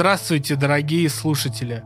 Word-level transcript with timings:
Здравствуйте, 0.00 0.56
дорогие 0.56 1.10
слушатели. 1.10 1.84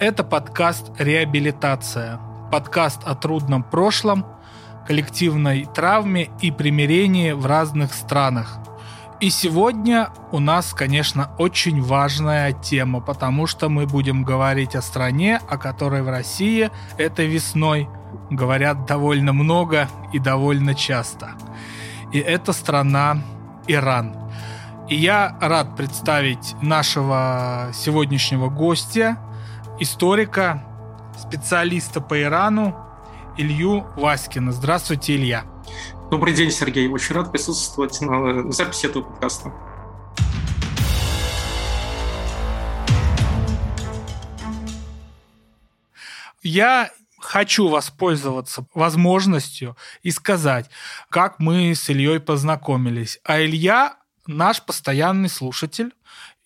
Это 0.00 0.24
подкаст 0.24 0.90
«Реабилитация». 0.98 2.18
Подкаст 2.50 3.02
о 3.04 3.14
трудном 3.14 3.62
прошлом, 3.62 4.26
коллективной 4.84 5.68
травме 5.72 6.28
и 6.40 6.50
примирении 6.50 7.30
в 7.30 7.46
разных 7.46 7.94
странах. 7.94 8.58
И 9.20 9.30
сегодня 9.30 10.08
у 10.32 10.40
нас, 10.40 10.74
конечно, 10.74 11.30
очень 11.38 11.80
важная 11.80 12.50
тема, 12.50 13.00
потому 13.00 13.46
что 13.46 13.68
мы 13.68 13.86
будем 13.86 14.24
говорить 14.24 14.74
о 14.74 14.82
стране, 14.82 15.40
о 15.48 15.56
которой 15.56 16.02
в 16.02 16.08
России 16.08 16.68
этой 16.98 17.28
весной 17.28 17.88
говорят 18.28 18.86
довольно 18.86 19.32
много 19.32 19.88
и 20.12 20.18
довольно 20.18 20.74
часто. 20.74 21.30
И 22.10 22.18
это 22.18 22.52
страна 22.52 23.22
Иран– 23.68 24.16
и 24.92 24.94
я 24.94 25.38
рад 25.40 25.74
представить 25.74 26.54
нашего 26.60 27.70
сегодняшнего 27.72 28.50
гостя, 28.50 29.16
историка, 29.80 30.62
специалиста 31.18 32.02
по 32.02 32.20
Ирану 32.20 32.76
Илью 33.38 33.86
Васькина. 33.96 34.52
Здравствуйте, 34.52 35.16
Илья. 35.16 35.44
Добрый 36.10 36.34
день, 36.34 36.50
Сергей. 36.50 36.88
Очень 36.88 37.14
рад 37.14 37.32
присутствовать 37.32 37.98
на 38.02 38.52
записи 38.52 38.84
этого 38.84 39.04
подкаста. 39.04 39.50
Я 46.42 46.90
хочу 47.18 47.68
воспользоваться 47.68 48.66
возможностью 48.74 49.74
и 50.02 50.10
сказать, 50.10 50.68
как 51.08 51.38
мы 51.38 51.74
с 51.74 51.88
Ильей 51.88 52.20
познакомились. 52.20 53.18
А 53.24 53.40
Илья 53.40 53.96
наш 54.26 54.62
постоянный 54.62 55.28
слушатель. 55.28 55.92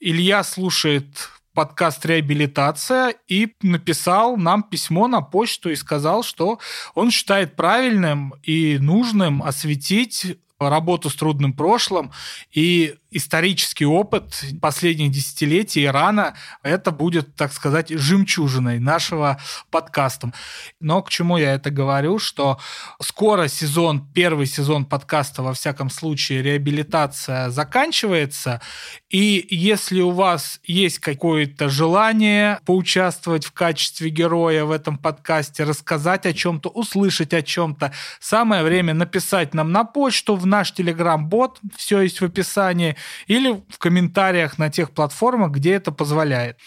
Илья 0.01 0.43
слушает 0.45 1.07
подкаст 1.55 2.05
«Реабилитация» 2.05 3.15
и 3.29 3.55
написал 3.63 4.37
нам 4.37 4.63
письмо 4.63 5.09
на 5.09 5.23
почту 5.23 5.71
и 5.71 5.75
сказал, 5.75 6.23
что 6.23 6.59
он 6.95 7.11
считает 7.11 7.57
правильным 7.57 8.35
и 8.43 8.79
нужным 8.79 9.43
осветить 9.43 10.39
работу 10.59 11.11
с 11.11 11.15
трудным 11.15 11.53
прошлым 11.53 12.13
и 12.53 12.95
исторический 13.11 13.87
опыт 13.87 14.45
последних 14.61 15.11
десятилетий 15.11 15.85
Ирана, 15.85 16.35
это 16.63 16.91
будет, 16.91 17.35
так 17.35 17.53
сказать, 17.53 17.89
жемчужиной 17.89 18.79
нашего 18.79 19.41
подкаста. 19.71 20.33
Но 20.81 21.03
к 21.03 21.09
чему 21.09 21.39
я 21.39 21.55
это 21.55 21.71
говорю, 21.71 22.19
что 22.19 22.59
скоро 23.01 23.49
сезон, 23.49 24.07
первый 24.13 24.47
сезон 24.47 24.85
подкаста, 24.85 25.43
во 25.43 25.55
всяком 25.55 25.89
случае, 25.89 26.43
реабилитация 26.43 27.51
заканчивается, 27.51 28.61
и 29.09 29.47
если 29.51 30.01
у 30.01 30.11
вас 30.11 30.61
есть 30.65 30.99
какое-то 30.99 31.69
желание 31.69 32.61
поучаствовать 32.67 33.47
в 33.47 33.53
качестве 33.53 34.11
героя 34.11 34.65
в 34.65 34.71
этом 34.71 34.99
подкасте, 34.99 35.65
рассказать 35.65 36.27
о 36.27 36.33
чем-то, 36.33 36.69
услышать 36.69 37.33
о 37.33 37.43
чем-то, 37.43 37.93
самое 38.21 38.63
время 38.63 38.95
написать 38.95 39.55
нам 39.55 39.73
на 39.73 39.85
почту, 39.85 40.37
в 40.37 40.46
наш 40.47 40.73
телеграм-бот, 40.73 41.61
все 41.77 42.01
есть 42.01 42.21
в 42.21 42.25
описании, 42.25 42.97
или 43.27 43.63
в 43.69 43.79
комментариях 43.79 44.59
на 44.59 44.71
тех 44.71 44.93
платформах, 44.93 45.53
где 45.53 45.75
это 45.75 45.93
позволяет 45.93 46.59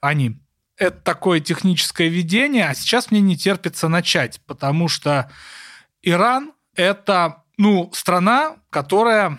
они. 0.00 0.40
Это 0.76 0.98
такое 0.98 1.40
техническое 1.40 2.08
видение, 2.08 2.68
а 2.68 2.74
сейчас 2.74 3.10
мне 3.10 3.20
не 3.20 3.36
терпится 3.36 3.88
начать, 3.88 4.40
потому 4.46 4.88
что 4.88 5.30
Иран— 6.02 6.52
это 6.74 7.44
ну, 7.56 7.90
страна, 7.94 8.56
которая 8.70 9.38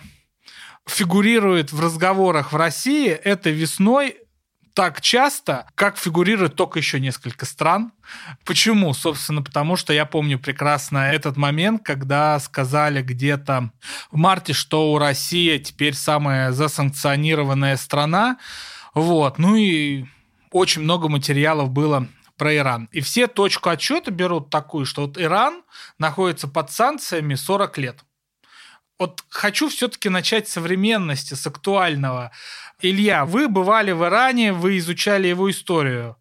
фигурирует 0.86 1.72
в 1.72 1.80
разговорах 1.80 2.52
в 2.52 2.56
России 2.56 3.08
этой 3.08 3.52
весной 3.52 4.16
так 4.78 5.00
часто, 5.00 5.66
как 5.74 5.98
фигурирует 5.98 6.54
только 6.54 6.78
еще 6.78 7.00
несколько 7.00 7.46
стран. 7.46 7.90
Почему? 8.44 8.94
Собственно, 8.94 9.42
потому 9.42 9.74
что 9.74 9.92
я 9.92 10.06
помню 10.06 10.38
прекрасно 10.38 11.10
этот 11.10 11.36
момент, 11.36 11.82
когда 11.84 12.38
сказали 12.38 13.02
где-то 13.02 13.72
в 14.12 14.16
марте, 14.16 14.52
что 14.52 14.92
у 14.92 14.98
России 14.98 15.58
теперь 15.58 15.94
самая 15.94 16.52
засанкционированная 16.52 17.76
страна. 17.76 18.38
Вот. 18.94 19.38
Ну 19.38 19.56
и 19.56 20.04
очень 20.52 20.82
много 20.82 21.08
материалов 21.08 21.70
было 21.70 22.06
про 22.36 22.54
Иран. 22.54 22.88
И 22.92 23.00
все 23.00 23.26
точку 23.26 23.70
отчета 23.70 24.12
берут 24.12 24.48
такую, 24.48 24.86
что 24.86 25.06
вот 25.06 25.18
Иран 25.18 25.64
находится 25.98 26.46
под 26.46 26.70
санкциями 26.70 27.34
40 27.34 27.78
лет. 27.78 28.04
Вот 28.98 29.22
хочу 29.28 29.68
все-таки 29.68 30.08
начать 30.08 30.48
с 30.48 30.52
современности, 30.52 31.34
с 31.34 31.46
актуального. 31.46 32.32
Илья, 32.80 33.24
вы 33.24 33.48
бывали 33.48 33.92
в 33.92 34.02
Иране, 34.04 34.52
вы 34.52 34.78
изучали 34.78 35.28
его 35.28 35.50
историю. 35.50 36.16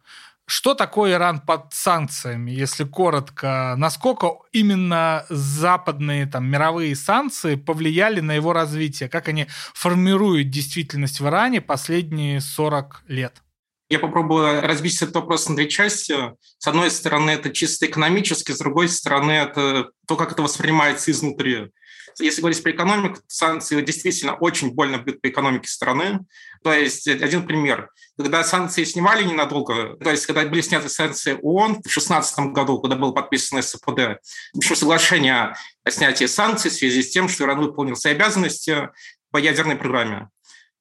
Что 0.46 0.76
такое 0.76 1.14
Иран 1.14 1.42
под 1.42 1.74
санкциями, 1.74 2.52
если 2.52 2.86
коротко? 2.86 3.76
Насколько 3.78 4.38
именно 4.54 5.26
западные 5.28 6.26
там, 6.26 6.46
мировые 6.46 6.96
санкции 6.96 7.56
повлияли 7.56 8.22
на 8.22 8.34
его 8.34 8.54
развитие? 8.54 9.09
Как 9.09 9.28
они 9.28 9.48
формируют 9.74 10.50
действительность 10.50 11.20
в 11.20 11.28
Иране 11.28 11.59
последние 11.59 12.40
40 12.40 13.04
лет? 13.08 13.42
Я 13.90 14.00
попробую 14.00 14.62
разбить 14.62 15.02
этот 15.02 15.16
вопрос 15.16 15.50
на 15.50 15.56
две 15.56 15.68
части. 15.68 16.14
С 16.58 16.68
одной 16.68 16.92
стороны, 16.92 17.32
это 17.32 17.50
чисто 17.50 17.86
экономически, 17.86 18.52
с 18.52 18.59
другой 18.59 18.88
стороны, 18.88 19.32
это 19.32 19.90
то, 20.08 20.16
как 20.16 20.32
это 20.32 20.44
воспринимается 20.44 21.12
изнутри. 21.12 21.72
Если 22.19 22.41
говорить 22.41 22.61
про 22.63 22.72
экономику, 22.72 23.19
санкции 23.28 23.79
действительно 23.81 24.35
очень 24.35 24.73
больно 24.73 24.97
бьют 24.97 25.22
по 25.22 25.29
экономике 25.29 25.67
страны. 25.67 26.22
То 26.63 26.73
есть 26.73 27.07
один 27.07 27.45
пример. 27.45 27.91
Когда 28.17 28.44
санкции 28.44 28.83
снимали 28.83 29.23
ненадолго, 29.23 29.95
то 29.97 30.09
есть 30.09 30.25
когда 30.25 30.44
были 30.45 30.61
сняты 30.61 30.89
санкции 30.89 31.38
ООН 31.41 31.75
в 31.75 31.81
2016 31.83 32.39
году, 32.53 32.79
когда 32.79 32.95
было 32.95 33.11
подписано 33.11 33.61
СПД, 33.61 34.19
соглашение 34.61 35.55
о 35.83 35.91
снятии 35.91 36.25
санкций 36.25 36.72
в 36.72 36.73
связи 36.73 37.03
с 37.03 37.11
тем, 37.11 37.29
что 37.29 37.44
Иран 37.44 37.59
выполнил 37.59 37.95
свои 37.95 38.13
обязанности 38.13 38.89
по 39.31 39.38
ядерной 39.38 39.75
программе. 39.75 40.29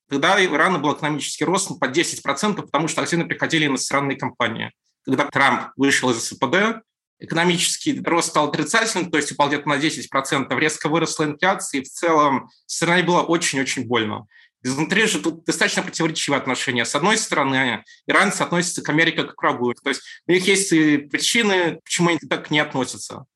Тогда 0.08 0.42
Ирана 0.42 0.78
был 0.78 0.94
экономический 0.94 1.44
рост 1.44 1.68
под 1.78 1.96
10%, 1.96 2.62
потому 2.62 2.88
что 2.88 3.02
активно 3.02 3.26
приходили 3.26 3.66
иностранные 3.66 4.16
компании. 4.16 4.72
Когда 5.04 5.26
Трамп 5.26 5.70
вышел 5.76 6.10
из 6.10 6.24
СПД, 6.24 6.82
экономический 7.18 8.00
рост 8.04 8.28
стал 8.28 8.48
отрицательным, 8.48 9.10
то 9.10 9.16
есть 9.16 9.32
упал 9.32 9.48
где-то 9.48 9.68
на 9.68 9.78
10%, 9.78 10.58
резко 10.58 10.88
выросла 10.88 11.24
инфляция, 11.24 11.80
и 11.80 11.84
в 11.84 11.88
целом 11.88 12.50
стране 12.66 13.02
было 13.02 13.22
очень-очень 13.22 13.86
больно. 13.86 14.26
Изнутри 14.62 15.06
же 15.06 15.20
тут 15.20 15.44
достаточно 15.44 15.82
противоречивые 15.82 16.38
отношения. 16.38 16.84
С 16.84 16.96
одной 16.96 17.18
стороны, 17.18 17.84
иранцы 18.08 18.42
относятся 18.42 18.82
к 18.82 18.88
Америке 18.88 19.22
как 19.22 19.36
к 19.36 19.42
врагу. 19.42 19.72
То 19.74 19.90
есть 19.90 20.02
у 20.26 20.32
них 20.32 20.44
есть 20.48 20.70
причины, 20.70 21.78
почему 21.84 22.08
они 22.08 22.18
так 22.18 22.50
не 22.50 22.58
относятся. 22.58 23.26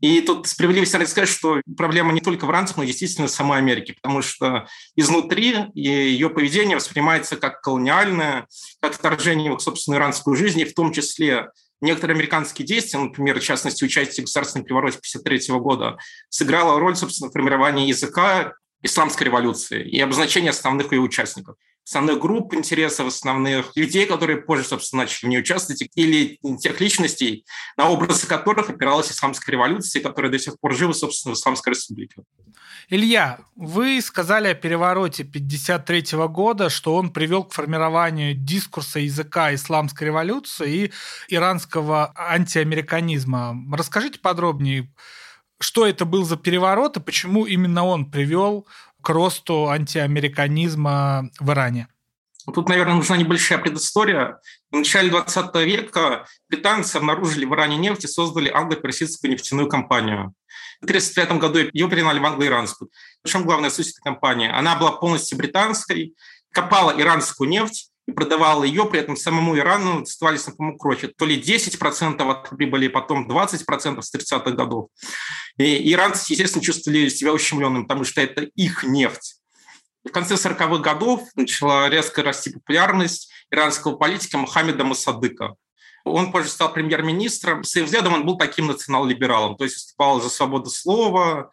И 0.00 0.20
тут 0.20 0.48
справедливости 0.48 0.94
надо 0.94 1.08
сказать, 1.08 1.28
что 1.28 1.60
проблема 1.76 2.12
не 2.12 2.20
только 2.20 2.44
в 2.44 2.50
иранцах, 2.50 2.78
но 2.78 2.84
действительно 2.84 3.28
в 3.28 3.30
самой 3.30 3.58
Америке, 3.58 3.94
потому 4.02 4.20
что 4.20 4.66
изнутри 4.96 5.66
ее 5.74 6.28
поведение 6.28 6.76
воспринимается 6.76 7.36
как 7.36 7.60
колониальное, 7.60 8.48
как 8.80 8.94
вторжение 8.94 9.54
в 9.54 9.60
собственную 9.60 10.00
иранскую 10.00 10.34
жизнь, 10.34 10.58
и 10.58 10.64
в 10.64 10.74
том 10.74 10.92
числе 10.92 11.50
некоторые 11.80 12.14
американские 12.14 12.66
действия, 12.66 13.00
например, 13.00 13.40
в 13.40 13.42
частности, 13.42 13.84
участие 13.84 14.22
в 14.22 14.26
государственном 14.26 14.64
перевороте 14.64 14.98
1953 14.98 15.58
года, 15.58 15.98
сыграло 16.28 16.78
роль, 16.78 16.96
собственно, 16.96 17.30
формирования 17.30 17.88
языка 17.88 18.54
исламской 18.82 19.26
революции 19.26 19.86
и 19.88 20.00
обозначения 20.00 20.50
основных 20.50 20.92
ее 20.92 21.00
участников 21.00 21.56
основных 21.86 22.20
групп 22.20 22.54
интересов, 22.54 23.08
основных 23.08 23.72
людей, 23.74 24.06
которые 24.06 24.40
позже, 24.40 24.64
собственно, 24.64 25.02
начали 25.02 25.26
в 25.26 25.28
ней 25.30 25.40
участвовать, 25.40 25.82
или 25.94 26.38
тех 26.60 26.80
личностей, 26.80 27.44
на 27.76 27.88
образы 27.88 28.26
которых 28.26 28.70
опиралась 28.70 29.10
исламская 29.10 29.52
революция, 29.52 30.02
которая 30.02 30.30
до 30.30 30.38
сих 30.38 30.58
пор 30.60 30.74
жива, 30.74 30.92
собственно, 30.92 31.34
в 31.34 31.38
Исламской 31.38 31.72
республике. 31.72 32.22
Илья, 32.88 33.38
вы 33.54 34.00
сказали 34.00 34.48
о 34.48 34.54
перевороте 34.54 35.22
1953 35.22 36.18
года, 36.28 36.70
что 36.70 36.94
он 36.94 37.10
привел 37.10 37.44
к 37.44 37.52
формированию 37.52 38.34
дискурса 38.34 38.98
языка 38.98 39.54
исламской 39.54 40.08
революции 40.08 40.72
и 40.86 40.92
иранского 41.28 42.12
антиамериканизма. 42.16 43.56
Расскажите 43.72 44.18
подробнее, 44.18 44.92
что 45.60 45.86
это 45.86 46.04
был 46.04 46.24
за 46.24 46.36
переворот 46.36 46.96
и 46.96 47.00
почему 47.00 47.44
именно 47.44 47.84
он 47.84 48.10
привел 48.10 48.66
к 49.02 49.08
росту 49.10 49.68
антиамериканизма 49.68 51.30
в 51.38 51.50
Иране? 51.50 51.88
Тут, 52.52 52.68
наверное, 52.68 52.94
нужна 52.94 53.16
небольшая 53.16 53.58
предыстория. 53.58 54.40
В 54.70 54.76
начале 54.76 55.10
20 55.10 55.54
века 55.56 56.26
британцы 56.48 56.96
обнаружили 56.96 57.44
в 57.44 57.54
Иране 57.54 57.76
нефть 57.76 58.04
и 58.04 58.08
создали 58.08 58.50
англо-персидскую 58.50 59.30
нефтяную 59.30 59.68
компанию. 59.68 60.34
В 60.80 60.84
1935 60.84 61.38
году 61.38 61.58
ее 61.72 61.88
переняли 61.88 62.18
в 62.18 62.24
англо-иранскую. 62.24 62.90
В 63.22 63.28
чем 63.28 63.44
главная 63.44 63.70
суть 63.70 63.90
этой 63.90 64.02
компании? 64.02 64.50
Она 64.50 64.76
была 64.76 64.92
полностью 64.92 65.36
британской, 65.36 66.14
копала 66.52 66.98
иранскую 66.98 67.48
нефть, 67.48 67.90
и 68.10 68.12
продавала 68.12 68.64
ее, 68.64 68.84
при 68.84 69.00
этом 69.00 69.16
самому 69.16 69.56
Ирану 69.56 70.02
оставались 70.02 70.46
на 70.46 70.52
помощь 70.52 70.78
крохи. 70.78 71.08
То 71.08 71.24
ли 71.24 71.40
10% 71.40 72.30
от 72.30 72.50
прибыли, 72.50 72.88
потом 72.88 73.28
20% 73.30 74.02
с 74.02 74.14
30-х 74.14 74.50
годов. 74.50 74.88
И 75.58 75.92
иранцы, 75.92 76.32
естественно, 76.32 76.64
чувствовали 76.64 77.08
себя 77.08 77.32
ущемленными, 77.32 77.82
потому 77.82 78.04
что 78.04 78.20
это 78.20 78.42
их 78.42 78.84
нефть. 78.84 79.36
В 80.04 80.10
конце 80.10 80.34
40-х 80.34 80.78
годов 80.78 81.22
начала 81.34 81.88
резко 81.88 82.22
расти 82.22 82.50
популярность 82.50 83.30
иранского 83.50 83.96
политика 83.96 84.38
Мухаммеда 84.38 84.84
Масадыка. 84.84 85.54
Он 86.04 86.32
позже 86.32 86.48
стал 86.48 86.72
премьер-министром. 86.72 87.62
Своим 87.64 87.86
взглядом 87.86 88.14
он 88.14 88.24
был 88.24 88.38
таким 88.38 88.68
национал-либералом, 88.68 89.56
то 89.56 89.64
есть 89.64 89.76
выступал 89.76 90.20
за 90.22 90.30
свободу 90.30 90.70
слова, 90.70 91.50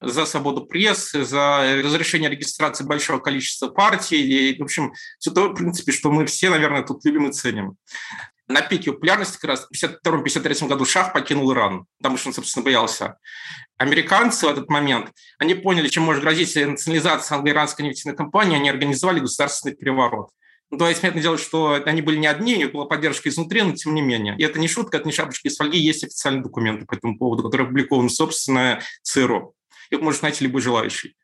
за 0.00 0.26
свободу 0.26 0.64
прессы, 0.66 1.24
за 1.24 1.80
разрешение 1.82 2.30
регистрации 2.30 2.84
большого 2.84 3.18
количества 3.18 3.68
партий. 3.68 4.22
И, 4.22 4.58
в 4.58 4.64
общем, 4.64 4.92
все 5.18 5.30
то, 5.30 5.48
в 5.48 5.54
принципе, 5.54 5.92
что 5.92 6.10
мы 6.10 6.26
все, 6.26 6.50
наверное, 6.50 6.82
тут 6.82 7.04
любим 7.04 7.28
и 7.28 7.32
ценим. 7.32 7.76
На 8.48 8.62
пике 8.62 8.92
популярности 8.92 9.38
как 9.40 9.50
раз 9.50 9.68
в 9.70 9.84
1952-1953 10.04 10.66
году 10.66 10.84
Шах 10.84 11.12
покинул 11.12 11.52
Иран, 11.52 11.86
потому 11.98 12.16
что 12.16 12.30
он, 12.30 12.34
собственно, 12.34 12.64
боялся. 12.64 13.16
Американцы 13.78 14.46
в 14.46 14.50
этот 14.50 14.68
момент, 14.68 15.12
они 15.38 15.54
поняли, 15.54 15.88
чем 15.88 16.02
может 16.02 16.22
грозить 16.22 16.56
национализация 16.56 17.36
англо-иранской 17.36 17.86
нефтяной 17.86 18.16
компании, 18.16 18.56
они 18.56 18.68
организовали 18.68 19.20
государственный 19.20 19.76
переворот. 19.76 20.30
Ну, 20.70 20.78
то 20.78 20.88
есть, 20.88 21.00
понятное 21.00 21.22
дело, 21.22 21.38
что 21.38 21.80
они 21.84 22.00
были 22.00 22.16
не 22.16 22.26
одни, 22.26 22.54
у 22.54 22.58
них 22.58 22.72
была 22.72 22.86
поддержка 22.86 23.28
изнутри, 23.28 23.62
но 23.62 23.72
тем 23.72 23.94
не 23.94 24.02
менее. 24.02 24.36
И 24.38 24.42
это 24.42 24.58
не 24.58 24.68
шутка, 24.68 24.98
это 24.98 25.06
не 25.06 25.12
шапочка 25.12 25.48
из 25.48 25.56
фольги, 25.56 25.78
есть 25.78 26.04
официальные 26.04 26.42
документы 26.42 26.86
по 26.86 26.94
этому 26.94 27.18
поводу, 27.18 27.42
которые 27.42 27.66
опубликованы, 27.66 28.08
собственно, 28.08 28.80
ЦРУ. 29.02 29.54
Их 29.90 30.00
может 30.00 30.22
найти 30.22 30.44
любой 30.44 30.62
желающий. 30.62 31.16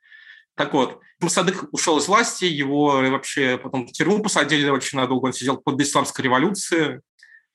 Так 0.54 0.72
вот, 0.72 1.00
Масадык 1.20 1.66
ушел 1.72 1.98
из 1.98 2.08
власти, 2.08 2.44
его 2.44 3.00
вообще 3.10 3.58
потом 3.58 3.86
в 3.86 3.92
тюрьму 3.92 4.22
посадили 4.22 4.68
очень 4.68 4.98
надолго, 4.98 5.26
он 5.26 5.32
сидел 5.32 5.58
под 5.58 5.80
исламской 5.80 6.24
революции. 6.24 7.00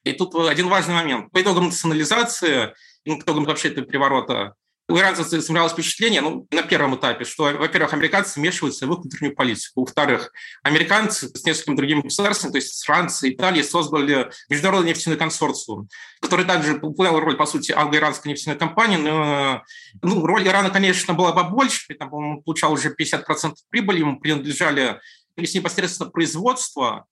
И 0.04 0.14
тут 0.14 0.36
один 0.36 0.68
важный 0.68 0.96
момент. 0.96 1.32
По 1.32 1.42
итогам 1.42 1.66
национализации, 1.66 2.74
ну, 3.06 3.20
по 3.20 3.24
итогам 3.24 3.46
вообще 3.46 3.70
этого 3.70 3.86
переворота, 3.86 4.56
у 4.90 4.98
иранцев 4.98 5.28
сформировалось 5.28 5.74
впечатление, 5.74 6.22
ну, 6.22 6.48
на 6.52 6.64
первом 6.64 6.96
этапе, 6.96 7.24
что, 7.24 7.44
во-первых, 7.44 7.94
американцы 7.94 8.40
вмешиваются 8.40 8.86
в 8.86 8.92
их 8.92 9.00
внутреннюю 9.00 9.36
политику. 9.36 9.82
Во-вторых, 9.82 10.32
американцы 10.64 11.30
с 11.30 11.46
несколькими 11.46 11.76
другими 11.76 12.02
государствами, 12.02 12.52
то 12.52 12.58
есть 12.58 12.78
с 12.78 12.84
Францией, 12.84 13.36
Италией, 13.36 13.64
создали 13.64 14.30
международный 14.50 14.90
нефтяной 14.90 15.18
консорциум, 15.18 15.88
который 16.20 16.46
также 16.46 16.74
выполнял 16.74 17.20
роль, 17.20 17.38
по 17.38 17.46
сути, 17.46 17.72
англо-иранской 17.72 18.32
нефтяной 18.32 18.58
компании, 18.58 18.98
но 18.98 19.64
ну, 20.02 20.26
роль 20.26 20.46
Ирана, 20.48 20.70
конечно, 20.70 21.14
была 21.14 21.32
побольше, 21.32 21.94
там, 21.96 22.14
он 22.14 22.42
получал 22.42 22.74
уже 22.74 22.94
50% 22.94 23.54
прибыли, 23.70 24.00
ему 24.00 24.20
принадлежали 24.20 25.00
если 25.38 25.60
непосредственно 25.60 26.10
производство, 26.10 27.06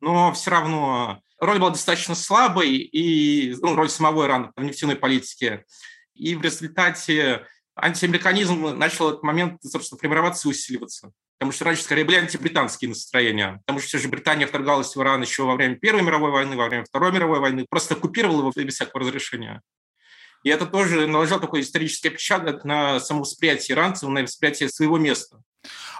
но 0.00 0.32
все 0.32 0.50
равно 0.50 1.20
роль 1.40 1.58
была 1.58 1.70
достаточно 1.70 2.14
слабой, 2.14 2.76
и 2.76 3.54
ну, 3.60 3.74
роль 3.74 3.88
самого 3.88 4.26
Ирана 4.26 4.52
в 4.56 4.62
нефтяной 4.62 4.96
политике. 4.96 5.64
И 6.14 6.34
в 6.34 6.42
результате 6.42 7.46
антиамериканизм 7.76 8.76
начал 8.78 9.06
в 9.06 9.08
этот 9.08 9.22
момент, 9.22 9.62
собственно, 9.62 9.98
формироваться 9.98 10.48
и 10.48 10.50
усиливаться. 10.50 11.12
Потому 11.38 11.52
что 11.52 11.64
раньше 11.64 11.82
скорее 11.82 12.04
были 12.04 12.16
антибританские 12.16 12.88
настроения. 12.88 13.60
Потому 13.66 13.80
что 13.80 13.88
все 13.88 13.98
же 13.98 14.08
Британия 14.08 14.46
вторгалась 14.46 14.94
в 14.94 15.02
Иран 15.02 15.22
еще 15.22 15.42
во 15.42 15.56
время 15.56 15.76
Первой 15.76 16.02
мировой 16.02 16.30
войны, 16.30 16.56
во 16.56 16.68
время 16.68 16.84
Второй 16.84 17.12
мировой 17.12 17.40
войны, 17.40 17.66
просто 17.68 17.94
оккупировала 17.94 18.40
его 18.40 18.52
без 18.54 18.74
всякого 18.74 19.00
разрешения. 19.00 19.60
И 20.44 20.50
это 20.50 20.66
тоже 20.66 21.06
наложило 21.06 21.40
такой 21.40 21.62
исторический 21.62 22.08
отпечаток 22.08 22.64
на 22.64 23.00
самовосприятие 23.00 23.74
иранцев, 23.74 24.08
на 24.08 24.22
восприятие 24.22 24.68
своего 24.68 24.98
места. 24.98 25.42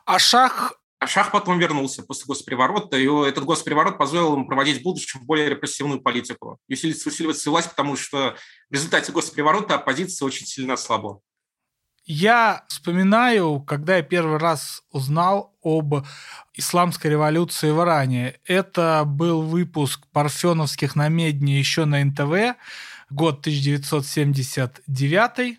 А 0.04 0.18
Шах 0.18 0.78
а 1.04 1.06
Шах 1.06 1.32
потом 1.32 1.58
вернулся 1.58 2.02
после 2.02 2.24
госпереворота, 2.24 2.96
и 2.96 3.06
этот 3.28 3.44
госпереворот 3.44 3.98
позволил 3.98 4.32
ему 4.32 4.46
проводить 4.46 4.80
в 4.80 4.82
будущем 4.82 5.20
более 5.24 5.50
репрессивную 5.50 6.00
политику 6.00 6.58
и 6.66 6.72
усиливать, 6.72 7.06
усиливать 7.06 7.36
свою 7.36 7.52
власть, 7.52 7.68
потому 7.68 7.94
что 7.94 8.36
в 8.70 8.72
результате 8.72 9.12
госпереворота 9.12 9.74
оппозиция 9.74 10.24
очень 10.24 10.46
сильно 10.46 10.72
ослабла. 10.74 11.20
Я 12.06 12.64
вспоминаю, 12.68 13.60
когда 13.60 13.98
я 13.98 14.02
первый 14.02 14.38
раз 14.38 14.82
узнал 14.90 15.54
об 15.62 16.06
исламской 16.54 17.10
революции 17.10 17.70
в 17.70 17.82
Иране. 17.82 18.40
Это 18.46 19.02
был 19.04 19.42
выпуск 19.42 20.06
парфеновских 20.10 20.96
намедней 20.96 21.58
еще 21.58 21.84
на 21.84 22.02
НТВ, 22.02 22.56
год 23.10 23.40
1979 23.40 25.58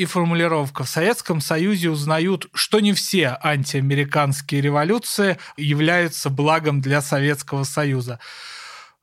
и 0.00 0.06
формулировка. 0.06 0.84
В 0.84 0.88
Советском 0.88 1.42
Союзе 1.42 1.90
узнают, 1.90 2.48
что 2.54 2.80
не 2.80 2.94
все 2.94 3.36
антиамериканские 3.42 4.62
революции 4.62 5.36
являются 5.58 6.30
благом 6.30 6.80
для 6.80 7.02
Советского 7.02 7.64
Союза. 7.64 8.18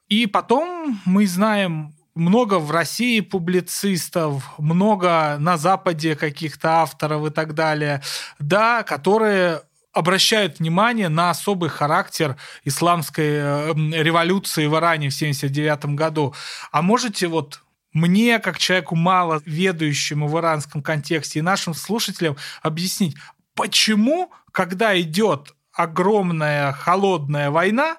И 0.08 0.26
потом 0.26 1.00
мы 1.06 1.28
знаем 1.28 1.94
много 2.16 2.58
в 2.58 2.72
России 2.72 3.20
публицистов, 3.20 4.44
много 4.58 5.38
на 5.40 5.58
Западе 5.58 6.16
каких-то 6.16 6.82
авторов 6.82 7.28
и 7.28 7.30
так 7.30 7.54
далее, 7.54 8.02
да, 8.40 8.82
которые 8.82 9.62
обращают 9.94 10.58
внимание 10.58 11.10
на 11.10 11.30
особый 11.30 11.70
характер 11.70 12.38
исламской 12.64 13.34
э, 13.34 13.74
революции 14.02 14.66
в 14.66 14.76
Иране 14.76 15.12
в 15.12 15.16
1979 15.16 15.96
году. 15.96 16.34
А 16.72 16.82
можете 16.82 17.28
вот 17.28 17.62
мне, 17.98 18.40
как 18.40 18.60
человеку 18.60 18.96
мало 18.96 19.42
ведающему 19.46 20.28
в 20.28 20.40
иранском 20.40 20.84
контексте, 20.84 21.40
и 21.40 21.42
нашим 21.42 21.74
слушателям 21.74 22.38
объяснить, 22.62 23.18
почему, 23.56 24.32
когда 24.52 25.00
идет 25.00 25.56
огромная 25.74 26.74
холодная 26.74 27.50
война, 27.50 27.98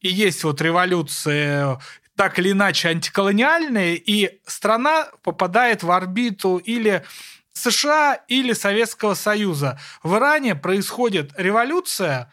и 0.00 0.08
есть 0.08 0.44
вот 0.44 0.60
революция 0.60 1.78
так 2.16 2.38
или 2.38 2.52
иначе 2.52 2.88
антиколониальные, 2.88 3.96
и 3.96 4.40
страна 4.46 5.08
попадает 5.22 5.82
в 5.82 5.90
орбиту 5.90 6.58
или 6.58 7.04
США, 7.52 8.14
или 8.28 8.52
Советского 8.52 9.14
Союза. 9.14 9.78
В 10.02 10.16
Иране 10.16 10.54
происходит 10.54 11.32
революция, 11.36 12.30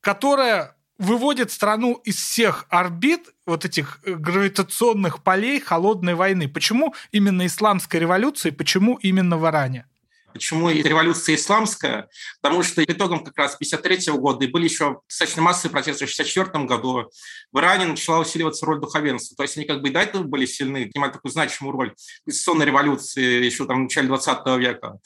которая 0.00 0.76
выводит 0.98 1.50
страну 1.50 1.94
из 2.04 2.16
всех 2.16 2.66
орбит 2.68 3.34
вот 3.46 3.64
этих 3.64 4.00
э, 4.04 4.14
гравитационных 4.14 5.22
полей 5.22 5.60
холодной 5.60 6.14
войны. 6.14 6.48
Почему 6.48 6.94
именно 7.12 7.46
исламская 7.46 8.00
революция 8.00 8.52
и 8.52 8.54
почему 8.54 8.96
именно 8.96 9.36
в 9.36 9.46
Иране? 9.46 9.86
Почему 10.34 10.68
революция 10.68 11.36
исламская? 11.36 12.08
Потому 12.42 12.64
что 12.64 12.82
итогом 12.82 13.24
как 13.24 13.38
раз 13.38 13.54
1953 13.54 14.18
года 14.18 14.44
и 14.44 14.48
были 14.48 14.64
еще 14.64 15.00
достаточно 15.08 15.42
массовые 15.42 15.70
протесты 15.70 16.06
в 16.06 16.10
1964 16.10 16.64
году. 16.64 17.10
В 17.52 17.58
Иране 17.58 17.86
начала 17.86 18.18
усиливаться 18.18 18.66
роль 18.66 18.80
духовенства. 18.80 19.36
То 19.36 19.44
есть 19.44 19.56
они 19.56 19.64
как 19.64 19.80
бы 19.80 19.90
и 19.90 19.92
до 19.92 20.00
этого 20.00 20.24
были 20.24 20.44
сильны, 20.44 20.90
занимали 20.92 21.12
такую 21.12 21.30
значимую 21.30 21.72
роль 21.72 21.94
конституционной 22.24 22.66
революции 22.66 23.44
еще 23.44 23.64
там 23.64 23.76
в 23.76 23.82
начале 23.84 24.08
20 24.08 24.46
века. 24.58 24.98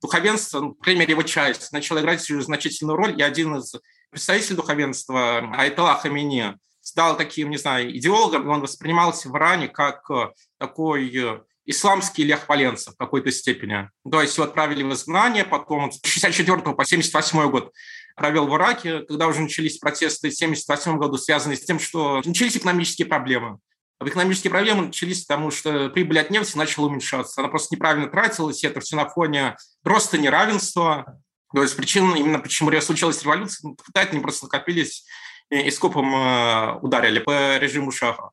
Духовенство, 0.00 0.60
ну, 0.60 0.72
по 0.72 0.84
крайней 0.84 1.00
мере, 1.00 1.12
его 1.12 1.24
часть, 1.24 1.72
начало 1.72 2.00
играть 2.00 2.24
значительную 2.24 2.96
роль, 2.96 3.20
и 3.20 3.22
один 3.22 3.56
из 3.56 3.74
представителей 4.10 4.56
духовенства, 4.56 5.38
Айтала 5.56 5.94
Хамини, 5.94 6.54
стал 6.80 7.16
таким, 7.16 7.50
не 7.50 7.56
знаю, 7.56 7.96
идеологом, 7.96 8.48
он 8.48 8.60
воспринимался 8.60 9.28
в 9.28 9.36
Иране 9.36 9.68
как 9.68 10.10
э, 10.10 10.30
такой 10.58 11.14
э, 11.14 11.40
исламский 11.66 12.24
Лех 12.24 12.48
Валенцев 12.48 12.94
в 12.94 12.96
какой-то 12.96 13.30
степени. 13.30 13.88
То 14.10 14.20
есть 14.20 14.36
его 14.36 14.46
отправили 14.46 14.82
в 14.82 14.92
изгнание, 14.92 15.44
потом 15.44 15.92
с 15.92 16.00
64 16.04 16.74
по 16.74 16.84
78 16.84 17.50
год 17.50 17.72
провел 18.16 18.46
в 18.46 18.56
Ираке, 18.56 19.00
когда 19.00 19.28
уже 19.28 19.40
начались 19.40 19.78
протесты 19.78 20.30
в 20.30 20.34
78 20.34 20.98
году, 20.98 21.16
связанные 21.16 21.56
с 21.56 21.64
тем, 21.64 21.78
что 21.78 22.20
начались 22.24 22.56
экономические 22.56 23.06
проблемы. 23.06 23.58
А 23.98 24.08
экономические 24.08 24.50
проблемы 24.50 24.86
начались 24.86 25.24
потому, 25.24 25.50
что 25.50 25.90
прибыль 25.90 26.20
от 26.20 26.30
нефти 26.30 26.56
начала 26.56 26.86
уменьшаться. 26.86 27.40
Она 27.40 27.48
просто 27.48 27.74
неправильно 27.74 28.08
тратилась, 28.08 28.64
и 28.64 28.66
это 28.66 28.80
все 28.80 28.96
на 28.96 29.08
фоне 29.08 29.56
роста 29.84 30.18
неравенства. 30.18 31.20
То 31.52 31.62
есть 31.62 31.76
причина 31.76 32.14
именно 32.14 32.38
почему 32.38 32.70
случилась 32.80 33.22
революция, 33.22 33.70
ну, 33.70 33.76
они 33.94 34.20
просто 34.20 34.46
накопились 34.46 35.04
и 35.50 35.70
скопом 35.70 36.14
э, 36.14 36.78
ударили 36.80 37.18
по 37.18 37.58
режиму 37.58 37.90
Шаха. 37.90 38.30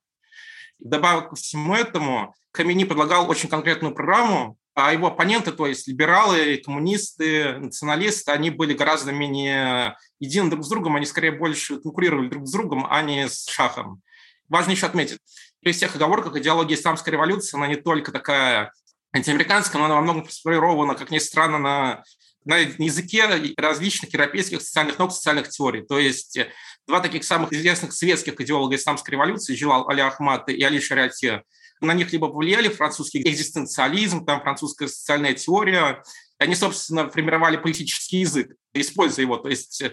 Добавок 0.80 1.30
ко 1.30 1.36
всему 1.36 1.74
этому, 1.74 2.36
Камени 2.52 2.84
предлагал 2.84 3.30
очень 3.30 3.50
конкретную 3.50 3.94
программу, 3.94 4.58
а 4.76 4.94
его 4.94 5.08
оппоненты, 5.08 5.52
то 5.52 5.66
есть 5.66 5.88
либералы, 5.88 6.62
коммунисты, 6.64 7.58
националисты, 7.58 8.32
они 8.32 8.52
были 8.52 8.74
гораздо 8.74 9.12
менее 9.12 9.98
едины 10.20 10.52
друг 10.52 10.64
с 10.64 10.70
другом, 10.70 10.96
они 10.96 11.08
скорее 11.08 11.32
больше 11.32 11.80
конкурировали 11.80 12.30
друг 12.30 12.48
с 12.48 12.52
другом, 12.52 12.86
а 12.88 13.02
не 13.02 13.28
с 13.28 13.48
Шахом. 13.48 14.02
Важно 14.50 14.72
еще 14.72 14.86
отметить, 14.86 15.20
при 15.62 15.72
всех 15.72 15.96
оговорках 15.96 16.36
идеология 16.36 16.76
исламской 16.76 17.12
революции, 17.12 17.58
она 17.58 17.68
не 17.68 17.76
только 17.76 18.12
такая 18.12 18.72
антиамериканская, 19.14 19.80
но 19.80 19.86
она 19.86 19.96
во 19.96 20.02
многом 20.02 20.30
сформирована, 20.30 20.94
как 20.94 21.10
ни 21.10 21.18
странно, 21.18 21.58
на 21.58 22.04
на 22.48 22.58
языке 22.60 23.26
различных 23.58 24.14
европейских 24.14 24.62
социальных 24.62 24.98
наук, 24.98 25.12
социальных 25.12 25.50
теорий. 25.50 25.82
То 25.82 26.00
есть 26.00 26.40
два 26.88 27.02
таких 27.02 27.24
самых 27.24 27.52
известных 27.52 27.94
светских 27.94 28.40
идеолога 28.40 28.76
исламской 28.76 29.12
революции, 29.12 29.56
Жилал 29.56 29.90
Али 29.90 30.02
Ахмад 30.02 30.50
и 30.50 30.64
Али 30.64 30.80
Шариати, 30.80 31.44
на 31.82 31.94
них 31.94 32.12
либо 32.12 32.30
повлияли 32.30 32.70
французский 32.70 33.22
экзистенциализм, 33.22 34.26
там 34.26 34.42
французская 34.42 34.88
социальная 34.88 35.34
теория, 35.34 36.04
они, 36.40 36.56
собственно, 36.56 37.10
формировали 37.10 37.58
политический 37.58 38.20
язык, 38.20 38.56
используя 38.74 39.26
его. 39.26 39.38
То 39.38 39.50
есть 39.50 39.84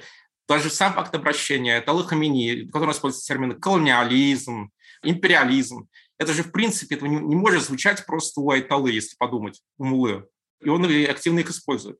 даже 0.49 0.71
сам 0.71 0.95
факт 0.95 1.15
обращения, 1.15 1.79
это 1.79 1.93
Хамини, 2.05 2.69
в 2.69 2.71
котором 2.71 2.93
используется 2.93 3.27
термин 3.27 3.61
колониализм, 3.61 4.71
империализм. 5.03 5.89
Это 6.19 6.33
же, 6.33 6.45
в 6.45 6.53
принципе, 6.53 6.95
это 6.95 7.09
не, 7.09 7.17
не 7.17 7.35
может 7.35 7.65
звучать 7.65 8.07
просто 8.07 8.41
у 8.41 8.51
Айталы, 8.51 8.93
если 8.93 9.17
подумать, 9.17 9.61
у 9.79 9.85
Мулы. 9.85 10.27
И 10.61 10.69
он 10.69 10.85
активно 10.85 11.41
их 11.41 11.51
использует. 11.51 11.99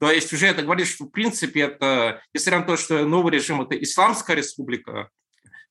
То 0.00 0.10
есть 0.10 0.32
уже 0.32 0.46
это 0.46 0.62
говорит, 0.62 0.86
что 0.86 1.04
в 1.04 1.08
принципе 1.08 1.60
это, 1.62 2.22
несмотря 2.34 2.60
на 2.60 2.66
то, 2.66 2.76
что 2.76 3.04
новый 3.04 3.32
режим– 3.32 3.60
это 3.62 3.80
исламская 3.82 4.36
республика, 4.36 5.08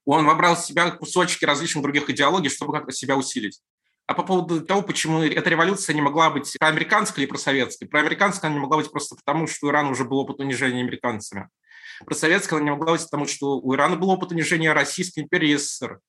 Он 0.05 0.25
вобрал 0.25 0.55
в 0.55 0.59
себя 0.59 0.91
кусочки 0.91 1.45
различных 1.45 1.83
других 1.83 2.09
идеологий, 2.09 2.49
чтобы 2.49 2.73
как-то 2.73 2.91
себя 2.91 3.15
усилить. 3.15 3.61
А 4.05 4.13
по 4.13 4.23
поводу 4.23 4.61
того, 4.61 4.81
почему 4.81 5.21
эта 5.21 5.49
революция 5.49 5.93
не 5.93 6.01
могла 6.01 6.29
быть 6.29 6.57
проамериканской 6.59 7.23
или 7.23 7.29
просоветской, 7.29 7.87
проамериканская 7.87 8.49
она 8.49 8.57
не 8.57 8.61
могла 8.61 8.77
быть 8.77 8.91
просто 8.91 9.15
потому, 9.15 9.47
что 9.47 9.67
у 9.67 9.69
Ирана 9.69 9.91
уже 9.91 10.03
был 10.03 10.17
опыт 10.17 10.39
унижения 10.39 10.81
американцами. 10.81 11.47
Просоветская 12.05 12.57
она 12.57 12.65
не 12.65 12.71
могла 12.71 12.93
быть 12.93 13.03
потому, 13.03 13.27
что 13.27 13.59
у 13.59 13.73
Ирана 13.75 13.95
был 13.95 14.09
опыт 14.09 14.31
унижения 14.31 14.73
Российской 14.73 15.21
империи 15.21 15.55
СССР. 15.55 15.99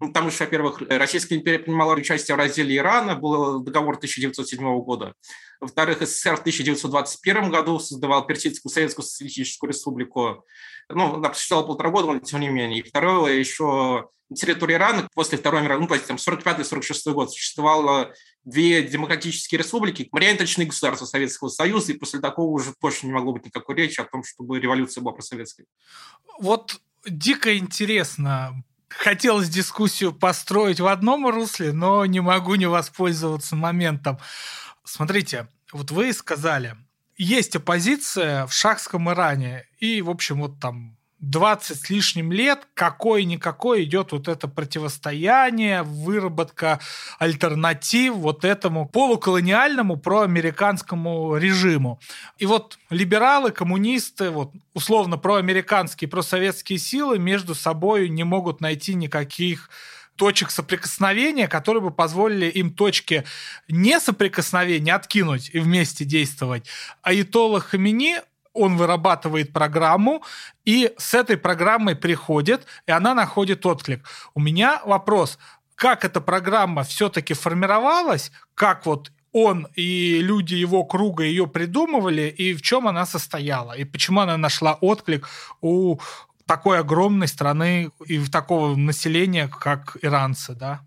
Ну, 0.00 0.08
потому 0.08 0.30
что, 0.30 0.44
во-первых, 0.44 0.82
Российская 0.88 1.36
империя 1.36 1.60
принимала 1.60 1.94
участие 1.94 2.34
в 2.34 2.38
разделе 2.38 2.76
Ирана, 2.76 3.14
был 3.14 3.60
договор 3.60 3.96
1907 3.96 4.80
года. 4.80 5.14
Во-вторых, 5.60 6.02
СССР 6.02 6.36
в 6.36 6.40
1921 6.40 7.50
году 7.50 7.78
создавал 7.78 8.26
Персидскую 8.26 8.72
Советскую 8.72 9.04
Социалистическую 9.04 9.70
Республику. 9.70 10.44
Ну, 10.88 11.14
она 11.14 11.32
существовала 11.32 11.66
полтора 11.66 11.90
года, 11.90 12.12
но 12.12 12.18
тем 12.18 12.40
не 12.40 12.48
менее. 12.48 12.80
И 12.80 12.88
второе, 12.88 13.34
еще 13.34 14.08
на 14.30 14.36
территории 14.36 14.74
Ирана 14.74 15.08
после 15.14 15.38
Второй 15.38 15.62
мировой, 15.62 15.82
ну, 15.82 15.88
то 15.88 15.94
есть 15.94 16.06
там 16.06 16.16
45-46 16.16 17.12
год 17.12 17.32
существовало 17.32 18.12
две 18.44 18.82
демократические 18.82 19.58
республики, 19.58 20.08
марионеточные 20.12 20.66
государства 20.66 21.06
Советского 21.06 21.48
Союза, 21.48 21.92
и 21.92 21.98
после 21.98 22.20
такого 22.20 22.50
уже 22.50 22.74
точно 22.80 23.06
не 23.06 23.12
могло 23.12 23.32
быть 23.32 23.46
никакой 23.46 23.76
речи 23.76 24.00
о 24.00 24.04
том, 24.04 24.24
чтобы 24.24 24.58
революция 24.58 25.02
была 25.02 25.12
просоветской. 25.12 25.66
Вот 26.38 26.80
дико 27.06 27.56
интересно, 27.56 28.64
хотелось 28.98 29.48
дискуссию 29.48 30.12
построить 30.12 30.80
в 30.80 30.86
одном 30.86 31.28
русле, 31.28 31.72
но 31.72 32.06
не 32.06 32.20
могу 32.20 32.54
не 32.54 32.66
воспользоваться 32.66 33.56
моментом. 33.56 34.18
Смотрите, 34.84 35.48
вот 35.72 35.90
вы 35.90 36.12
сказали, 36.12 36.76
есть 37.16 37.56
оппозиция 37.56 38.46
в 38.46 38.52
шахском 38.52 39.10
Иране, 39.10 39.66
и, 39.78 40.02
в 40.02 40.10
общем, 40.10 40.40
вот 40.40 40.60
там 40.60 40.96
20 41.30 41.80
с 41.80 41.90
лишним 41.90 42.32
лет 42.32 42.66
какое-никакое 42.74 43.82
идет 43.84 44.12
вот 44.12 44.28
это 44.28 44.48
противостояние, 44.48 45.82
выработка 45.82 46.80
альтернатив 47.18 48.14
вот 48.14 48.44
этому 48.44 48.88
полуколониальному 48.88 49.96
проамериканскому 49.96 51.36
режиму. 51.36 52.00
И 52.38 52.46
вот 52.46 52.78
либералы, 52.90 53.50
коммунисты, 53.50 54.30
вот 54.30 54.52
условно 54.74 55.18
проамериканские, 55.18 56.08
просоветские 56.08 56.78
силы 56.78 57.18
между 57.18 57.54
собой 57.54 58.08
не 58.08 58.24
могут 58.24 58.60
найти 58.60 58.94
никаких 58.94 59.70
точек 60.16 60.50
соприкосновения, 60.50 61.48
которые 61.48 61.82
бы 61.82 61.90
позволили 61.90 62.46
им 62.46 62.72
точки 62.72 63.24
не 63.68 63.98
соприкосновения 63.98 64.94
откинуть 64.94 65.50
и 65.52 65.58
вместе 65.58 66.04
действовать. 66.04 66.66
Аятолла 67.02 67.60
Хамини 67.60 68.18
он 68.54 68.76
вырабатывает 68.76 69.52
программу, 69.52 70.22
и 70.64 70.94
с 70.96 71.12
этой 71.12 71.36
программой 71.36 71.96
приходит, 71.96 72.66
и 72.86 72.92
она 72.92 73.14
находит 73.14 73.66
отклик. 73.66 74.04
У 74.34 74.40
меня 74.40 74.80
вопрос, 74.84 75.38
как 75.74 76.04
эта 76.04 76.20
программа 76.20 76.84
все-таки 76.84 77.34
формировалась, 77.34 78.32
как 78.54 78.86
вот 78.86 79.10
он 79.32 79.66
и 79.74 80.20
люди 80.20 80.54
его 80.54 80.84
круга 80.84 81.24
ее 81.24 81.48
придумывали, 81.48 82.28
и 82.28 82.54
в 82.54 82.62
чем 82.62 82.86
она 82.86 83.04
состояла, 83.04 83.72
и 83.72 83.84
почему 83.84 84.20
она 84.20 84.36
нашла 84.36 84.74
отклик 84.74 85.28
у 85.60 85.98
такой 86.46 86.78
огромной 86.78 87.26
страны 87.26 87.90
и 88.06 88.24
такого 88.26 88.76
населения, 88.76 89.48
как 89.48 89.96
иранцы, 90.02 90.54
да? 90.54 90.80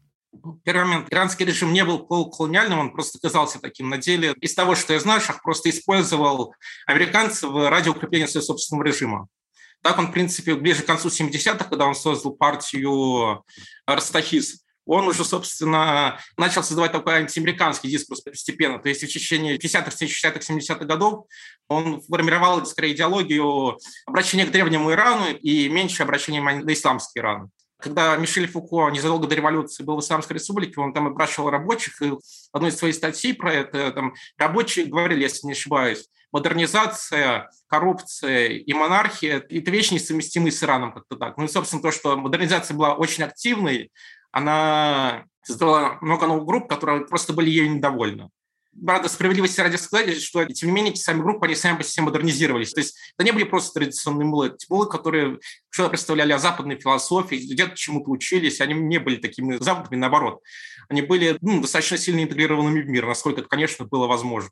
Первый 0.63 0.85
момент. 0.85 1.07
Иранский 1.11 1.45
режим 1.45 1.73
не 1.73 1.83
был 1.83 2.05
колониальным, 2.05 2.79
он 2.79 2.91
просто 2.91 3.19
казался 3.19 3.59
таким. 3.59 3.89
На 3.89 3.97
деле, 3.97 4.33
из 4.41 4.53
того, 4.53 4.75
что 4.75 4.93
я 4.93 4.99
знаю, 4.99 5.21
Шах 5.21 5.41
просто 5.41 5.69
использовал 5.69 6.53
американцев 6.85 7.51
ради 7.53 7.89
укрепления 7.89 8.27
своего 8.27 8.45
собственного 8.45 8.85
режима. 8.85 9.27
Так 9.81 9.99
он, 9.99 10.07
в 10.07 10.11
принципе, 10.11 10.55
ближе 10.55 10.83
к 10.83 10.85
концу 10.85 11.09
70-х, 11.09 11.65
когда 11.65 11.85
он 11.85 11.95
создал 11.95 12.33
партию 12.33 13.43
Растахис, 13.85 14.63
он 14.87 15.07
уже, 15.07 15.25
собственно, 15.25 16.19
начал 16.37 16.63
создавать 16.63 16.93
такой 16.93 17.15
антиамериканский 17.15 17.89
дискурс 17.89 18.21
постепенно. 18.21 18.79
То 18.79 18.89
есть 18.89 19.03
в 19.03 19.07
течение 19.07 19.57
50-х, 19.57 19.91
60-х, 19.91 20.39
70-х 20.39 20.85
годов 20.85 21.25
он 21.67 22.01
формировал, 22.01 22.65
скорее, 22.65 22.93
идеологию 22.93 23.77
обращения 24.05 24.45
к 24.45 24.51
древнему 24.51 24.91
Ирану 24.91 25.35
и 25.35 25.67
меньше 25.67 26.03
обращения 26.03 26.41
на 26.41 26.73
исламский 26.73 27.19
Иран. 27.19 27.51
Когда 27.79 28.15
Мишель 28.17 28.47
Фуко 28.47 28.89
незадолго 28.89 29.27
до 29.27 29.35
революции 29.35 29.83
был 29.83 29.97
в 29.97 29.99
Исламской 29.99 30.35
республике, 30.35 30.81
он 30.81 30.93
там 30.93 31.07
опрашивал 31.07 31.49
рабочих, 31.51 32.01
и 32.01 32.09
в 32.09 32.19
одной 32.51 32.71
из 32.71 32.77
своих 32.77 32.95
статей 32.95 33.33
про 33.33 33.53
это 33.53 33.91
там, 33.91 34.15
рабочие 34.37 34.85
говорили, 34.85 35.21
если 35.21 35.45
не 35.45 35.53
ошибаюсь, 35.53 36.09
модернизация, 36.31 37.49
коррупция 37.67 38.47
и 38.47 38.73
монархия– 38.73 39.37
это 39.49 39.71
вещи 39.71 39.93
несовместимы 39.93 40.51
с 40.51 40.63
Ираном 40.63 40.91
как-то 40.91 41.15
так. 41.17 41.37
Ну 41.37 41.45
и, 41.45 41.47
собственно, 41.47 41.81
то, 41.81 41.91
что 41.91 42.17
модернизация 42.17 42.75
была 42.75 42.95
очень 42.95 43.23
активной, 43.23 43.91
она 44.31 45.25
создала 45.43 45.97
много 46.01 46.27
новых 46.27 46.45
групп, 46.45 46.69
которые 46.69 47.05
просто 47.05 47.33
были 47.33 47.49
ею 47.49 47.71
недовольны 47.71 48.29
надо 48.81 49.09
справедливости 49.09 49.59
ради 49.59 49.75
сказать, 49.75 50.21
что, 50.21 50.45
тем 50.45 50.69
не 50.69 50.75
менее, 50.75 50.93
эти 50.93 50.99
сами 50.99 51.21
группы, 51.21 51.45
они 51.45 51.55
сами 51.55 51.77
по 51.77 51.83
себе 51.83 52.05
модернизировались. 52.05 52.73
То 52.73 52.81
есть 52.81 52.97
это 53.15 53.25
не 53.25 53.31
были 53.31 53.43
просто 53.43 53.73
традиционные 53.73 54.25
мулы, 54.25 54.47
это 54.47 54.57
мулы, 54.69 54.87
которые 54.87 55.39
что-то 55.69 55.89
представляли 55.89 56.31
о 56.31 56.39
западной 56.39 56.79
философии, 56.79 57.35
где-то 57.35 57.75
чему-то 57.75 58.09
учились, 58.11 58.61
они 58.61 58.73
не 58.75 58.99
были 58.99 59.17
такими 59.17 59.57
западными, 59.57 59.99
наоборот. 59.99 60.41
Они 60.89 61.01
были 61.01 61.37
ну, 61.41 61.61
достаточно 61.61 61.97
сильно 61.97 62.23
интегрированными 62.23 62.81
в 62.81 62.87
мир, 62.87 63.05
насколько 63.05 63.41
это, 63.41 63.49
конечно, 63.49 63.85
было 63.85 64.07
возможно. 64.07 64.51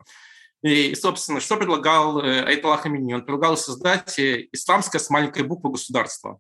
И, 0.64 0.96
собственно, 0.96 1.40
что 1.40 1.58
предлагал 1.58 2.20
э, 2.20 2.42
Айталах 2.42 2.82
Хамини? 2.82 3.14
Он 3.14 3.24
предлагал 3.24 3.56
создать 3.56 4.18
э, 4.18 4.48
исламское 4.52 5.00
с 5.00 5.10
маленькой 5.10 5.44
буквы 5.44 5.72
государство 5.72 6.40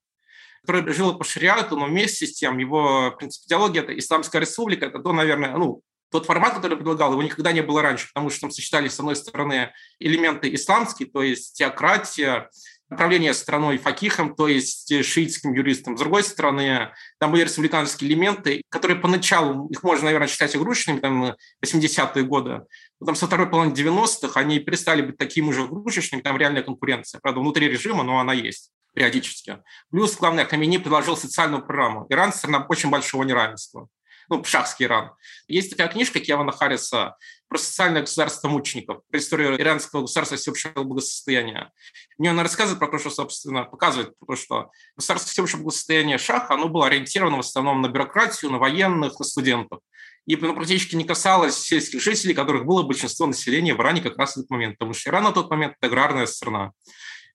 которое 0.65 0.91
жило 0.93 1.13
по 1.13 1.23
шариату, 1.23 1.77
но 1.77 1.85
вместе 1.85 2.25
с 2.25 2.33
тем 2.33 2.57
его, 2.57 3.11
в 3.11 3.17
принципе, 3.17 3.45
идеология– 3.45 3.81
это 3.83 3.95
Исламская 3.95 4.41
республика, 4.41 4.87
это 4.87 4.97
то, 4.97 5.13
наверное, 5.13 5.55
ну, 5.55 5.83
тот 6.11 6.25
формат, 6.25 6.53
который 6.53 6.77
предлагал, 6.77 7.11
его 7.11 7.23
никогда 7.23 7.51
не 7.51 7.61
было 7.61 7.81
раньше, 7.81 8.07
потому 8.13 8.29
что 8.29 8.41
там 8.41 8.51
сочетались, 8.51 8.93
с 8.93 8.99
одной 8.99 9.15
стороны, 9.15 9.71
элементы 9.99 10.53
исламские, 10.53 11.09
то 11.09 11.21
есть 11.23 11.57
теократия, 11.57 12.49
управление 12.89 13.33
страной 13.33 13.77
факихом, 13.77 14.35
то 14.35 14.47
есть 14.47 15.03
шиитским 15.03 15.53
юристом. 15.53 15.97
С 15.97 15.99
другой 15.99 16.23
стороны, 16.23 16.93
там 17.19 17.31
были 17.31 17.43
республиканские 17.43 18.09
элементы, 18.09 18.61
которые 18.69 18.99
поначалу, 18.99 19.67
их 19.69 19.83
можно, 19.83 20.05
наверное, 20.05 20.27
считать 20.27 20.55
игрушечными, 20.55 20.99
там, 20.99 21.33
80-е 21.63 22.23
годы, 22.23 22.61
Потом 22.99 23.15
со 23.15 23.27
второй 23.27 23.49
половины 23.49 23.73
90-х 23.73 24.39
они 24.39 24.59
перестали 24.59 25.01
быть 25.01 25.17
такими 25.17 25.51
же 25.51 25.65
игрушечными, 25.65 26.21
там 26.21 26.37
реальная 26.37 26.63
конкуренция. 26.63 27.19
Правда, 27.19 27.41
внутри 27.41 27.67
режима, 27.67 28.03
но 28.03 28.19
она 28.19 28.33
есть 28.33 28.71
периодически. 28.93 29.57
Плюс, 29.91 30.15
главное, 30.15 30.45
Хамини 30.45 30.77
предложил 30.77 31.17
социальную 31.17 31.65
программу. 31.65 32.05
Иран– 32.09 32.31
страна 32.33 32.65
очень 32.69 32.89
большого 32.89 33.23
неравенства 33.23 33.89
ну, 34.29 34.43
шахский 34.43 34.85
Иран. 34.85 35.11
Есть 35.47 35.71
такая 35.71 35.87
книжка 35.87 36.19
Кевана 36.19 36.51
Харриса 36.51 37.15
про 37.47 37.57
социальное 37.57 38.01
государство 38.01 38.47
мучеников, 38.47 39.01
про 39.09 39.19
историю 39.19 39.59
иранского 39.59 40.01
государства 40.01 40.37
всеобщего 40.37 40.83
благосостояния. 40.83 41.71
В 42.17 42.21
ней 42.21 42.29
она 42.29 42.43
рассказывает 42.43 42.79
про 42.79 42.87
то, 42.87 42.97
что, 42.97 43.09
собственно, 43.09 43.63
показывает 43.63 44.13
то, 44.25 44.35
что 44.35 44.71
государство 44.97 45.31
всеобщего 45.31 45.59
благосостояния 45.59 46.17
Шаха, 46.17 46.55
оно 46.55 46.69
было 46.69 46.87
ориентировано 46.87 47.37
в 47.37 47.41
основном 47.41 47.81
на 47.81 47.87
бюрократию, 47.87 48.51
на 48.51 48.57
военных, 48.57 49.19
на 49.19 49.25
студентов. 49.25 49.79
И 50.25 50.35
ну, 50.35 50.55
практически 50.55 50.95
не 50.95 51.03
касалось 51.03 51.55
сельских 51.55 52.01
жителей, 52.01 52.33
которых 52.33 52.65
было 52.65 52.81
большинство 52.81 53.27
населения 53.27 53.75
в 53.75 53.79
Иране 53.79 54.01
как 54.01 54.17
раз 54.17 54.33
в 54.33 54.37
этот 54.37 54.49
момент, 54.49 54.77
потому 54.77 54.93
что 54.93 55.11
Иран 55.11 55.23
на 55.23 55.31
тот 55.31 55.51
момент– 55.51 55.75
это 55.79 55.87
аграрная 55.87 56.25
страна. 56.25 56.71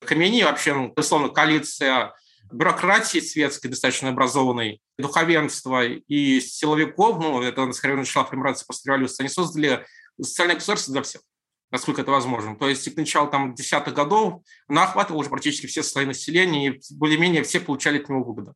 Хамени 0.01 0.43
вообще, 0.43 0.75
ну, 0.75 0.93
безусловно, 0.95 1.29
коалиция 1.29 2.15
бюрократии 2.53 3.21
светской, 3.21 3.69
достаточно 3.69 4.09
образованной, 4.11 4.81
духовенства 4.99 5.85
и 5.85 6.41
силовиков, 6.41 7.19
ну, 7.19 7.43
это, 7.43 7.71
скорее, 7.73 7.97
начала 7.97 8.25
формироваться 8.25 8.65
после 8.67 8.93
революции, 8.93 9.23
они 9.23 9.29
создали 9.29 9.87
социальное 10.21 10.57
государство 10.57 10.93
для 10.93 11.03
всех, 11.03 11.23
насколько 11.71 12.03
это 12.03 12.11
возможно. 12.11 12.57
То 12.57 12.69
есть 12.69 12.93
к 12.93 12.97
началу 12.97 13.31
там, 13.31 13.55
десятых 13.55 13.95
годов 13.95 14.43
она 14.69 14.85
охватывала 14.85 15.21
уже 15.21 15.31
практически 15.31 15.67
все 15.67 15.83
слои 15.83 16.07
населения, 16.07 16.69
и 16.69 16.81
более-менее 16.95 17.43
все 17.43 17.61
получали 17.61 17.99
от 17.99 18.09
него 18.09 18.23
выгоду. 18.23 18.55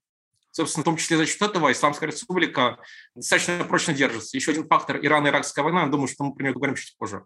Собственно, 0.51 0.83
в 0.83 0.85
том 0.85 0.97
числе 0.97 1.17
за 1.17 1.27
счет 1.27 1.43
этого 1.43 1.73
Исламская 1.73 2.09
республика 2.09 2.79
достаточно 3.17 3.65
прочно 3.65 3.93
держится. 3.93 4.37
Еще 4.37 4.53
один 4.53 4.69
фактор– 4.69 4.99
Ирано-Иракская 5.03 5.65
война. 5.65 5.89
Думаю, 5.89 6.07
что 6.07 6.23
мы 6.23 6.33
про 6.33 6.45
нее 6.45 6.53
поговорим 6.53 6.77
чуть 6.77 6.97
позже. 6.97 7.25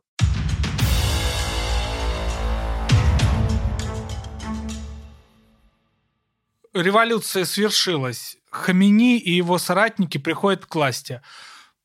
Революция 6.74 7.44
свершилась, 7.44 8.36
Хамини 8.50 9.18
и 9.18 9.32
его 9.32 9.58
соратники 9.58 10.18
приходят 10.18 10.66
к 10.66 10.74
власти. 10.74 11.20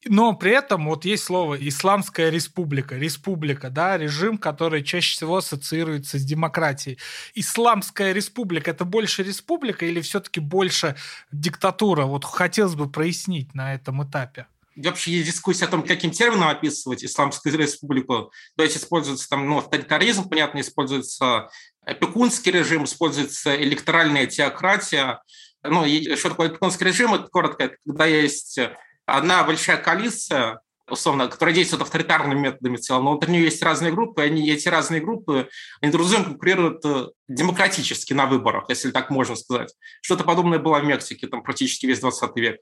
Но 0.06 0.34
при 0.34 0.52
этом 0.52 0.86
вот 0.86 1.06
есть 1.06 1.24
слово 1.24 1.56
«исламская 1.56 2.30
республика», 2.30 2.96
республика, 2.96 3.70
да, 3.70 3.98
режим, 3.98 4.38
который 4.38 4.84
чаще 4.84 5.16
всего 5.16 5.38
ассоциируется 5.38 6.18
с 6.18 6.25
демократией. 6.25 7.00
Исламская 7.36 8.12
республика– 8.12 8.72
это 8.72 8.84
больше 8.84 9.24
республика 9.24 9.86
или 9.86 10.02
все-таки 10.02 10.42
больше 10.42 10.98
диктатура? 11.32 12.06
Вот 12.06 12.25
хотелось 12.25 12.75
бы 12.75 12.90
прояснить 12.90 13.54
на 13.56 13.74
этом 13.74 14.04
этапе 14.04 14.48
вообще 14.75 15.12
есть 15.12 15.27
дискуссия 15.27 15.65
о 15.65 15.70
том, 15.70 15.84
каким 15.84 16.12
термином 16.12 16.50
описывать 16.50 17.03
Исламскую 17.03 17.58
республику. 17.58 18.32
То 18.58 18.63
есть 18.63 18.77
используется 18.77 19.30
там 19.30 19.48
ну, 19.48 19.60
авторитаризм, 19.60 20.30
понятно, 20.30 20.60
используется 20.60 21.50
опекунский 21.86 22.51
режим, 22.51 22.86
используется 22.86 23.56
электоральная 23.56 24.25
теократия. 24.25 25.22
Ну, 25.63 25.86
и 25.86 26.15
что 26.15 26.30
такое 26.30 26.50
пекунский 26.50 26.86
режим? 26.86 27.13
Это 27.13 27.27
коротко, 27.27 27.65
это 27.65 27.75
когда 27.86 28.06
есть 28.06 28.60
одна 29.06 29.44
большая 29.44 29.77
коалиция, 29.77 30.60
условно, 30.90 31.28
которая 31.28 31.56
действует 31.56 31.82
авторитарными 31.82 32.40
методами 32.40 32.75
в 32.75 32.82
целом, 32.82 33.06
но 33.06 33.12
внутри 33.12 33.32
нее 33.32 33.46
есть 33.46 33.63
разные 33.63 33.92
группы, 33.92 34.22
и 34.22 34.25
они, 34.25 34.50
эти 34.50 34.68
разные 34.68 35.02
группы, 35.02 35.50
они 35.82 35.92
друг 35.92 36.06
с 36.06 36.10
другом 36.10 36.25
конкурируют 36.25 36.84
э, 36.86 37.08
демократически 37.28 38.13
на 38.13 38.25
выборах, 38.25 38.66
если 38.70 38.92
так 38.92 39.10
можно 39.10 39.36
сказать. 39.36 39.74
Что-то 40.02 40.24
подобное 40.24 40.60
было 40.60 40.80
в 40.80 40.84
Мексике, 40.84 41.28
там 41.28 41.42
практически 41.42 41.86
весь 41.86 42.00
20 42.00 42.36
век. 42.36 42.58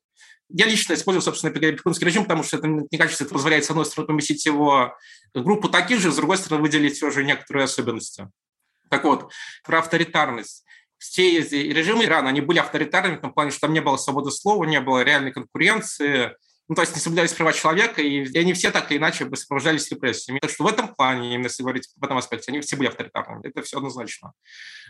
Я 0.50 0.66
лично 0.66 0.94
использую, 0.94 1.22
собственно, 1.22 1.54
пекунский 1.54 2.06
режим, 2.06 2.24
потому 2.24 2.44
что 2.44 2.58
это, 2.58 2.68
мне 2.68 2.98
кажется, 2.98 3.24
это 3.24 3.34
позволяет, 3.34 3.66
с 3.66 3.70
одной 3.70 3.86
стороны, 3.86 4.08
поместить 4.08 4.46
его 4.46 4.96
группу 5.34 5.70
таких 5.70 6.00
же, 6.00 6.12
с 6.12 6.16
другой 6.16 6.38
стороны, 6.38 6.62
выделить 6.62 7.01
уже 7.01 7.24
некоторые 7.24 7.63
особенности. 7.63 8.28
Так 8.90 9.06
вот, 9.06 9.32
про 9.63 9.80
авторитарность. 9.80 10.66
Все 10.98 11.40
режимы 11.40 12.06
Ирана, 12.06 12.30
они 12.30 12.42
были 12.42 12.60
авторитарными 12.60 13.16
в 13.16 13.22
том 13.22 13.34
плане, 13.34 13.50
что 13.50 13.62
там 13.62 13.74
не 13.74 13.80
было 13.80 13.98
свободы 13.98 14.30
слова, 14.30 14.66
не 14.66 14.80
было 14.80 15.01
реальной 15.04 15.32
конкуренции, 15.32 16.36
ну, 16.72 16.75
то 16.75 16.84
есть 16.84 16.96
не 16.96 17.01
соблюдались 17.01 17.34
права 17.34 17.51
человека, 17.51 18.01
и, 18.01 18.25
они 18.38 18.54
все 18.54 18.72
так 18.72 18.90
или 18.90 18.98
иначе 18.98 19.25
бы 19.25 19.36
сопровождались 19.36 19.92
репрессиями. 19.92 20.40
Так 20.40 20.51
что 20.51 20.63
в 20.63 20.68
этом 20.68 20.96
плане, 20.96 21.34
именно 21.34 21.48
если 21.48 21.63
говорить 21.63 21.90
в 21.98 22.01
этом 22.01 22.16
аспекте, 22.16 22.50
они 22.50 22.62
все 22.62 22.78
были 22.78 22.88
авторитарными. 22.88 23.46
Это 23.46 23.62
все 23.62 23.75
однозначно. 23.75 24.32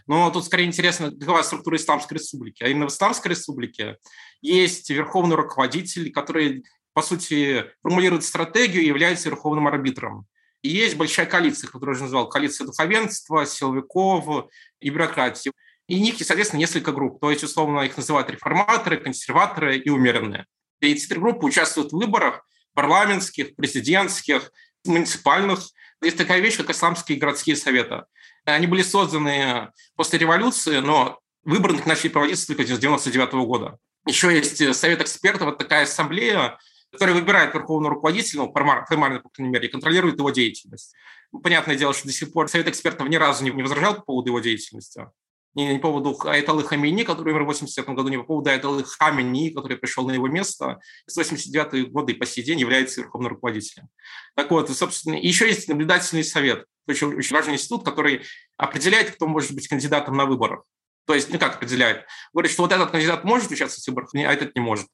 Но 0.05 0.29
тут 0.29 0.45
скорее 0.45 0.65
интересно, 0.65 1.09
какова 1.09 1.41
структура 1.41 1.77
Исламской 1.77 2.19
Республики. 2.19 2.61
А 2.61 2.67
именно 2.67 2.88
в 2.88 2.91
Исламской 2.91 3.31
Республике 3.31 3.97
есть 4.43 4.91
верховный 4.91 5.35
руководитель, 5.35 6.11
который, 6.11 6.65
по 6.93 7.01
сути, 7.01 7.65
формулирует 7.81 8.25
стратегию 8.25 8.83
и 8.83 8.88
является 8.88 9.29
верховным 9.29 9.65
арбитром. 9.65 10.27
И 10.61 10.69
есть 10.69 10.95
большая 10.97 11.25
коалиция, 11.25 11.67
которую 11.67 11.95
я 11.95 11.95
уже 11.95 12.03
назвал, 12.03 12.29
коалиция 12.29 12.67
духовенства, 12.67 13.43
силовиков 13.47 14.51
и 14.79 14.89
бюрократии. 14.91 15.51
И 15.88 16.00
них, 16.00 16.17
соответственно, 16.19 16.59
несколько 16.59 16.91
групп. 16.91 17.19
То 17.19 17.31
есть, 17.31 17.43
условно, 17.43 17.79
их 17.79 17.97
называют 17.97 18.29
реформаторы, 18.29 18.97
консерваторы 18.97 19.79
и 19.79 19.89
умеренные. 19.89 20.45
И 20.81 21.13
группы 21.13 21.45
участвуют 21.45 21.91
в 21.91 21.95
выборах 21.95 22.45
парламентских, 22.73 23.55
президентских, 23.55 24.51
муниципальных. 24.85 25.59
Есть 26.01 26.17
такая 26.17 26.39
вещь, 26.39 26.57
как 26.57 26.69
исламские 26.71 27.19
городские 27.19 27.55
советы. 27.55 28.03
Они 28.45 28.65
были 28.65 28.81
созданы 28.81 29.69
после 29.95 30.19
революции, 30.19 30.79
но 30.79 31.19
выборы 31.43 31.79
начали 31.85 32.09
проводиться 32.09 32.47
только 32.47 32.63
с 32.63 32.65
1999 32.65 33.33
года. 33.45 33.77
Еще 34.07 34.35
есть 34.35 34.75
совет 34.75 35.01
экспертов, 35.01 35.43
вот 35.43 35.59
такая 35.59 35.83
ассамблея, 35.83 36.57
которая 36.91 37.15
выбирает 37.15 37.53
верховного 37.53 37.95
руководителя, 37.95 38.41
ну, 38.41 38.51
формально, 38.51 39.19
по 39.19 39.29
крайней 39.29 39.53
мере, 39.53 39.67
и 39.67 39.71
контролирует 39.71 40.17
его 40.17 40.31
деятельность. 40.31 40.95
Понятное 41.43 41.75
дело, 41.75 41.93
что 41.93 42.07
до 42.07 42.13
сих 42.13 42.33
пор 42.33 42.50
совет 42.50 42.67
экспертов 42.67 43.07
ни 43.07 43.15
разу 43.15 43.43
не 43.43 43.51
возражал 43.51 43.95
по 43.95 44.01
поводу 44.01 44.29
его 44.29 44.39
деятельности 44.39 45.05
не, 45.53 45.75
по 45.79 45.89
поводу 45.89 46.17
Айталы 46.27 46.63
Хамини, 46.63 47.03
который 47.03 47.34
умер 47.34 47.43
в 47.43 47.48
87 47.48 47.93
году, 47.93 48.10
не 48.10 48.17
по 48.17 48.24
поводу 48.24 48.50
Айталы 48.50 48.84
Хамини, 48.84 49.50
который 49.50 49.77
пришел 49.77 50.08
на 50.08 50.13
его 50.13 50.27
место 50.27 50.79
с 51.08 51.17
89 51.17 51.91
года 51.91 52.12
и 52.12 52.15
по 52.15 52.25
сей 52.25 52.43
день 52.43 52.60
является 52.60 53.01
верховным 53.01 53.31
руководителем. 53.31 53.89
Так 54.36 54.50
вот, 54.51 54.70
собственно, 54.70 55.15
еще 55.15 55.48
есть 55.48 55.67
наблюдательный 55.67 56.24
совет, 56.24 56.65
очень, 56.88 57.15
очень 57.15 57.35
важный 57.35 57.55
институт, 57.55 57.83
который 57.83 58.24
определяет, 58.57 59.11
кто 59.11 59.27
может 59.27 59.51
быть 59.53 59.68
кандидатом 59.68 60.16
на 60.16 60.25
выборах. 60.25 60.64
То 61.05 61.14
есть, 61.14 61.29
ну 61.29 61.40
как 61.40 61.55
определяет? 61.55 62.05
Говорит, 62.33 62.51
что 62.51 62.64
вот 62.64 62.72
этот 62.72 62.92
кандидат 62.92 63.24
может 63.24 63.51
участвовать 63.51 63.83
в 63.83 63.87
выборах, 63.90 64.09
а 64.14 64.33
этот 64.33 64.55
не 64.55 64.61
может. 64.61 64.87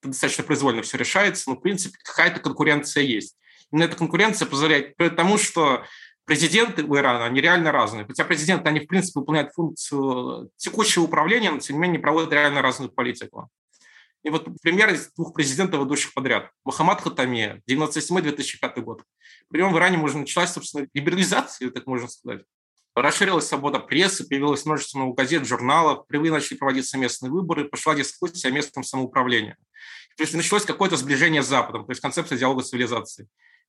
Это 0.00 0.08
достаточно 0.10 0.44
произвольно 0.44 0.82
все 0.82 0.98
решается, 0.98 1.50
но, 1.50 1.56
в 1.56 1.60
принципе, 1.60 1.96
какая-то 2.02 2.40
конкуренция 2.40 3.04
есть. 3.04 3.36
Именно 3.70 3.84
эта 3.84 3.96
конкуренция 3.96 4.46
позволяет, 4.46 4.96
потому 4.96 5.38
что 5.38 5.84
президенты 6.24 6.84
в 6.84 6.96
Иране, 6.96 7.24
они 7.24 7.40
реально 7.40 7.72
разные. 7.72 8.06
Хотя 8.06 8.24
президенты, 8.24 8.68
они, 8.68 8.80
в 8.80 8.86
принципе, 8.86 9.20
выполняют 9.20 9.52
функцию 9.52 10.50
текущего 10.56 11.04
управления, 11.04 11.50
но, 11.50 11.58
тем 11.58 11.76
не 11.76 11.82
менее, 11.82 12.00
проводят 12.00 12.32
реально 12.32 12.62
разную 12.62 12.90
политику. 12.90 13.50
И 14.22 14.30
вот 14.30 14.48
пример 14.62 14.92
из 14.92 15.12
двух 15.12 15.34
президентов, 15.34 15.84
идущих 15.84 16.14
подряд. 16.14 16.50
Мухаммад 16.64 17.02
Хатами, 17.02 17.62
97-2005 17.68 18.80
год. 18.80 19.02
При 19.50 19.60
нем 19.60 19.72
в 19.72 19.76
Иране 19.76 19.98
уже 19.98 20.16
началась, 20.16 20.50
собственно, 20.50 20.88
либерализация, 20.94 21.70
так 21.70 21.86
можно 21.86 22.08
сказать. 22.08 22.42
Расширилась 22.94 23.46
свобода 23.46 23.80
прессы, 23.80 24.26
появилось 24.26 24.64
множество 24.64 25.00
новых 25.00 25.16
газет, 25.16 25.46
журналов, 25.46 26.04
впервые 26.04 26.32
начали 26.32 26.56
проводиться 26.56 26.96
местные 26.96 27.30
выборы, 27.30 27.64
пошла 27.64 27.94
дискуссия 27.94 28.48
о 28.48 28.50
местном 28.52 28.84
самоуправлении. 28.84 29.56
То 30.16 30.22
есть 30.22 30.32
началось 30.32 30.64
какое-то 30.64 30.96
сближение 30.96 31.42
с 31.42 31.48
Западом, 31.48 31.84
то 31.84 31.90
есть 31.90 32.00
концепция 32.00 32.38
диалога 32.38 32.62
цивилизации. 32.62 33.26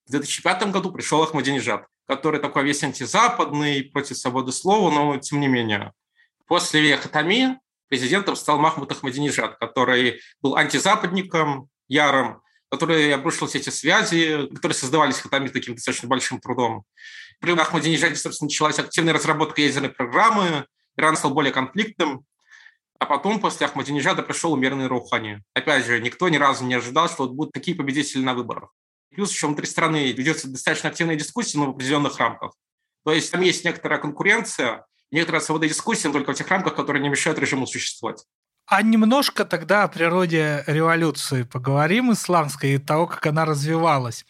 В 0.07 0.11
2005 0.11 0.71
году 0.71 0.91
пришел 0.91 1.23
Ахмадинежад, 1.23 1.87
который 2.07 2.39
такой 2.39 2.63
весь 2.63 2.83
антизападный, 2.83 3.83
против 3.83 4.17
свободы 4.17 4.51
слова, 4.51 4.91
но 4.91 5.17
тем 5.17 5.39
не 5.39 5.47
менее. 5.47 5.93
После 6.45 6.95
Хатами 6.97 7.59
президентом 7.87 8.35
стал 8.35 8.59
Махмуд 8.59 8.91
Ахмадинежад, 8.91 9.57
который 9.57 10.21
был 10.41 10.55
антизападником, 10.55 11.69
ярым, 11.87 12.41
который 12.69 13.13
обрушил 13.13 13.47
все 13.47 13.57
эти 13.57 13.69
связи, 13.69 14.47
которые 14.53 14.75
создавались 14.75 15.19
Хатами 15.19 15.47
таким 15.47 15.73
достаточно 15.73 16.07
большим 16.07 16.39
трудом. 16.39 16.83
При 17.39 17.51
Ахмадинежаде, 17.53 18.15
собственно, 18.15 18.47
началась 18.47 18.77
активная 18.77 19.13
разработка 19.13 19.61
ядерной 19.61 19.89
программы, 19.89 20.67
Иран 20.97 21.17
стал 21.17 21.31
более 21.31 21.51
конфликтным, 21.51 22.25
а 22.99 23.05
потом 23.07 23.39
после 23.39 23.65
Ахмадинежада 23.65 24.21
пришел 24.21 24.53
умеренный 24.53 24.87
Рухани. 24.87 25.41
Опять 25.53 25.85
же, 25.85 25.99
никто 25.99 26.29
ни 26.29 26.37
разу 26.37 26.63
не 26.63 26.75
ожидал, 26.75 27.09
что 27.09 27.23
вот 27.23 27.33
будут 27.33 27.53
такие 27.53 27.75
победители 27.75 28.21
на 28.21 28.35
выборах. 28.35 28.69
Плюс 29.15 29.31
еще 29.31 29.47
внутри 29.47 29.65
страны 29.65 30.11
ведется 30.11 30.47
достаточно 30.49 30.89
активная 30.89 31.15
дискуссия, 31.15 31.57
но 31.57 31.67
в 31.67 31.69
определенных 31.69 32.19
рамках. 32.19 32.53
То 33.05 33.13
есть 33.13 33.31
там 33.31 33.41
есть 33.41 33.63
некоторая 33.63 33.99
конкуренция, 33.99 34.85
некоторая 35.11 35.41
свобода 35.41 35.67
дискуссии, 35.67 36.07
но 36.07 36.13
только 36.13 36.33
в 36.33 36.35
тех 36.35 36.47
рамках, 36.49 36.75
которые 36.75 37.01
не 37.01 37.09
мешают 37.09 37.39
режиму 37.39 37.65
существовать. 37.67 38.25
А 38.67 38.81
немножко 38.81 39.45
тогда 39.45 39.83
о 39.83 39.87
природе 39.87 40.63
революции 40.65 41.43
поговорим 41.43 42.11
исламской 42.11 42.73
и 42.73 42.77
того, 42.79 43.05
как 43.05 43.25
она 43.27 43.45
развивалась. 43.45 44.25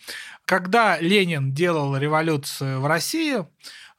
Когда 0.46 1.00
Ленин 1.00 1.54
делал 1.54 1.96
революцию 1.96 2.82
в 2.82 2.86
России, 2.86 3.46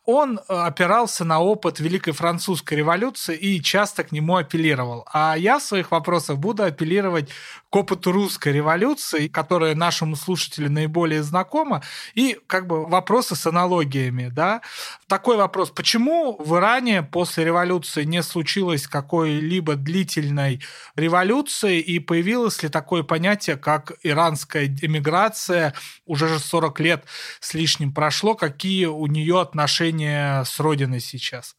он 0.06 0.38
э, 0.38 0.54
опирался 0.54 1.24
на 1.24 1.40
опыт 1.40 1.80
Великой 1.80 2.12
Французской 2.12 2.74
революции 2.74 3.36
и 3.36 3.60
часто 3.60 4.04
к 4.04 4.12
нему 4.12 4.36
апеллировал. 4.36 5.04
А 5.12 5.36
я 5.36 5.58
в 5.58 5.62
своих 5.62 5.90
вопросах 5.90 6.36
буду 6.36 6.62
апеллировать 6.62 7.30
к 7.76 7.78
опыту 7.78 8.10
русской 8.10 8.54
революции, 8.54 9.28
которая 9.28 9.74
нашему 9.74 10.16
слушателю 10.16 10.70
наиболее 10.70 11.22
знакома, 11.22 11.82
и 12.14 12.38
как 12.46 12.66
бы 12.66 12.86
вопросы 12.86 13.36
с 13.36 13.46
аналогиями. 13.46 14.30
Да? 14.32 14.62
Такой 15.08 15.36
вопрос. 15.36 15.68
Почему 15.72 16.38
в 16.42 16.56
Иране 16.56 17.02
после 17.02 17.44
революции 17.44 18.04
не 18.04 18.22
случилось 18.22 18.86
какой-либо 18.86 19.76
длительной 19.76 20.62
революции, 20.94 21.78
и 21.78 21.98
появилось 21.98 22.62
ли 22.62 22.70
такое 22.70 23.02
понятие, 23.02 23.56
как 23.56 23.92
иранская 24.02 24.64
эмиграция, 24.64 25.74
уже 26.06 26.28
же 26.28 26.38
40 26.38 26.80
лет 26.80 27.04
с 27.40 27.52
лишним 27.52 27.92
прошло, 27.92 28.34
какие 28.34 28.86
у 28.86 29.06
нее 29.06 29.38
отношения 29.38 30.44
с 30.44 30.58
родиной 30.60 31.00
сейчас? 31.00 31.54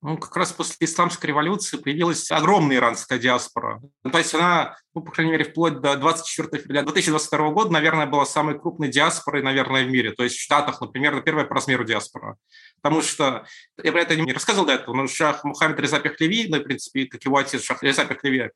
Ну, 0.00 0.16
как 0.16 0.36
раз 0.36 0.52
после 0.52 0.76
исламской 0.86 1.28
революции 1.28 1.76
появилась 1.76 2.30
огромная 2.30 2.76
иранская 2.76 3.18
диаспора. 3.18 3.82
Ну, 4.04 4.10
то 4.10 4.18
есть 4.18 4.32
она, 4.32 4.76
ну, 4.94 5.02
по 5.02 5.10
крайней 5.10 5.32
мере, 5.32 5.44
вплоть 5.44 5.80
до 5.80 5.96
24 5.96 6.62
февраля 6.62 6.82
2022 6.84 7.50
года, 7.50 7.72
наверное, 7.72 8.06
была 8.06 8.24
самой 8.24 8.56
крупной 8.60 8.90
диаспорой, 8.90 9.42
наверное, 9.42 9.84
в 9.84 9.90
мире. 9.90 10.12
То 10.12 10.22
есть 10.22 10.36
в 10.36 10.40
Штатах, 10.40 10.80
например, 10.80 11.20
первая 11.22 11.46
по 11.46 11.56
размеру 11.56 11.82
диаспора. 11.82 12.36
Потому 12.80 13.02
что, 13.02 13.44
я 13.82 13.90
про 13.90 14.02
это 14.02 14.14
не 14.14 14.32
рассказывал 14.32 14.66
до 14.66 14.74
этого, 14.74 14.94
но 14.94 15.08
Шах 15.08 15.42
Мухаммед 15.42 15.80
Реза 15.80 15.98
Пехлеви, 15.98 16.46
ну, 16.48 16.58
в 16.58 16.62
принципе, 16.62 17.06
как 17.06 17.24
его 17.24 17.36
отец 17.36 17.64
Шах 17.64 17.82
Реза 17.82 18.04
Пехлеви, 18.04 18.50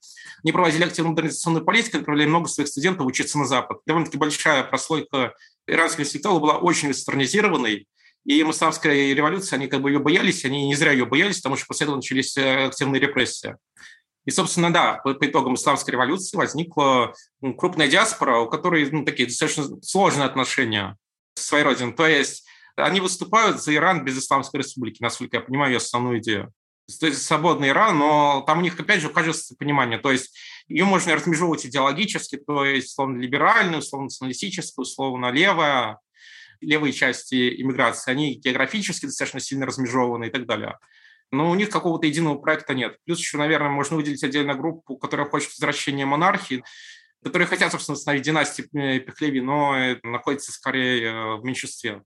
не 0.45 0.53
проводили 0.53 0.85
активную 0.85 1.11
модернизационную 1.11 1.65
политику, 1.65 1.99
отправляли 1.99 2.29
много 2.29 2.49
своих 2.49 2.69
студентов 2.69 3.05
учиться 3.05 3.37
на 3.37 3.47
Запад. 3.47 3.79
Довольно-таки 3.85 4.17
большая 4.17 4.63
прослойка 4.63 5.35
иранских 5.67 6.07
интеллектуалов 6.07 6.43
была 6.43 6.59
очень 6.59 6.89
вестернизированной, 6.89 7.89
и 8.25 8.43
исламская 8.43 9.15
революция, 9.15 9.57
они 9.57 9.67
как 9.67 9.83
бы 9.83 9.91
ее 9.91 9.99
боялись, 9.99 10.45
они 10.45 10.67
не 10.67 10.75
зря 10.75 10.93
ее 10.93 11.07
боялись, 11.07 11.39
потому 11.39 11.57
что 11.57 11.67
после 11.67 11.85
этого 11.85 11.97
начались 11.97 12.37
э, 12.37 12.67
активные 12.67 13.01
репрессии. 13.01 13.57
И, 14.25 14.31
собственно, 14.31 14.73
да, 14.73 15.01
по, 15.03 15.15
по 15.15 15.27
итогам 15.27 15.55
исламской 15.55 15.93
революции 15.93 16.37
возникла 16.37 17.13
ну, 17.41 17.55
крупная 17.55 17.89
диаспора, 17.89 18.39
у 18.39 18.49
которой 18.49 18.89
ну, 18.91 19.05
такие 19.05 19.27
достаточно 19.27 19.83
сложные 19.83 20.27
отношения 20.27 20.97
с 21.35 21.47
своей 21.47 21.65
родиной. 21.65 21.95
То 21.95 22.07
есть 22.07 22.47
они 22.77 23.01
выступают 23.01 23.61
за 23.61 23.75
Иран 23.75 24.05
без 24.05 24.19
Исламской 24.19 24.59
республики, 24.59 25.03
насколько 25.03 25.39
я 25.39 25.43
понимаю, 25.43 25.73
ее 25.73 25.79
основную 25.79 26.21
идею. 26.21 26.53
То 27.01 27.07
есть 27.07 27.23
свободный 27.23 27.69
Иран, 27.69 27.99
но 27.99 28.45
там 28.47 28.59
у 28.59 28.61
них, 28.61 28.79
опять 28.79 29.01
же, 29.01 29.09
кажется 29.09 29.55
понимание. 29.57 29.99
То 29.99 30.13
есть 30.13 30.37
ее 30.69 30.85
можно 30.85 31.15
размежевывать 31.15 31.67
идеологически, 31.67 32.37
то 32.37 32.65
есть 32.65 32.89
условно 32.89 33.21
либеральную, 33.21 33.79
условно 33.79 34.05
националистическую, 34.05 34.83
условно 34.83 35.31
левая, 35.31 35.99
левые 36.63 36.93
части 36.93 37.61
иммиграции, 37.61 38.11
они 38.11 38.35
географически 38.35 39.07
достаточно 39.07 39.41
сильно 39.41 39.67
размежеваны 39.67 40.27
и 40.27 40.31
так 40.31 40.47
далее. 40.47 40.79
Но 41.31 41.51
у 41.51 41.55
них 41.55 41.71
какого-то 41.71 42.07
единого 42.07 42.37
проекта 42.37 42.75
нет. 42.75 42.97
Плюс 43.05 43.19
еще, 43.19 43.39
наверное, 43.39 43.71
можно 43.71 43.97
выделить 43.97 44.23
отдельную 44.23 44.59
группу, 44.59 44.97
которая 44.97 45.27
хочет 45.27 45.51
возвращения 45.51 46.05
монархии, 46.05 46.63
которые 47.23 47.47
хотят, 47.47 47.73
собственно, 47.73 47.97
установить 47.97 48.25
династию 48.25 48.69
Пехлеви, 48.71 49.41
но 49.41 49.75
находится 50.03 50.53
скорее 50.53 51.07
э, 51.07 51.37
в 51.37 51.45
меньшинстве. 51.45 52.03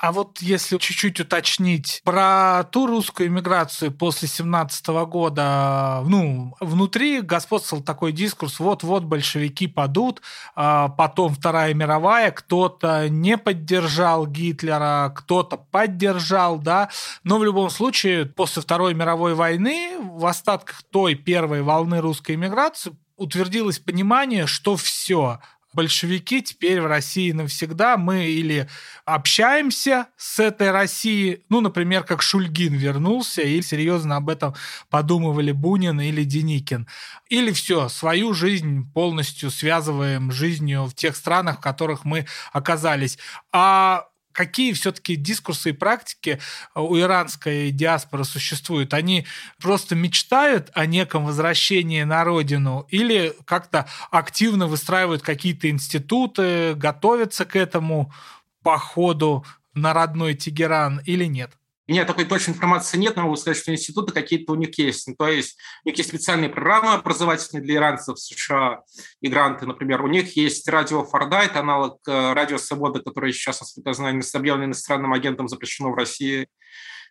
А 0.00 0.12
вот 0.12 0.38
если 0.40 0.78
чуть-чуть 0.78 1.18
уточнить 1.18 2.02
про 2.04 2.62
ту 2.70 2.86
русскую 2.86 3.28
иммиграцию 3.28 3.90
после 3.90 4.28
17 4.28 4.86
года, 4.86 6.04
ну, 6.06 6.54
внутри 6.60 7.20
господствовал 7.20 7.82
такой 7.82 8.12
дискурс, 8.12 8.60
вот-вот 8.60 9.02
большевики 9.02 9.66
падут, 9.66 10.22
а 10.54 10.88
потом 10.88 11.34
Вторая 11.34 11.74
мировая, 11.74 12.30
кто-то 12.30 13.08
не 13.08 13.36
поддержал 13.36 14.28
Гитлера, 14.28 15.12
кто-то 15.16 15.56
поддержал, 15.56 16.58
да, 16.58 16.90
но 17.24 17.38
в 17.38 17.44
любом 17.44 17.68
случае 17.68 18.26
после 18.26 18.62
Второй 18.62 18.94
мировой 18.94 19.34
войны 19.34 19.96
в 20.00 20.24
остатках 20.26 20.84
той 20.92 21.16
первой 21.16 21.62
волны 21.62 22.00
русской 22.00 22.36
иммиграции 22.36 22.92
утвердилось 23.16 23.80
понимание, 23.80 24.46
что 24.46 24.76
все, 24.76 25.40
большевики 25.78 26.42
теперь 26.42 26.80
в 26.80 26.86
России 26.86 27.30
навсегда. 27.30 27.96
Мы 27.96 28.26
или 28.26 28.68
общаемся 29.04 30.08
с 30.16 30.40
этой 30.40 30.72
Россией, 30.72 31.44
ну, 31.48 31.60
например, 31.60 32.02
как 32.02 32.20
Шульгин 32.20 32.74
вернулся, 32.74 33.42
и 33.42 33.62
серьезно 33.62 34.16
об 34.16 34.28
этом 34.28 34.56
подумывали 34.90 35.52
Бунин 35.52 36.00
или 36.00 36.24
Деникин. 36.24 36.88
Или 37.28 37.52
все, 37.52 37.88
свою 37.88 38.34
жизнь 38.34 38.92
полностью 38.92 39.52
связываем 39.52 40.32
жизнью 40.32 40.86
в 40.86 40.94
тех 40.94 41.14
странах, 41.14 41.58
в 41.58 41.60
которых 41.60 42.04
мы 42.04 42.26
оказались. 42.52 43.16
А 43.52 44.08
какие 44.32 44.72
все-таки 44.72 45.16
дискурсы 45.16 45.70
и 45.70 45.72
практики 45.72 46.38
э, 46.74 46.80
у 46.80 46.98
иранской 46.98 47.70
диаспоры 47.70 48.24
существуют? 48.24 48.94
Они 48.94 49.26
просто 49.60 49.94
мечтают 49.94 50.70
о 50.74 50.86
неком 50.86 51.26
возвращении 51.26 52.02
на 52.02 52.24
родину 52.24 52.86
или 52.88 53.34
как-то 53.44 53.86
активно 54.10 54.66
выстраивают 54.66 55.22
какие-то 55.22 55.68
институты, 55.70 56.74
готовятся 56.74 57.44
к 57.44 57.56
этому 57.56 58.12
походу 58.62 59.44
на 59.74 59.92
родной 59.92 60.34
Тегеран 60.34 61.00
или 61.04 61.24
нет? 61.24 61.52
У 61.88 61.92
меня 61.92 62.04
такой 62.04 62.26
точной 62.26 62.52
информации 62.52 62.98
нет, 62.98 63.16
но 63.16 63.22
могу 63.22 63.36
сказать, 63.36 63.56
что 63.56 63.72
институты 63.72 64.12
какие-то 64.12 64.52
у 64.52 64.56
них 64.56 64.78
есть. 64.78 65.08
Ну, 65.08 65.14
то 65.16 65.26
есть 65.26 65.58
у 65.84 65.88
них 65.88 65.96
есть 65.96 66.10
специальные 66.10 66.50
программы 66.50 66.92
образовательные 66.92 67.64
для 67.64 67.76
иранцев 67.76 68.18
в 68.18 68.20
США 68.20 68.82
и 69.22 69.28
гранты, 69.28 69.64
например. 69.64 70.02
У 70.02 70.06
них 70.06 70.36
есть 70.36 70.68
радио 70.68 71.02
Форда, 71.02 71.38
это 71.38 71.60
аналог 71.60 72.00
э, 72.06 72.34
радио 72.34 72.58
Свобода, 72.58 73.00
которое 73.00 73.32
сейчас, 73.32 73.60
насколько 73.60 73.88
я 73.88 73.94
знаю, 73.94 74.22
объявлено 74.34 74.66
иностранным 74.66 75.14
агентом, 75.14 75.48
запрещено 75.48 75.90
в 75.90 75.94
России. 75.94 76.48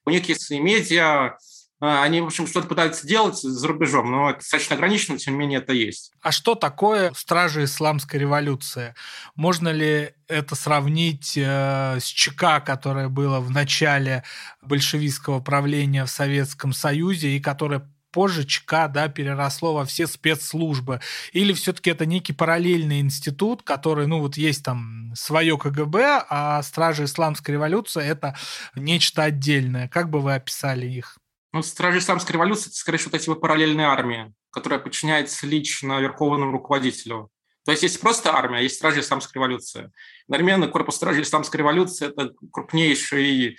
У 0.05 0.11
них 0.11 0.29
есть 0.29 0.51
и 0.51 0.59
медиа, 0.59 1.37
они, 1.79 2.21
в 2.21 2.25
общем, 2.25 2.47
что-то 2.47 2.67
пытаются 2.67 3.05
делать 3.05 3.37
за 3.37 3.67
рубежом, 3.67 4.11
но 4.11 4.31
это 4.31 4.39
достаточно 4.39 4.75
ограничено, 4.75 5.17
тем 5.17 5.33
не 5.33 5.39
менее 5.39 5.59
это 5.59 5.73
есть. 5.73 6.11
А 6.21 6.31
что 6.31 6.55
такое 6.55 7.11
стражи 7.15 7.65
исламской 7.65 8.19
революции? 8.19 8.95
Можно 9.35 9.69
ли 9.69 10.13
это 10.27 10.55
сравнить 10.55 11.37
э, 11.37 11.99
с 11.99 12.05
ЧК, 12.05 12.61
которое 12.61 13.09
было 13.09 13.39
в 13.39 13.51
начале 13.51 14.23
большевистского 14.61 15.39
правления 15.39 16.03
в 16.05 16.09
Советском 16.09 16.73
Союзе 16.73 17.29
и 17.29 17.39
которое 17.39 17.87
позже 18.11 18.45
ЧК 18.45 18.87
да, 18.87 19.07
переросло 19.07 19.75
во 19.75 19.85
все 19.85 20.07
спецслужбы? 20.07 20.99
Или 21.31 21.53
все-таки 21.53 21.91
это 21.91 22.07
некий 22.07 22.33
параллельный 22.33 23.01
институт, 23.01 23.61
который, 23.61 24.07
ну 24.07 24.19
вот 24.19 24.35
есть 24.35 24.65
там 24.65 25.13
свое 25.15 25.55
КГБ, 25.59 26.25
а 26.27 26.63
Стражи 26.63 27.03
Исламской 27.03 27.53
революции 27.53 28.03
это 28.03 28.35
нечто 28.73 29.21
отдельное? 29.21 29.87
Как 29.87 30.09
бы 30.09 30.21
вы 30.21 30.33
описали 30.33 30.87
их? 30.87 31.19
Ну, 31.53 31.63
стражи 31.63 31.99
исламской 31.99 32.33
революции– 32.33 32.67
это, 32.67 32.75
скорее 32.75 32.97
всего, 32.97 33.11
вот 33.13 33.21
эти 33.21 33.33
параллельные 33.33 33.87
армии, 33.87 34.33
которая 34.51 34.79
подчиняется 34.79 35.47
лично 35.47 35.99
верховному 35.99 36.51
руководителю. 36.51 37.29
То 37.65 37.71
есть 37.71 37.83
есть 37.83 37.99
просто 37.99 38.33
армия, 38.33 38.63
есть 38.63 38.75
стражи 38.75 39.01
исламской 39.01 39.39
революции. 39.39 39.91
Одновременно 40.27 40.67
корпус 40.67 40.95
стражей 40.95 41.23
исламской 41.23 41.59
революции– 41.59 42.07
это 42.09 42.33
крупнейший 42.51 43.57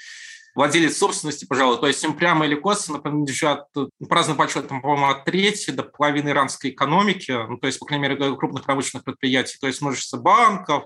владелец 0.55 0.97
собственности, 0.97 1.45
пожалуй. 1.45 1.79
То 1.79 1.87
есть 1.87 2.03
им 2.03 2.15
прямо 2.15 2.47
или 2.47 2.55
косвенно 2.55 2.99
принадлежат, 2.99 3.67
ну, 3.75 3.91
по 4.09 4.17
разным 4.17 4.37
подсчетам, 4.37 4.83
по-моему, 4.83 5.07
от 5.07 5.25
трети 5.25 5.71
до 5.71 5.83
половины 5.83 6.31
иранской 6.31 6.71
экономики, 6.71 7.31
ну, 7.31 7.59
то 7.59 7.67
есть, 7.67 7.79
по 7.79 7.87
крайней 7.87 8.09
мере, 8.09 8.37
крупных 8.37 8.65
промышленных 8.65 9.05
предприятий, 9.05 9.57
то 9.61 9.67
есть 9.67 9.81
множество 9.81 10.17
банков, 10.17 10.85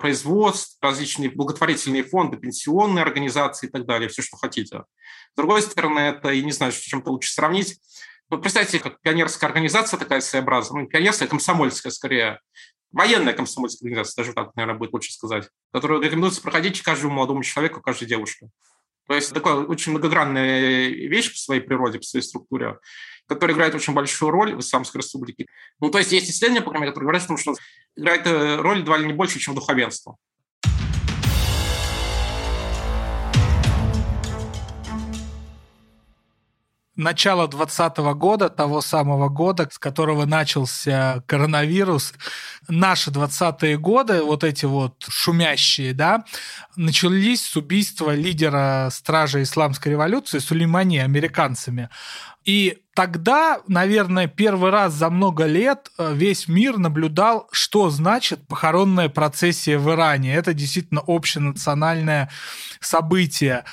производств, 0.00 0.78
различные 0.80 1.30
благотворительные 1.30 2.02
фонды, 2.02 2.36
пенсионные 2.38 3.02
организации 3.02 3.68
и 3.68 3.70
так 3.70 3.86
далее, 3.86 4.08
все, 4.08 4.22
что 4.22 4.36
хотите. 4.36 4.84
С 5.32 5.36
другой 5.36 5.62
стороны, 5.62 6.00
это, 6.00 6.30
и 6.30 6.42
не 6.42 6.52
знаю, 6.52 6.72
с 6.72 6.78
чем-то 6.78 7.10
лучше 7.10 7.32
сравнить, 7.32 7.78
вот 8.30 8.36
ну, 8.36 8.42
представьте, 8.42 8.78
как 8.78 9.00
пионерская 9.00 9.48
организация 9.48 9.98
такая 9.98 10.20
своеобразная, 10.20 10.82
ну, 10.82 10.88
пионерская, 10.88 11.28
комсомольская 11.28 11.90
скорее, 11.90 12.38
военная 12.92 13.32
комсомольская 13.32 13.88
организация, 13.88 14.22
даже 14.22 14.34
так, 14.34 14.54
наверное, 14.54 14.78
будет 14.78 14.92
лучше 14.92 15.12
сказать, 15.12 15.48
которую 15.72 16.00
рекомендуется 16.00 16.40
проходить 16.40 16.80
каждому 16.80 17.14
молодому 17.14 17.42
человеку, 17.42 17.80
каждой 17.80 18.06
девушке. 18.06 18.48
То 19.10 19.16
есть 19.16 19.34
такая 19.34 19.56
очень 19.56 19.90
многогранная 19.90 20.86
вещь 20.86 21.32
по 21.32 21.36
своей 21.36 21.60
природе, 21.60 21.98
по 21.98 22.04
своей 22.04 22.22
структуре, 22.22 22.78
которая 23.26 23.56
играет 23.56 23.74
очень 23.74 23.92
большую 23.92 24.30
роль 24.30 24.54
в 24.54 24.60
Исламской 24.60 25.00
республике. 25.00 25.46
Ну, 25.80 25.90
то 25.90 25.98
есть 25.98 26.12
есть 26.12 26.30
исследования, 26.30 26.62
по 26.62 26.70
крайней 26.70 26.82
мере, 26.84 26.92
которые 26.92 27.18
говорят 27.18 27.40
что 27.40 27.56
играет 27.96 28.24
э, 28.28 28.60
роль 28.60 28.78
едва 28.78 28.98
ли 28.98 29.06
не 29.08 29.12
больше, 29.12 29.40
чем 29.40 29.56
духовенство. 29.56 30.16
Начала 37.00 37.48
2020 37.48 37.98
года, 38.18 38.48
того 38.48 38.80
самого 38.80 39.28
года, 39.28 39.68
с 39.70 39.78
которого 39.78 40.26
начался 40.26 41.22
коронавирус, 41.26 42.12
наши 42.68 43.10
20-е 43.10 43.78
годы, 43.78 44.22
вот 44.22 44.44
эти 44.44 44.66
вот 44.66 45.04
шумящие, 45.08 45.94
да, 45.94 46.24
начались 46.76 47.44
с 47.44 47.56
убийства 47.56 48.14
лидера 48.14 48.88
стражи 48.92 49.42
исламской 49.42 49.92
революции 49.92 50.38
Сулеймани 50.38 50.98
американцами. 50.98 51.88
И 52.44 52.78
тогда, 52.94 53.60
наверное, 53.66 54.26
первый 54.26 54.70
раз 54.70 54.94
за 54.94 55.10
много 55.10 55.44
лет 55.44 55.90
э, 55.98 56.12
весь 56.14 56.48
мир 56.48 56.78
наблюдал, 56.78 57.48
что 57.52 57.90
значит 57.90 58.46
похоронная 58.46 59.08
процессия 59.08 59.78
в 59.78 59.90
Иране. 59.90 60.34
Это 60.34 60.54
действительно 60.54 61.02
общенациональное 61.06 62.30
событие. 62.80 63.64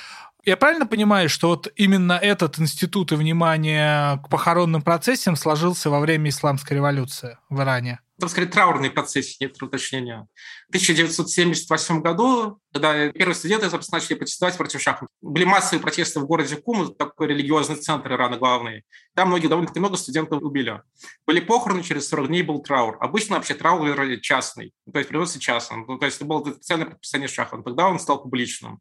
Я 0.44 0.56
правильно 0.56 0.86
понимаю, 0.86 1.28
что 1.28 1.48
вот 1.48 1.68
именно 1.76 2.12
этот 2.12 2.58
институт 2.58 3.12
и 3.12 3.16
внимание 3.16 4.18
к 4.24 4.28
похоронным 4.28 4.82
процессиям 4.82 5.36
сложился 5.36 5.90
во 5.90 6.00
время 6.00 6.30
исламской 6.30 6.76
революции 6.76 7.38
в 7.50 7.60
Иране? 7.60 8.00
Это, 8.18 8.28
скорее, 8.28 8.48
траурный 8.48 8.90
процесс, 8.90 9.38
нет 9.40 9.62
уточнения. 9.62 10.26
В 10.66 10.70
1978 10.70 12.00
году, 12.00 12.58
когда 12.72 13.10
первые 13.10 13.36
студенты, 13.36 13.70
собственно, 13.70 14.00
начали 14.00 14.16
протестовать 14.16 14.56
против 14.56 14.80
шахов, 14.80 15.08
были 15.20 15.44
массовые 15.44 15.80
протесты 15.80 16.18
в 16.18 16.26
городе 16.26 16.56
Кум, 16.56 16.92
такой 16.94 17.28
религиозный 17.28 17.76
центр 17.76 18.12
Ирана 18.12 18.36
главный. 18.36 18.84
Там 19.14 19.28
многие, 19.28 19.46
довольно-таки 19.46 19.78
много 19.78 19.96
студентов 19.96 20.42
убили. 20.42 20.82
Были 21.26 21.38
похороны, 21.38 21.84
через 21.84 22.08
40 22.08 22.26
дней 22.26 22.42
был 22.42 22.60
траур. 22.60 22.96
Обычно 23.00 23.36
вообще 23.36 23.54
траур 23.54 23.88
частный, 24.20 24.72
то 24.92 24.98
есть 24.98 25.08
приводится 25.08 25.38
частным. 25.38 25.84
Ну, 25.86 25.98
то 25.98 26.06
есть 26.06 26.16
это 26.16 26.24
было 26.24 26.40
официальное 26.40 26.86
подписание 26.86 27.28
шаха. 27.28 27.62
Тогда 27.62 27.86
он 27.86 28.00
стал 28.00 28.20
публичным. 28.20 28.80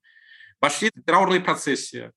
Пошли 0.59 0.91
траурные 1.05 1.39
процессии. 1.39 2.11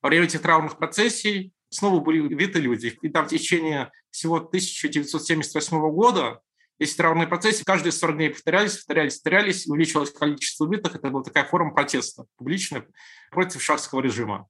Во 0.00 0.08
время 0.08 0.26
этих 0.26 0.42
траурных 0.42 0.78
процессий 0.78 1.52
снова 1.68 2.00
были 2.00 2.20
убиты 2.20 2.60
люди. 2.60 2.96
И 3.02 3.08
там 3.08 3.26
в 3.26 3.30
течение 3.30 3.90
всего 4.10 4.36
1978 4.36 5.78
года 5.90 6.40
эти 6.78 6.94
траурные 6.96 7.28
процессы 7.28 7.64
каждые 7.64 7.92
40 7.92 8.16
дней 8.16 8.30
повторялись, 8.30 8.76
повторялись, 8.76 9.14
повторялись, 9.14 9.66
увеличивалось 9.66 10.10
количество 10.10 10.64
убитых. 10.64 10.94
Это 10.94 11.08
была 11.08 11.22
такая 11.22 11.44
форма 11.44 11.72
протеста 11.72 12.24
публичная 12.36 12.86
против 13.30 13.62
шахского 13.62 14.00
режима. 14.00 14.48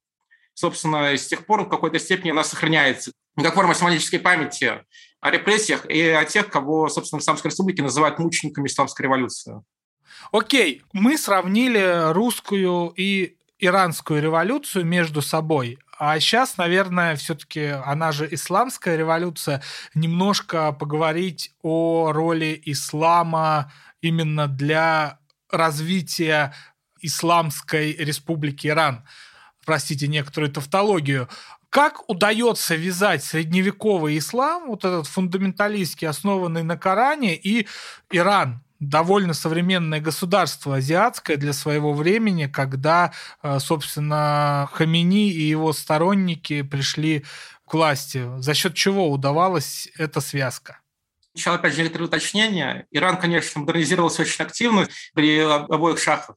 Собственно, 0.55 1.15
с 1.15 1.27
тех 1.27 1.45
пор 1.45 1.63
в 1.63 1.69
какой-то 1.69 1.99
степени 1.99 2.31
она 2.31 2.43
сохраняется 2.43 3.11
как 3.35 3.55
форма 3.55 3.73
символической 3.73 4.19
памяти 4.19 4.83
о 5.19 5.31
репрессиях 5.31 5.85
и 5.89 6.01
о 6.01 6.25
тех, 6.25 6.49
кого, 6.49 6.87
собственно, 6.89 7.19
в 7.19 7.23
Исламской 7.23 7.49
Республике 7.49 7.81
называют 7.81 8.19
мучениками 8.19 8.67
Исламской 8.67 9.05
революции. 9.05 9.55
Окей, 10.31 10.83
мы 10.93 11.17
сравнили 11.17 12.11
русскую 12.11 12.93
и 12.95 13.37
иранскую 13.59 14.21
революцию 14.21 14.85
между 14.85 15.21
собой. 15.21 15.79
А 15.97 16.19
сейчас, 16.19 16.57
наверное, 16.57 17.15
все-таки 17.15 17.67
она 17.67 18.11
же 18.11 18.27
исламская 18.29 18.97
революция, 18.97 19.61
немножко 19.93 20.71
поговорить 20.73 21.53
о 21.61 22.11
роли 22.11 22.61
ислама 22.65 23.71
именно 24.01 24.47
для 24.47 25.19
развития 25.49 26.53
Исламской 26.99 27.93
республики 27.93 28.67
Иран. 28.67 29.05
Простите 29.65 30.07
некоторую 30.07 30.51
тавтологию. 30.51 31.29
Как 31.69 32.07
удается 32.09 32.75
вязать 32.75 33.23
средневековый 33.23 34.17
ислам, 34.17 34.67
вот 34.67 34.85
этот 34.85 35.07
фундаменталистский, 35.07 36.07
основанный 36.07 36.63
на 36.63 36.77
Коране, 36.77 37.35
и 37.35 37.67
Иран, 38.11 38.63
довольно 38.89 39.33
современное 39.33 39.99
государство 39.99 40.77
азиатское 40.77 41.37
для 41.37 41.53
своего 41.53 41.93
времени, 41.93 42.47
когда, 42.47 43.13
э, 43.41 43.59
собственно, 43.59 44.69
Хамини 44.73 45.31
и 45.31 45.41
его 45.41 45.73
сторонники 45.73 46.61
пришли 46.61 47.25
к 47.65 47.73
власти. 47.73 48.29
За 48.39 48.53
счет 48.53 48.73
чего 48.75 49.09
удавалась 49.09 49.89
эта 49.97 50.21
связка? 50.21 50.79
Сначала, 51.33 51.57
опять 51.57 51.73
же, 51.73 51.81
некоторые 51.81 52.07
уточнения. 52.07 52.85
Иран, 52.91 53.17
конечно, 53.17 53.61
модернизировался 53.61 54.21
очень 54.21 54.45
активно 54.45 54.87
при 55.13 55.39
обоих 55.39 55.99
шахах. 55.99 56.35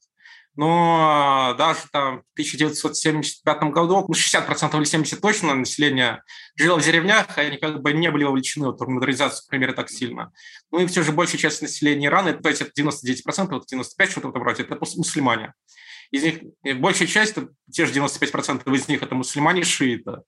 Но 0.56 1.54
даже 1.58 1.80
там 1.92 2.18
в 2.20 2.32
1975 2.32 3.62
году 3.64 4.04
ну, 4.08 4.14
60% 4.14 4.76
или 4.76 4.86
70% 4.86 5.20
точно 5.20 5.54
населения 5.54 6.22
жило 6.56 6.78
в 6.78 6.84
деревнях, 6.84 7.38
и 7.38 7.42
они 7.42 7.58
как 7.58 7.82
бы 7.82 7.92
не 7.92 8.10
были 8.10 8.24
вовлечены 8.24 8.70
в 8.70 8.88
модернизацию, 8.88 9.44
например, 9.46 9.74
так 9.74 9.90
сильно. 9.90 10.32
Ну 10.70 10.80
и 10.80 10.86
все 10.86 11.02
же 11.02 11.12
большая 11.12 11.38
часть 11.38 11.62
населения 11.62 12.06
Ирана, 12.06 12.32
то 12.32 12.48
есть 12.48 12.62
это 12.62 12.72
99%, 12.80 13.48
вот 13.50 13.64
95% 13.72 14.10
что-то 14.10 14.28
в 14.28 14.30
этом 14.30 14.42
роде, 14.42 14.62
это 14.62 14.78
мусульмане. 14.80 15.52
Из 16.10 16.22
них 16.22 16.40
большая 16.78 17.08
часть, 17.08 17.34
те 17.70 17.86
же 17.86 17.92
95% 17.92 18.74
из 18.74 18.88
них 18.88 19.02
это 19.02 19.14
мусульмане 19.14 19.64
шииты 19.64 20.22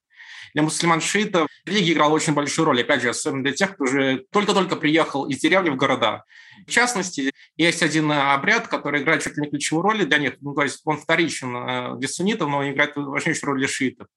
для 0.55 0.63
мусульман-шиитов 0.63 1.49
религия 1.67 1.93
играла 1.93 2.13
очень 2.13 2.35
большую 2.35 2.67
роль, 2.67 2.81
опять 2.81 3.03
же, 3.03 3.11
особенно 3.11 3.43
для 3.43 3.53
тех, 3.53 3.75
кто 3.75 3.85
уже 3.85 4.25
только-только 4.31 4.77
приехал 4.77 5.29
из 5.29 5.39
деревни 5.39 5.71
в 5.71 5.77
города. 5.77 6.25
В 6.67 6.71
частности, 6.71 7.33
есть 7.57 7.83
один 7.83 8.11
обряд, 8.11 8.69
который 8.69 9.03
играет 9.03 9.23
чуть 9.23 9.37
ли 9.37 9.43
не 9.43 9.51
ключевую 9.51 9.83
роль 9.83 10.05
для 10.05 10.19
них, 10.19 10.35
ну, 10.41 10.55
то 10.55 10.63
есть 10.63 10.81
он 10.85 10.99
вторичен 10.99 11.57
э, 11.57 11.97
для 11.99 12.09
суннитов, 12.09 12.49
но 12.49 12.69
играет 12.69 12.97
важнейшую 12.97 13.53
роль 13.53 13.61
для 13.61 13.69
шиитов. 13.69 14.09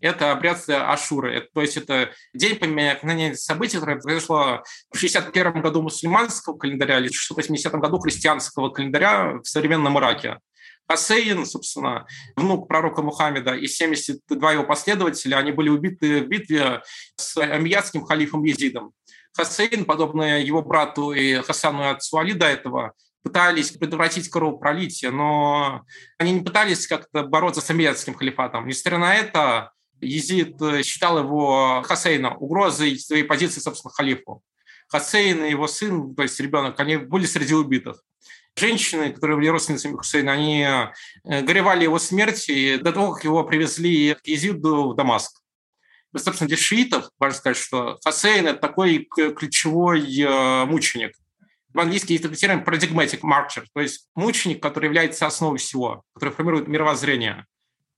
Это 0.00 0.32
обряд 0.32 0.68
Ашуры, 0.68 1.48
то 1.54 1.62
есть 1.62 1.76
это 1.76 2.10
день 2.34 2.56
поминания 2.56 3.34
событий, 3.36 3.78
которое 3.78 4.00
произошло 4.00 4.62
в 4.92 4.98
61 4.98 5.62
году 5.62 5.82
мусульманского 5.82 6.58
календаря 6.58 6.98
или 6.98 7.08
в 7.08 7.14
680 7.14 7.72
году 7.74 7.98
христианского 8.00 8.70
календаря 8.70 9.38
в 9.38 9.44
современном 9.44 9.96
Ираке. 9.98 10.38
Хасейн, 10.86 11.46
собственно, 11.46 12.06
внук 12.36 12.68
пророка 12.68 13.02
Мухаммеда, 13.02 13.54
и 13.54 13.66
72 13.66 14.52
его 14.52 14.64
последователя, 14.64 15.36
они 15.36 15.52
были 15.52 15.70
убиты 15.70 16.22
в 16.22 16.28
битве 16.28 16.82
с 17.16 17.36
амьядским 17.38 18.04
халифом 18.04 18.44
Езидом. 18.44 18.92
Хасейн, 19.32 19.84
подобно 19.84 20.40
его 20.40 20.62
брату 20.62 21.12
и 21.12 21.36
Хасану 21.36 21.88
отцу 21.88 22.18
Али 22.18 22.34
до 22.34 22.46
этого, 22.46 22.92
пытались 23.22 23.70
предотвратить 23.70 24.28
кровопролитие, 24.28 25.10
но 25.10 25.82
они 26.18 26.32
не 26.32 26.40
пытались 26.42 26.86
как-то 26.86 27.22
бороться 27.22 27.62
с 27.62 27.70
амьядским 27.70 28.14
халифатом. 28.14 28.66
Несмотря 28.68 28.98
на 28.98 29.14
это, 29.14 29.72
Езид 30.00 30.56
считал 30.84 31.18
его 31.18 31.82
Хасейна 31.82 32.36
угрозой 32.36 32.98
своей 32.98 33.24
позиции, 33.24 33.60
собственно, 33.60 33.92
халифу. 33.92 34.42
Хасейн 34.88 35.44
и 35.44 35.50
его 35.50 35.66
сын, 35.66 36.14
то 36.14 36.22
есть 36.22 36.38
ребенок, 36.38 36.78
они 36.78 36.98
были 36.98 37.24
среди 37.24 37.54
убитых 37.54 38.02
женщины, 38.56 39.12
которые 39.12 39.36
были 39.36 39.48
родственницами 39.48 39.96
Хусейна, 39.96 40.32
они 40.32 40.62
э, 40.62 41.42
горевали 41.42 41.84
его 41.84 41.98
смерти 41.98 42.76
до 42.76 42.92
того, 42.92 43.14
как 43.14 43.24
его 43.24 43.44
привезли 43.44 44.14
к 44.14 44.26
Езиду 44.26 44.90
в 44.90 44.96
Дамаск. 44.96 45.40
И, 46.14 46.18
собственно, 46.18 46.48
для 46.48 46.56
шиитов, 46.56 47.10
важно 47.18 47.38
сказать, 47.38 47.56
что 47.56 47.98
Хусейн– 48.04 48.46
это 48.48 48.60
такой 48.60 49.08
ключевой 49.14 50.20
э, 50.20 50.64
мученик. 50.64 51.12
В-английски 51.72 52.12
есть 52.12 52.22
такой 52.22 52.36
термин 52.36 52.62
paradigmatic 52.62 53.20
marcher, 53.22 53.64
то 53.74 53.80
есть 53.80 54.08
мученик, 54.14 54.62
который 54.62 54.86
является 54.86 55.26
основой 55.26 55.58
всего, 55.58 56.04
который 56.14 56.32
формирует 56.32 56.68
мировоззрение. 56.68 57.46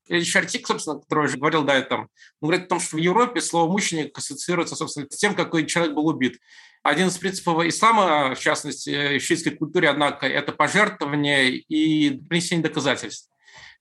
И 0.09 0.23
Шартик, 0.23 0.67
собственно, 0.67 1.01
который 1.01 1.27
уже 1.27 1.37
говорил 1.37 1.65
до 1.65 1.73
этого, 1.73 2.09
он 2.41 2.49
говорит 2.49 2.67
о 2.67 2.69
том, 2.69 2.81
что 2.81 2.97
в 2.97 3.01
Европе 3.01 3.41
слово 3.41 3.71
«мученик» 3.71 4.17
ассоциируется, 4.17 4.77
собственно, 4.77 5.07
с 5.11 5.17
тем, 5.17 5.35
какой 5.35 5.67
человек 5.67 5.95
был 5.95 6.07
убит. 6.07 6.39
Один 6.83 7.09
из 7.09 7.19
принципов 7.19 7.65
ислама, 7.65 8.35
в 8.35 8.39
частности, 8.39 9.19
в 9.19 9.23
шиитской 9.23 9.57
культуре, 9.57 9.89
однако, 9.89 10.27
это 10.27 10.53
пожертвование 10.53 11.57
и 11.57 12.11
принесение 12.29 12.63
доказательств. 12.63 13.31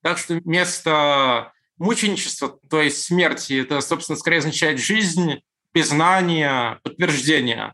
Так 0.02 0.18
что 0.18 0.36
вместо 0.36 1.52
мученичества, 1.78 2.60
то 2.70 2.82
есть 2.82 3.04
смерти, 3.04 3.62
это, 3.62 3.82
собственно, 3.82 4.18
скорее 4.18 4.40
означает 4.40 4.80
жизнь, 4.80 5.42
признание, 5.72 6.80
подтверждение. 6.84 7.74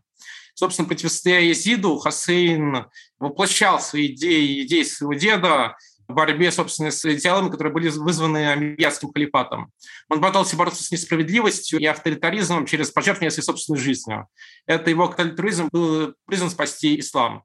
Собственно, 0.54 0.88
противостоя 0.88 1.40
Езиду, 1.40 1.96
Хасейн 1.96 2.86
воплощал 3.18 3.80
свои 3.80 4.08
идеи, 4.08 4.62
идеи 4.62 4.82
своего 4.82 5.14
деда, 5.14 5.76
борьбе, 6.12 6.50
собственно, 6.50 6.90
с 6.90 7.04
идеалами, 7.04 7.50
которые 7.50 7.72
были 7.72 7.88
вызваны 7.88 8.50
амиятским 8.50 9.12
халифатом. 9.12 9.72
Он 10.08 10.20
пытался 10.20 10.56
бороться 10.56 10.82
с 10.84 10.90
несправедливостью 10.90 11.80
и 11.80 11.86
авторитаризмом 11.86 12.66
через 12.66 12.90
пожертвование 12.90 13.30
своей 13.30 13.44
собственной 13.44 13.78
жизнью. 13.78 14.28
Это 14.66 14.90
его 14.90 15.04
авторитаризм 15.04 15.68
был 15.72 16.14
призван 16.26 16.50
спасти 16.50 16.98
ислам. 17.00 17.42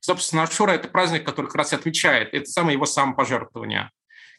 Собственно, 0.00 0.44
Ашура– 0.44 0.70
это 0.72 0.88
праздник, 0.88 1.24
который 1.24 1.46
как 1.46 1.56
раз 1.56 1.72
и 1.72 1.76
отвечает. 1.76 2.32
Это 2.32 2.46
самое 2.46 2.74
его 2.74 2.86
самопожертвование. 2.86 3.90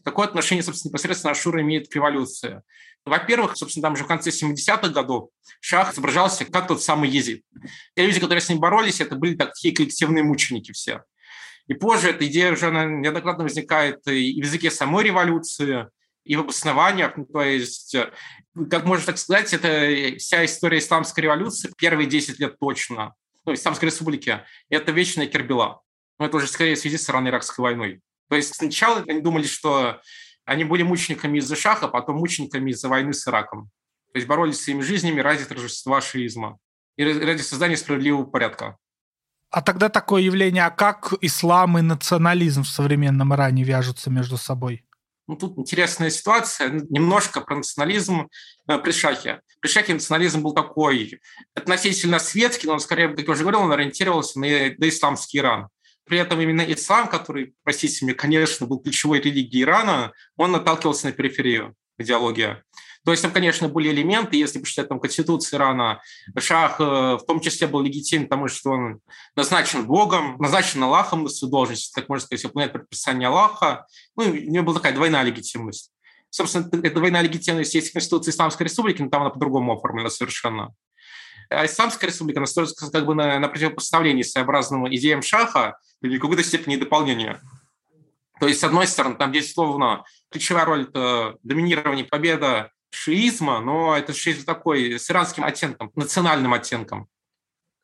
Какое 0.04 0.28
отношение, 0.28 0.64
собственно, 0.64 0.92
непосредственно 0.92 1.32
Ашура 1.32 1.62
имеет 1.62 1.90
к 1.90 1.96
революции? 1.96 2.62
Во-первых, 3.06 3.58
собственно, 3.58 3.84
там 3.84 3.96
же 3.96 4.04
в 4.04 4.08
конце 4.08 4.30
70-х 4.30 4.90
годов 4.90 5.30
Шах 5.62 5.94
изображался 5.94 6.46
как 6.46 6.68
тот 6.68 6.82
самый 6.82 7.10
езид. 7.10 7.44
Те 7.96 8.06
люди, 8.06 8.20
которые 8.20 8.42
с 8.42 8.50
ним 8.50 8.60
боролись, 8.60 9.02
это 9.02 9.16
были 9.16 9.36
такие 9.36 9.74
коллективные 9.74 10.24
мученики 10.24 10.72
все. 10.72 11.04
И 11.70 11.76
позже 11.76 12.10
эта 12.10 12.26
идея 12.28 12.52
уже 12.52 12.70
неоднократно 12.72 13.44
возникает 13.44 14.06
и 14.08 14.42
в 14.42 14.46
языке 14.46 14.72
самой 14.72 15.06
революции, 15.06 15.88
и 16.26 16.36
в 16.36 16.42
обоснованиях. 16.42 17.16
Ну, 17.16 17.26
то 17.26 17.42
есть, 17.42 17.96
э, 17.96 18.12
как 18.70 18.86
можно 18.86 19.06
так 19.06 19.18
сказать, 19.20 19.54
это 19.54 20.18
вся 20.18 20.44
история 20.46 20.80
исламской 20.80 21.24
революции, 21.24 21.72
первые 21.78 22.10
10 22.10 22.40
лет 22.40 22.60
точно, 22.60 23.14
ну, 23.46 23.54
Исламской 23.54 23.88
республики, 23.88 24.42
это 24.70 24.92
вечная 24.92 25.28
Кербела. 25.28 25.82
Но 26.18 26.26
это 26.26 26.38
уже 26.38 26.48
скорее 26.48 26.76
в 26.76 26.80
связи 26.80 26.98
с 26.98 27.08
ирано-иракской 27.08 27.64
войной. 27.64 28.02
То 28.30 28.36
есть 28.36 28.56
сначала 28.56 29.04
они 29.08 29.22
думали, 29.22 29.46
что 29.46 30.02
они 30.46 30.64
были 30.64 30.84
мучениками 30.84 31.38
из-за 31.38 31.56
шаха, 31.56 31.86
а 31.86 31.90
потом 31.90 32.18
мучениками 32.18 32.72
из-за 32.72 32.90
войны 32.90 33.14
с 33.14 33.28
Ираком. 33.28 33.70
То 34.12 34.18
есть 34.18 34.28
боролись 34.28 34.60
своими 34.60 34.82
жизнями 34.82 35.22
ради 35.22 35.46
торжества 35.46 36.02
шиизма 36.02 36.58
и 36.98 37.04
ради 37.04 37.42
создания 37.42 37.78
справедливого 37.78 38.26
порядка. 38.26 38.78
А 39.52 39.62
тогда 39.62 39.90
такое 39.90 40.22
явление, 40.22 40.66
а 40.66 40.70
как 40.70 41.14
ислам 41.22 41.78
и 41.80 41.82
национализм 41.82 42.64
в 42.64 42.68
современном 42.70 43.34
Иране 43.34 43.64
вяжутся 43.64 44.10
между 44.10 44.38
собой? 44.38 44.86
Ну, 45.28 45.36
тут 45.36 45.58
интересная 45.60 46.10
ситуация, 46.10 46.70
немножко 46.90 47.42
про 47.42 47.56
национализм 47.56 48.30
э, 48.68 48.78
при 48.80 48.92
Шахе. 48.92 49.42
При 49.60 49.70
Шахе 49.70 49.94
национализм 49.94 50.42
был 50.42 50.54
такой 50.54 51.20
относительно 51.54 52.18
светский, 52.18 52.68
но 52.68 52.74
он 52.74 52.80
скорее, 52.80 53.10
как 53.10 53.20
я 53.20 53.32
уже 53.32 53.44
говорил, 53.44 53.62
он 53.62 53.72
ориентировался 53.72 54.40
на, 54.40 54.48
на 54.48 54.90
исламский 54.90 55.40
Иран. 55.40 55.70
При 56.06 56.18
этом 56.18 56.42
именно 56.42 56.62
ислам, 56.62 57.08
который, 57.08 57.54
простите 57.64 58.06
меня, 58.06 58.16
конечно, 58.16 58.66
был 58.66 58.80
ключевой 58.80 59.22
религией 59.22 59.64
Ирана, 59.64 60.14
он 60.36 60.52
наталкивался 60.52 61.06
на 61.06 61.12
периферию 61.12 61.76
идеологии. 62.00 62.58
То 63.06 63.12
есть 63.12 63.24
там, 63.24 63.32
конечно, 63.32 63.70
были 63.70 63.90
элементы, 63.90 64.38
если 64.38 64.60
посчитать 64.60 64.90
там 64.90 65.00
Конституцию 65.00 65.58
Ирана, 65.58 66.02
Шах 66.38 66.80
э, 66.80 66.84
в 66.84 67.22
том 67.26 67.40
числе 67.40 67.68
был 67.68 67.82
легитимен, 67.82 68.28
потому 68.28 68.48
что 68.50 68.72
он 68.72 69.00
назначен 69.36 69.86
Богом, 69.86 70.38
назначен 70.38 70.84
Аллахом 70.84 71.24
на 71.24 71.30
свою 71.30 71.52
должность, 71.52 71.94
так 71.96 72.10
можно 72.10 72.26
сказать, 72.26 72.44
выполняет 72.44 72.74
предписание 72.74 73.30
Аллаха. 73.30 73.88
Ну, 74.18 74.26
у 74.26 74.34
него 74.34 74.66
была 74.66 74.78
такая 74.78 74.94
двойная 74.94 75.24
легитимность. 75.24 75.92
Собственно, 76.30 76.70
эта 76.84 76.96
двойная 76.96 77.22
легитимность 77.22 77.74
есть 77.74 77.90
в 77.90 77.94
Конституции 77.94 78.32
Исламской 78.32 78.66
Республики, 78.66 79.02
но 79.02 79.10
там 79.10 79.22
она 79.22 79.32
по-другому 79.32 79.74
оформлена 79.74 80.10
совершенно. 80.10 80.74
А 81.50 81.66
Исламская 81.66 82.08
республика 82.08 82.42
настроена 82.42 82.72
как 82.92 83.06
бы 83.06 83.16
на, 83.16 83.40
на 83.40 83.48
противопоставлении 83.48 84.22
своеобразным 84.22 84.94
идеям 84.94 85.24
Шаха 85.24 85.80
или 86.02 86.20
какой-то 86.20 86.44
степени 86.44 86.76
дополнения. 86.76 87.42
То 88.40 88.48
есть, 88.48 88.60
с 88.60 88.64
одной 88.64 88.88
стороны, 88.88 89.16
там, 89.16 89.32
безусловно, 89.32 90.04
ключевая 90.32 90.66
роль– 90.66 90.84
это 90.90 91.38
доминирование, 91.44 92.06
победа 92.06 92.72
шиизма, 92.92 93.60
но 93.60 93.96
это 93.96 94.14
шиизм 94.14 94.46
такой 94.46 95.00
с 95.00 95.10
иранским 95.10 95.44
оттенком, 95.44 95.92
национальным 95.96 96.54
оттенком. 96.54 97.08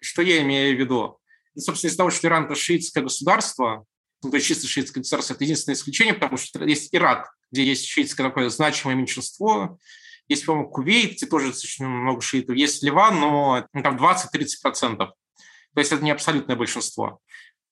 Что 0.02 0.22
я 0.22 0.42
имею 0.42 0.76
в 0.76 0.80
виду? 0.80 1.20
И, 1.56 1.60
собственно, 1.60 1.90
из-за 1.90 1.98
того, 1.98 2.10
что 2.10 2.28
Иран– 2.28 2.46
это 2.46 2.56
шиитское 2.56 3.04
государство, 3.04 3.86
ну, 4.24 4.30
то 4.30 4.38
есть 4.38 4.48
чисто 4.48 4.68
шиитское 4.68 5.02
государство, 5.02 5.34
это 5.34 5.44
единственное 5.44 5.76
исключение, 5.76 6.14
потому 6.14 6.38
что 6.38 6.64
есть 6.64 6.94
Ирак, 6.94 7.34
где 7.52 7.64
есть 7.64 7.88
шиитское 7.88 8.28
такое 8.28 8.50
значимое 8.50 8.96
меньшинство, 8.96 9.78
есть, 10.28 10.46
по-моему, 10.46 10.70
Кувейт, 10.70 11.14
где 11.14 11.28
тоже 11.28 11.48
достаточно 11.48 11.88
много 11.88 12.22
шиитов, 12.22 12.56
есть 12.56 12.82
Ливан, 12.84 13.20
но 13.20 13.68
ну, 13.74 13.84
там 13.84 13.98
20-30%. 13.98 14.98
То 14.98 15.14
есть 15.76 15.92
это 15.92 16.04
не 16.04 16.12
абсолютное 16.12 16.56
большинство. 16.56 17.20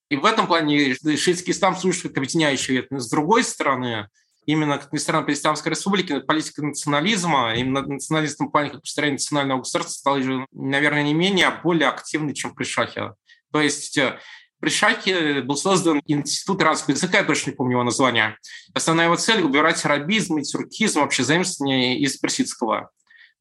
И 0.09 0.15
в 0.15 0.25
этом 0.25 0.45
плане 0.45 0.93
шиитский 0.93 1.53
ислам 1.53 1.75
служит 1.75 2.03
как 2.03 2.17
объединяющий. 2.17 2.85
С 2.91 3.09
другой 3.09 3.43
стороны, 3.43 4.09
именно, 4.45 4.77
как 4.77 4.91
ни 4.93 4.97
странно, 4.97 5.25
при 5.25 5.33
Исламской 5.33 5.71
республике 5.71 6.19
политика 6.21 6.63
национализма, 6.63 7.53
именно 7.55 7.81
национализм 7.81 8.47
в 8.47 8.51
плане 8.51 8.71
как 8.71 8.81
построение 8.81 9.15
национального 9.15 9.59
государства 9.59 9.93
стал, 9.93 10.17
наверное, 10.51 11.03
не 11.03 11.13
менее, 11.13 11.47
а 11.47 11.61
более 11.61 11.89
активный, 11.89 12.33
чем 12.33 12.53
при 12.53 12.63
Шахе. 12.63 13.13
То 13.51 13.61
есть 13.61 13.97
э, 13.97 14.19
при 14.59 14.69
Шахе 14.69 15.41
был 15.41 15.57
создан 15.57 16.01
институт 16.07 16.61
иранского 16.61 16.93
языка, 16.93 17.19
я 17.19 17.23
точно 17.23 17.51
не 17.51 17.55
помню 17.55 17.73
его 17.73 17.83
название. 17.83 18.37
Основная 18.73 19.05
его 19.05 19.15
цель– 19.15 19.41
убирать 19.43 19.83
арабизм 19.85 20.37
и 20.37 20.43
тюркизм, 20.43 21.01
вообще 21.01 21.23
заимствование 21.23 21.99
из 21.99 22.17
персидского. 22.17 22.89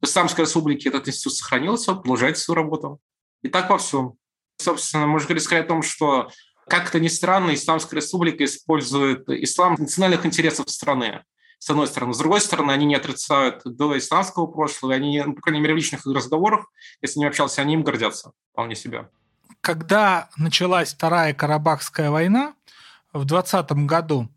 В 0.01 0.07
Исламской 0.07 0.45
республике 0.45 0.89
этот 0.89 1.07
институт 1.09 1.35
сохранился, 1.35 1.95
продолжает 1.95 2.39
свою 2.39 2.57
работу. 2.57 2.99
И 3.43 3.49
так 3.49 3.71
во 3.71 3.79
всем. 3.79 4.15
Собственно, 4.59 5.07
можно 5.07 5.29
говорить 5.29 5.47
о 5.53 5.63
том, 5.63 5.83
что 5.83 6.29
как 6.73 6.89
это 6.89 7.01
ни 7.01 7.09
странно, 7.09 7.53
Исламская 7.53 8.01
республика 8.01 8.43
использует 8.47 9.29
ислам 9.29 9.77
национальных 9.79 10.25
интересов 10.25 10.71
страны 10.71 11.23
с 11.59 11.69
одной 11.69 11.87
стороны. 11.87 12.15
С 12.15 12.19
другой 12.19 12.41
стороны, 12.41 12.73
они 12.73 12.87
не 12.87 12.95
отрицают 12.95 13.61
до 13.67 13.99
исламского 13.99 14.47
прошлого, 14.47 14.95
они, 14.95 15.23
ну, 15.23 15.35
по 15.35 15.43
крайней 15.43 15.61
мере, 15.61 15.75
в 15.75 15.77
личных 15.77 16.07
разговорах, 16.07 16.65
если 17.03 17.19
не 17.19 17.27
общался, 17.27 17.61
они 17.61 17.75
им 17.75 17.83
гордятся 17.83 18.33
вполне 18.53 18.75
себя. 18.75 19.11
Когда 19.61 20.31
началась 20.39 20.95
Вторая 20.95 21.35
Карабахская 21.35 22.11
война 22.11 22.55
в 23.13 23.27
2020 23.27 23.73
году, 23.87 24.31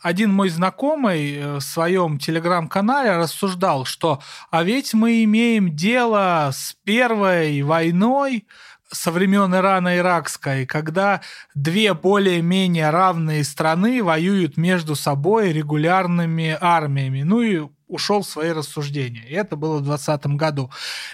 один 0.00 0.32
мой 0.32 0.48
знакомый 0.48 1.36
э, 1.36 1.54
в 1.56 1.60
своем 1.60 2.18
телеграм-канале 2.18 3.16
рассуждал, 3.16 3.84
что 3.84 4.20
а 4.50 4.64
ведь 4.64 4.94
мы 4.94 5.22
имеем 5.22 5.76
дело 5.76 6.50
с 6.52 6.76
первой 6.82 7.62
войной 7.62 8.46
со 8.90 9.10
времен 9.10 9.54
Ирана 9.54 9.96
Иракской, 9.98 10.66
когда 10.66 11.20
две 11.54 11.94
более-менее 11.94 12.90
равные 12.90 13.44
страны 13.44 14.02
воюют 14.02 14.56
между 14.56 14.96
собой 14.96 15.52
регулярными 15.52 16.56
армиями. 16.60 17.22
Ну 17.22 17.42
и 17.42 17.68
ушел 17.86 18.22
в 18.22 18.28
свои 18.28 18.50
рассуждения. 18.50 19.26
И 19.26 19.32
это 19.32 19.56
было 19.56 19.78
в 19.78 19.82
2020 19.82 20.26
году. 20.36 20.70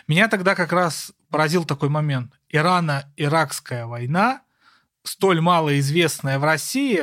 Меня 0.07 0.29
тогда 0.29 0.55
как 0.55 0.73
раз 0.73 1.13
поразил 1.31 1.65
такой 1.65 1.89
момент. 1.89 2.33
Ирано-Иракская 2.53 3.87
война, 3.87 4.43
столь 5.03 5.41
малоизвестная 5.41 6.39
в 6.39 6.45
России, 6.45 7.03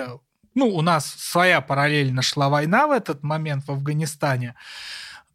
ну, 0.54 0.68
у 0.68 0.82
нас 0.82 1.06
своя 1.06 1.62
параллельно 1.62 2.22
шла 2.22 2.50
война 2.50 2.88
в 2.88 2.92
этот 2.92 3.24
момент 3.24 3.66
в 3.66 3.72
Афганистане, 3.72 4.56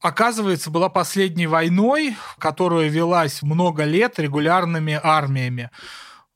оказывается, 0.01 0.71
была 0.71 0.89
последней 0.89 1.47
войной, 1.47 2.17
которая 2.39 2.89
велась 2.89 3.43
много 3.43 3.85
лет 3.85 4.19
регулярными 4.19 4.99
армиями. 5.03 5.71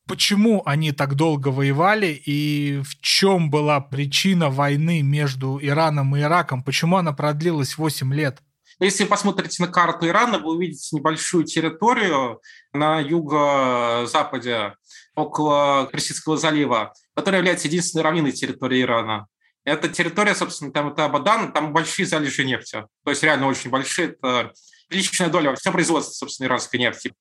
Почему 0.07 0.62
они 0.66 0.90
так 0.92 1.14
долго 1.14 1.49
воевали 1.49 2.20
и 2.27 2.81
в 2.83 3.01
чем 3.01 3.49
была 3.49 3.81
причина 3.81 4.51
войны 4.51 5.03
между 5.03 5.61
Ираном 5.62 6.16
и 6.16 6.20
Ираком? 6.20 6.64
Почему 6.64 6.96
она 6.96 7.12
продлилась 7.12 7.79
8 7.79 8.12
лет? 8.12 8.38
Если 8.81 9.05
вы 9.05 9.11
посмотрите 9.11 9.62
на 9.62 9.70
карту 9.70 10.09
Ирана, 10.09 10.38
вы 10.38 10.55
увидите 10.55 10.96
небольшую 10.96 11.44
территорию 11.44 12.40
на 12.73 12.99
юго-западе 12.99 14.75
около 15.14 15.87
Персидского 15.92 16.38
залива, 16.38 16.94
которая 17.14 17.40
является 17.40 17.68
единственной 17.68 18.03
равнинной 18.03 18.33
территорией 18.33 18.85
Ирана. 18.85 19.27
Эта 19.71 19.89
территория, 19.89 20.35
собственно, 20.35 20.73
там 20.73 20.89
это 20.89 21.05
Абадан, 21.05 21.53
там 21.53 21.73
большие 21.73 22.05
залежи 22.05 22.45
нефти. 22.45 22.85
То 23.05 23.11
есть 23.11 23.23
реально 23.23 23.47
очень 23.47 23.71
большие. 23.71 24.09
Это 24.09 24.53
личная 24.89 25.29
доля 25.29 25.55
всего 25.55 25.73
производства, 25.73 26.13
собственно, 26.13 26.49
иранской 26.49 26.81
нефти. 26.81 27.13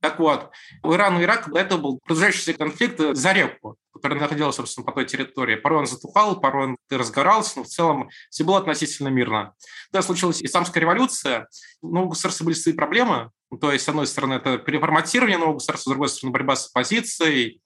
Так 0.00 0.18
вот, 0.18 0.50
у 0.82 0.92
Ирана 0.92 1.18
и 1.18 1.22
Ирака 1.22 1.50
до 1.50 1.60
этого 1.60 1.80
был 1.80 1.98
продолжающийся 2.04 2.52
конфликт 2.54 2.98
за 2.98 3.32
реку, 3.32 3.76
который 3.92 4.18
находился, 4.18 4.58
собственно, 4.58 4.84
по 4.84 4.92
той 4.92 5.06
территории. 5.06 5.54
Порой 5.54 5.78
он 5.78 5.86
затухал, 5.86 6.40
порой 6.40 6.66
он 6.66 6.76
разгорался, 6.90 7.58
но 7.58 7.64
в 7.64 7.68
целом 7.68 8.10
все 8.28 8.44
было 8.44 8.58
относительно 8.58 9.08
мирно. 9.08 9.54
Когда 9.92 10.02
случилась 10.02 10.42
исламская 10.42 10.80
революция, 10.80 11.46
но 11.80 12.04
у 12.04 12.08
государства 12.08 12.44
были 12.44 12.54
свои 12.54 12.74
проблемы. 12.74 13.30
То 13.60 13.70
есть, 13.70 13.84
с 13.84 13.88
одной 13.88 14.08
стороны, 14.08 14.34
это 14.34 14.58
переформатирование 14.58 15.38
нового 15.38 15.54
государства, 15.54 15.90
с 15.90 15.92
другой 15.92 16.08
стороны, 16.08 16.32
борьба 16.32 16.56
с 16.56 16.66
оппозицией, 16.66 17.62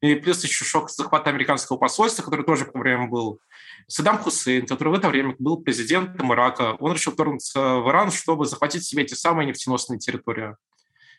и 0.00 0.14
плюс 0.14 0.42
еще 0.42 0.64
шок 0.64 0.90
захвата 0.90 1.30
американского 1.30 1.76
посольства, 1.76 2.22
который 2.22 2.44
тоже 2.44 2.64
в 2.64 2.72
то 2.72 2.78
время 2.78 3.06
был. 3.06 3.40
Саддам 3.86 4.18
Хусейн, 4.18 4.66
который 4.66 4.90
в 4.90 4.94
это 4.94 5.08
время 5.08 5.34
был 5.38 5.58
президентом 5.58 6.32
Ирака, 6.32 6.76
он 6.80 6.94
решил 6.94 7.12
вторгнуться 7.12 7.76
в 7.76 7.88
Иран, 7.90 8.10
чтобы 8.10 8.46
захватить 8.46 8.84
себе 8.84 9.02
эти 9.02 9.14
самые 9.14 9.46
нефтеносные 9.46 9.98
территории. 9.98 10.56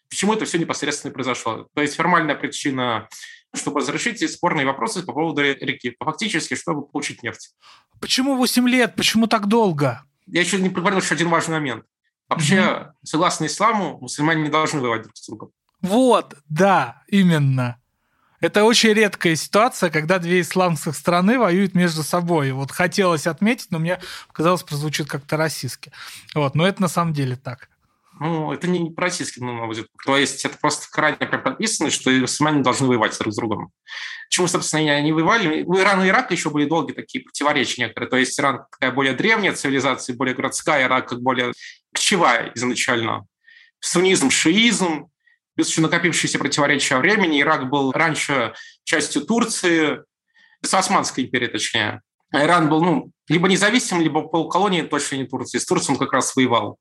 Почему 0.10 0.34
это 0.34 0.46
все 0.46 0.58
непосредственно 0.58 1.14
произошло? 1.14 1.68
То 1.74 1.82
есть 1.82 1.96
формальная 1.96 2.36
причина, 2.36 3.08
чтобы 3.54 3.82
разрешить 3.82 4.30
спорные 4.30 4.66
вопросы 4.66 5.04
по 5.04 5.14
поводу 5.14 5.42
реки, 5.42 5.96
фактически, 6.00 6.56
чтобы 6.56 6.86
получить 6.86 7.24
нефть. 7.24 7.54
Почему 8.00 8.36
8 8.36 8.68
лет? 8.68 8.96
Почему 8.96 9.28
так 9.28 9.48
долго? 9.48 10.04
Я 10.26 10.42
еще 10.42 10.60
не 10.60 10.70
поговорил 10.70 11.00
еще 11.00 11.16
один 11.16 11.30
важный 11.30 11.56
момент. 11.56 11.86
Вообще, 12.28 12.56
mm 12.56 12.92
согласно 13.04 13.46
исламу, 13.46 13.98
мусульмане 14.00 14.44
не 14.44 14.50
должны 14.50 14.80
воевать 14.80 15.04
друг 15.04 15.18
с 15.18 15.28
другом. 15.28 15.52
Вот, 15.82 16.36
да, 16.48 17.04
именно. 17.08 17.81
Это 18.42 18.64
очень 18.64 18.94
редкая 18.94 19.36
ситуация, 19.36 19.92
когда 19.92 20.18
две 20.20 20.42
исламских 20.42 20.96
страны 20.96 21.38
воюют 21.38 21.76
между 21.76 22.04
собой. 22.04 22.52
Вот 22.52 22.72
хотелось 22.72 23.28
отметить, 23.28 23.68
но 23.70 23.80
мне 23.80 24.00
показалось, 24.28 24.64
прозвучит 24.64 25.08
как-то 25.08 25.38
российски. 25.38 25.92
Вот, 26.34 26.56
но 26.56 26.68
это 26.68 26.82
на 26.82 26.88
самом 26.88 27.14
деле 27.14 27.36
так. 27.36 27.70
Ну, 28.20 28.52
это 28.52 28.68
не 28.68 28.80
мой 28.80 29.70
взгляд. 29.70 29.88
То 30.06 30.18
есть 30.18 30.44
это 30.46 30.58
просто 30.58 30.88
крайне 30.92 31.18
прописано, 31.18 31.90
что 31.90 32.12
мусульмане 32.12 32.62
должны 32.62 32.88
воевать 32.88 33.18
друг 33.18 33.34
с 33.34 33.38
другом. 33.38 33.72
Почему, 34.30 34.48
собственно, 34.48 34.94
они 34.94 35.12
воевали? 35.12 35.64
У 35.64 35.78
Ирана 35.78 36.04
и 36.04 36.10
Ирака 36.10 36.34
еще 36.34 36.50
были 36.50 36.66
долгие 36.66 36.94
такие 36.94 37.24
противоречия 37.24 37.84
некоторые. 37.84 38.10
То 38.10 38.18
есть 38.18 38.40
Иран 38.40 38.66
такая 38.72 38.92
более 38.92 39.14
древняя 39.14 39.54
цивилизация, 39.54 40.16
более 40.16 40.36
городская, 40.36 40.86
Ирак 40.86 41.10
как 41.10 41.22
более 41.22 41.54
кочевая 41.94 42.52
изначально. 42.56 43.26
Суннизм, 43.80 44.30
шиизм, 44.30 45.11
плюс 45.62 45.70
еще 45.70 45.82
накопившиеся 45.82 46.40
противоречия 46.40 46.98
времени. 46.98 47.40
Ирак 47.40 47.70
был 47.70 47.92
раньше 47.92 48.56
частью 48.84 49.22
Турции, 49.22 50.00
с 50.64 50.74
Османской 50.74 51.26
империи, 51.26 51.46
точнее. 51.46 52.02
А 52.32 52.44
Иран 52.44 52.68
был 52.68 52.84
ну, 52.84 53.12
либо 53.28 53.48
независим, 53.48 54.02
либо 54.02 54.24
полуколонией, 54.24 54.88
точно 54.88 55.18
не 55.18 55.26
Турции. 55.26 55.60
С 55.60 55.66
Турцией 55.66 55.94
он 55.94 56.00
как 56.00 56.14
раз 56.14 56.36
воевал 56.36 56.78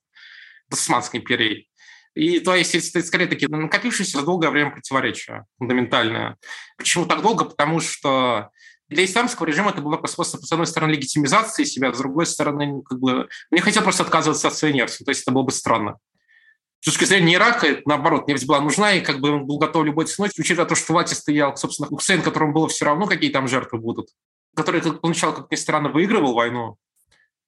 с 0.70 0.78
Османской 0.78 1.20
империей. 1.20 1.68
И 2.14 2.40
то 2.40 2.54
есть 2.54 2.74
это 2.74 3.02
скорее 3.06 3.26
такие 3.26 3.48
накопившиеся 3.48 4.18
за 4.18 4.24
долгое 4.24 4.48
время 4.48 4.70
противоречия 4.70 5.44
фундаментальные. 5.58 6.36
Почему 6.78 7.04
так 7.04 7.20
долго? 7.20 7.44
Потому 7.44 7.80
что 7.80 8.48
для 8.88 9.04
исламского 9.04 9.46
режима 9.46 9.72
это 9.72 9.82
был 9.82 10.00
способ, 10.06 10.40
с 10.42 10.52
одной 10.52 10.66
стороны, 10.66 10.92
легитимизации 10.92 11.64
себя, 11.64 11.92
с 11.92 11.98
другой 11.98 12.24
стороны, 12.24 12.82
как 12.82 12.98
бы, 12.98 13.28
не 13.50 13.60
хотел 13.60 13.82
просто 13.82 14.04
отказываться 14.04 14.48
от 14.48 14.54
своей 14.54 14.72
нефти, 14.72 15.04
то 15.04 15.10
есть 15.10 15.22
это 15.22 15.32
было 15.32 15.42
бы 15.42 15.52
странно. 15.52 15.98
С 16.80 16.86
точки 16.86 17.04
зрения 17.04 17.34
Ирака, 17.34 17.82
наоборот, 17.84 18.26
нефть 18.26 18.46
была 18.46 18.60
нужна, 18.60 18.92
и 18.92 19.02
как 19.02 19.20
бы 19.20 19.30
он 19.30 19.46
был 19.46 19.58
готов 19.58 19.84
любой 19.84 20.06
ценой, 20.06 20.30
учитывая 20.38 20.66
то, 20.66 20.74
что 20.74 20.86
в 20.86 20.90
власти 20.90 21.14
стоял, 21.14 21.54
собственно, 21.56 21.88
Хусейн, 21.88 22.22
которому 22.22 22.52
было 22.52 22.68
все 22.68 22.86
равно, 22.86 23.06
какие 23.06 23.30
там 23.30 23.48
жертвы 23.48 23.78
будут, 23.78 24.08
который 24.56 24.80
поначалу, 24.80 25.34
как 25.34 25.50
ни 25.50 25.56
странно, 25.56 25.90
выигрывал 25.90 26.32
войну, 26.32 26.76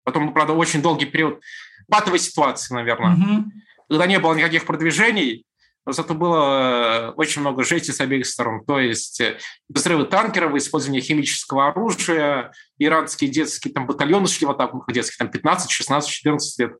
потом, 0.04 0.34
правда, 0.34 0.52
очень 0.52 0.82
долгий 0.82 1.06
период 1.06 1.40
патовой 1.88 2.18
ситуации, 2.18 2.74
наверное, 2.74 3.14
угу. 3.14 3.44
когда 3.88 4.06
не 4.06 4.18
было 4.18 4.34
никаких 4.34 4.66
продвижений, 4.66 5.46
зато 5.86 6.14
было 6.14 7.08
э, 7.08 7.10
очень 7.12 7.40
много 7.40 7.64
жести 7.64 7.90
с 7.90 8.00
обеих 8.00 8.26
сторон. 8.26 8.64
То 8.64 8.78
есть 8.78 9.20
э, 9.20 9.38
взрывы 9.68 10.04
танкеров, 10.04 10.54
использование 10.54 11.02
химического 11.02 11.68
оружия, 11.68 12.52
иранские 12.78 13.30
детские 13.30 13.74
там, 13.74 13.86
батальоны 13.86 14.28
шли 14.28 14.46
в 14.46 14.50
атаку, 14.50 14.84
детские, 14.92 15.16
там 15.18 15.30
15, 15.30 15.70
16, 15.70 16.10
14 16.10 16.58
лет. 16.60 16.72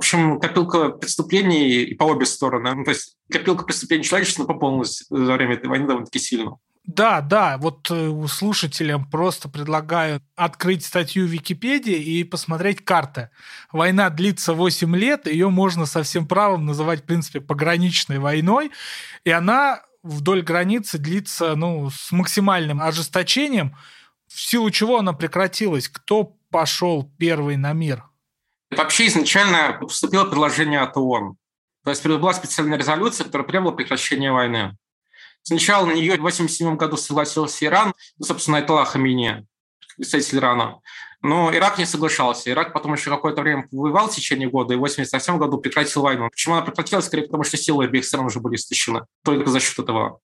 Общем, 0.00 0.40
копилка 0.40 0.88
преступлений 0.88 1.82
и 1.82 1.94
по 1.94 2.04
обе 2.04 2.24
стороны. 2.24 2.74
Ну, 2.74 2.84
то 2.84 2.90
есть 2.90 3.18
копилка 3.30 3.66
преступлений 3.66 4.02
человечества 4.02 4.46
пополнилась 4.46 5.04
за 5.10 5.34
время 5.34 5.56
этой 5.56 5.66
войны 5.66 5.86
довольно-таки 5.86 6.18
сильно. 6.18 6.56
Да, 6.84 7.20
да, 7.20 7.58
вот 7.58 7.90
э, 7.90 8.10
слушателям 8.26 9.04
просто 9.10 9.50
предлагаю 9.50 10.22
открыть 10.36 10.86
статью 10.86 11.26
в 11.26 11.28
Википедии 11.28 11.98
и 11.98 12.24
посмотреть 12.24 12.82
карты. 12.82 13.28
Война 13.72 14.08
длится 14.08 14.54
8 14.54 14.96
лет, 14.96 15.26
ее 15.26 15.50
можно 15.50 15.84
со 15.84 16.02
всем 16.02 16.26
правом 16.26 16.64
называть, 16.64 17.02
в 17.02 17.04
принципе, 17.04 17.42
пограничной 17.42 18.20
войной, 18.20 18.70
и 19.24 19.30
она 19.30 19.82
вдоль 20.02 20.40
границы 20.40 20.96
длится 20.96 21.56
ну, 21.56 21.90
с 21.90 22.10
максимальным 22.10 22.80
ожесточением, 22.80 23.76
в 24.28 24.40
силу 24.40 24.70
чего 24.70 24.98
она 24.98 25.12
прекратилась. 25.12 25.90
Кто 25.90 26.38
пошел 26.50 27.12
первый 27.18 27.58
на 27.58 27.74
мир? 27.74 28.09
Вообще 28.70 29.06
изначально 29.08 29.76
поступило 29.80 30.24
предложение 30.24 30.80
от 30.80 30.96
ООН. 30.96 31.36
То 31.84 31.90
есть 31.90 32.06
была 32.06 32.34
специальная 32.34 32.78
резолюция, 32.78 33.24
которая 33.24 33.48
требовала 33.48 33.74
прекращения 33.74 34.30
войны. 34.30 34.76
Сначала 35.42 35.86
на 35.86 35.92
нее 35.92 36.12
в 36.12 36.20
1987 36.20 36.76
году 36.76 36.96
согласился 36.96 37.64
Иран, 37.64 37.94
ну, 38.18 38.26
собственно, 38.26 38.56
это 38.56 38.84
Хамини, 38.84 39.46
представитель 39.96 40.38
Ирана. 40.38 40.80
Но 41.22 41.54
Ирак 41.54 41.78
не 41.78 41.86
соглашался. 41.86 42.50
Ирак 42.50 42.72
потом 42.72 42.94
еще 42.94 43.10
какое-то 43.10 43.42
время 43.42 43.66
воевал 43.72 44.08
в 44.08 44.14
течение 44.14 44.48
года, 44.48 44.74
и 44.74 44.76
в 44.76 44.80
1987 44.80 45.38
году 45.38 45.58
прекратил 45.58 46.02
войну. 46.02 46.28
Почему 46.30 46.54
она 46.54 46.64
прекратилась? 46.64 47.06
Скорее 47.06 47.24
потому, 47.24 47.44
что 47.44 47.56
силы 47.56 47.84
обеих 47.84 48.04
сторон 48.04 48.26
уже 48.26 48.40
были 48.40 48.56
истощены. 48.56 49.02
Только 49.24 49.50
за 49.50 49.60
счет 49.60 49.78
этого. 49.78 50.20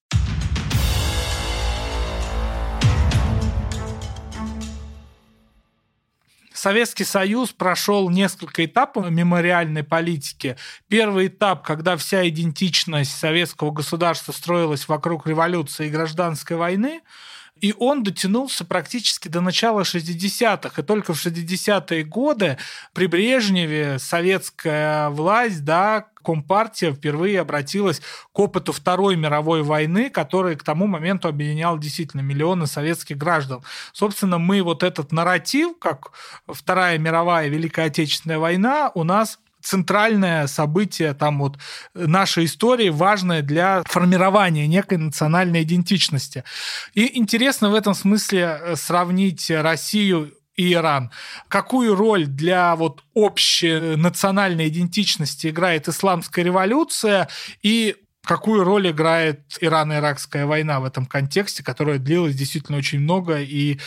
Советский 6.57 7.03
Союз 7.03 7.51
прошел 7.51 8.09
несколько 8.09 8.65
этапов 8.65 9.11
мемориальной 9.11 9.83
политики. 9.83 10.57
Первый 10.87 11.27
этап, 11.27 11.63
когда 11.63 11.95
вся 11.97 12.27
идентичность 12.27 13.15
советского 13.15 13.69
государства 13.69 14.31
строилась 14.31 14.87
вокруг 14.87 15.27
революции 15.27 15.85
и 15.85 15.91
гражданской 15.91 16.57
войны, 16.57 17.01
и 17.61 17.75
он 17.77 18.01
дотянулся 18.01 18.65
практически 18.65 19.27
до 19.27 19.41
начала 19.41 19.81
60-х. 19.81 20.81
И 20.81 20.85
только 20.85 21.13
в 21.13 21.23
60-е 21.23 22.03
годы 22.03 22.57
при 22.93 23.05
Брежневе 23.05 23.99
советская 23.99 25.09
власть, 25.09 25.63
да, 25.63 26.07
Компартия 26.27 26.91
впервые 26.91 27.39
обратилась 27.39 28.01
к 28.33 28.39
опыту 28.39 28.73
Второй 28.73 29.15
мировой 29.15 29.63
войны, 29.63 30.09
который 30.09 30.57
к 30.57 30.63
тому 30.63 30.85
моменту 30.85 31.29
объединял 31.29 31.79
действительно 31.79 32.19
миллионы 32.19 32.67
советских 32.67 33.17
граждан. 33.17 33.61
Собственно, 33.93 34.37
мы 34.37 34.61
вот 34.61 34.83
этот 34.83 35.13
нарратив, 35.13 35.79
как 35.79 36.11
Вторая 36.45 36.97
мировая 36.97 37.47
Великая 37.47 37.85
Отечественная 37.85 38.39
война, 38.39 38.91
у 38.93 39.05
нас 39.05 39.39
центральное 39.61 40.47
событие 40.47 41.13
там 41.13 41.39
вот 41.39 41.57
нашей 41.93 42.43
истории, 42.43 42.89
важное 42.89 43.41
для 43.41 43.83
формирования 43.85 44.67
некой 44.67 44.97
национальной 44.97 45.63
идентичности. 45.63 46.43
И 46.93 47.17
интересно 47.17 47.69
в 47.69 47.73
этом 47.73 47.93
смысле 47.93 48.59
э, 48.61 48.75
сравнить 48.75 49.49
Россию 49.49 50.33
и 50.57 50.73
Иран. 50.73 51.11
Какую 51.47 51.95
роль 51.95 52.25
для 52.25 52.75
вот 52.75 53.03
общей 53.13 53.95
национальной 53.95 54.67
идентичности 54.67 55.47
играет 55.47 55.87
исламская 55.87 56.43
революция 56.43 57.29
и 57.61 57.95
какую 58.23 58.65
роль 58.65 58.91
играет 58.91 59.41
Ирано-Иракская 59.61 60.45
война 60.45 60.81
в 60.81 60.85
этом 60.85 61.05
контексте, 61.05 61.63
которая 61.63 61.99
длилась 61.99 62.35
действительно 62.35 62.77
очень 62.77 62.99
много, 62.99 63.39
и 63.39 63.79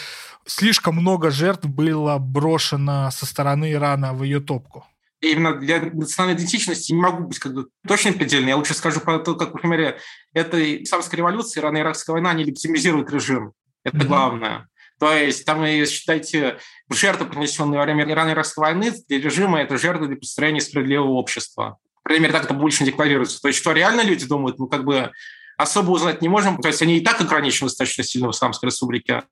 слишком 0.47 0.97
много 0.97 1.31
жертв 1.31 1.67
было 1.67 2.17
брошено 2.17 3.11
со 3.11 3.27
стороны 3.27 3.73
Ирана 3.73 4.15
в 4.15 4.23
ее 4.23 4.41
топку? 4.41 4.87
именно 5.21 5.55
для 5.55 5.83
национальной 5.83 6.39
идентичности 6.39 6.93
не 6.93 6.99
могу 6.99 7.25
быть 7.25 7.39
как 7.39 7.53
бы 7.53 7.69
точно 7.87 8.13
предельно. 8.13 8.49
Я 8.49 8.57
лучше 8.57 8.73
скажу 8.73 9.01
про 9.01 9.19
то, 9.19 9.35
как, 9.35 9.53
например, 9.53 9.99
этой 10.33 10.83
исламской 10.83 11.19
революции, 11.19 11.61
ирано-иракская 11.61 12.15
война, 12.15 12.31
они 12.31 12.45
легитимизируют 12.45 13.11
режим. 13.11 13.53
Это 13.85 13.99
mm-hmm. 13.99 14.07
главное. 14.07 14.69
То 15.01 15.13
есть 15.13 15.45
там, 15.47 15.65
считайте, 15.87 16.59
жертвы, 16.91 17.27
принесенные 17.27 17.79
во 17.79 17.85
время 17.85 18.05
ирано-иракской 18.05 18.63
войны, 18.63 18.93
для 19.09 19.19
режима 19.19 19.61
это 19.63 19.79
жертвы 19.79 20.09
для 20.09 20.17
построения 20.17 20.61
справедливого 20.61 21.13
общества. 21.13 21.79
Мере, 22.09 22.33
так 22.33 22.45
это 22.45 22.55
больше 22.55 22.85
декларируется. 22.85 23.41
То 23.41 23.49
есть 23.49 23.61
что 23.61 23.73
реально 23.73 24.03
люди 24.03 24.27
думают, 24.27 24.59
ну 24.59 24.67
как 24.67 24.85
бы 24.85 25.11
особо 25.57 25.91
узнать 25.91 26.23
не 26.23 26.29
можем. 26.29 26.59
То 26.59 26.69
есть 26.69 26.83
они 26.83 26.97
и 26.99 27.01
так 27.01 27.21
ограничены 27.21 27.69
достаточно 27.69 28.03
сильно 28.03 28.29
в 28.29 28.33
Исламской 28.33 28.69
Республике. 28.69 29.23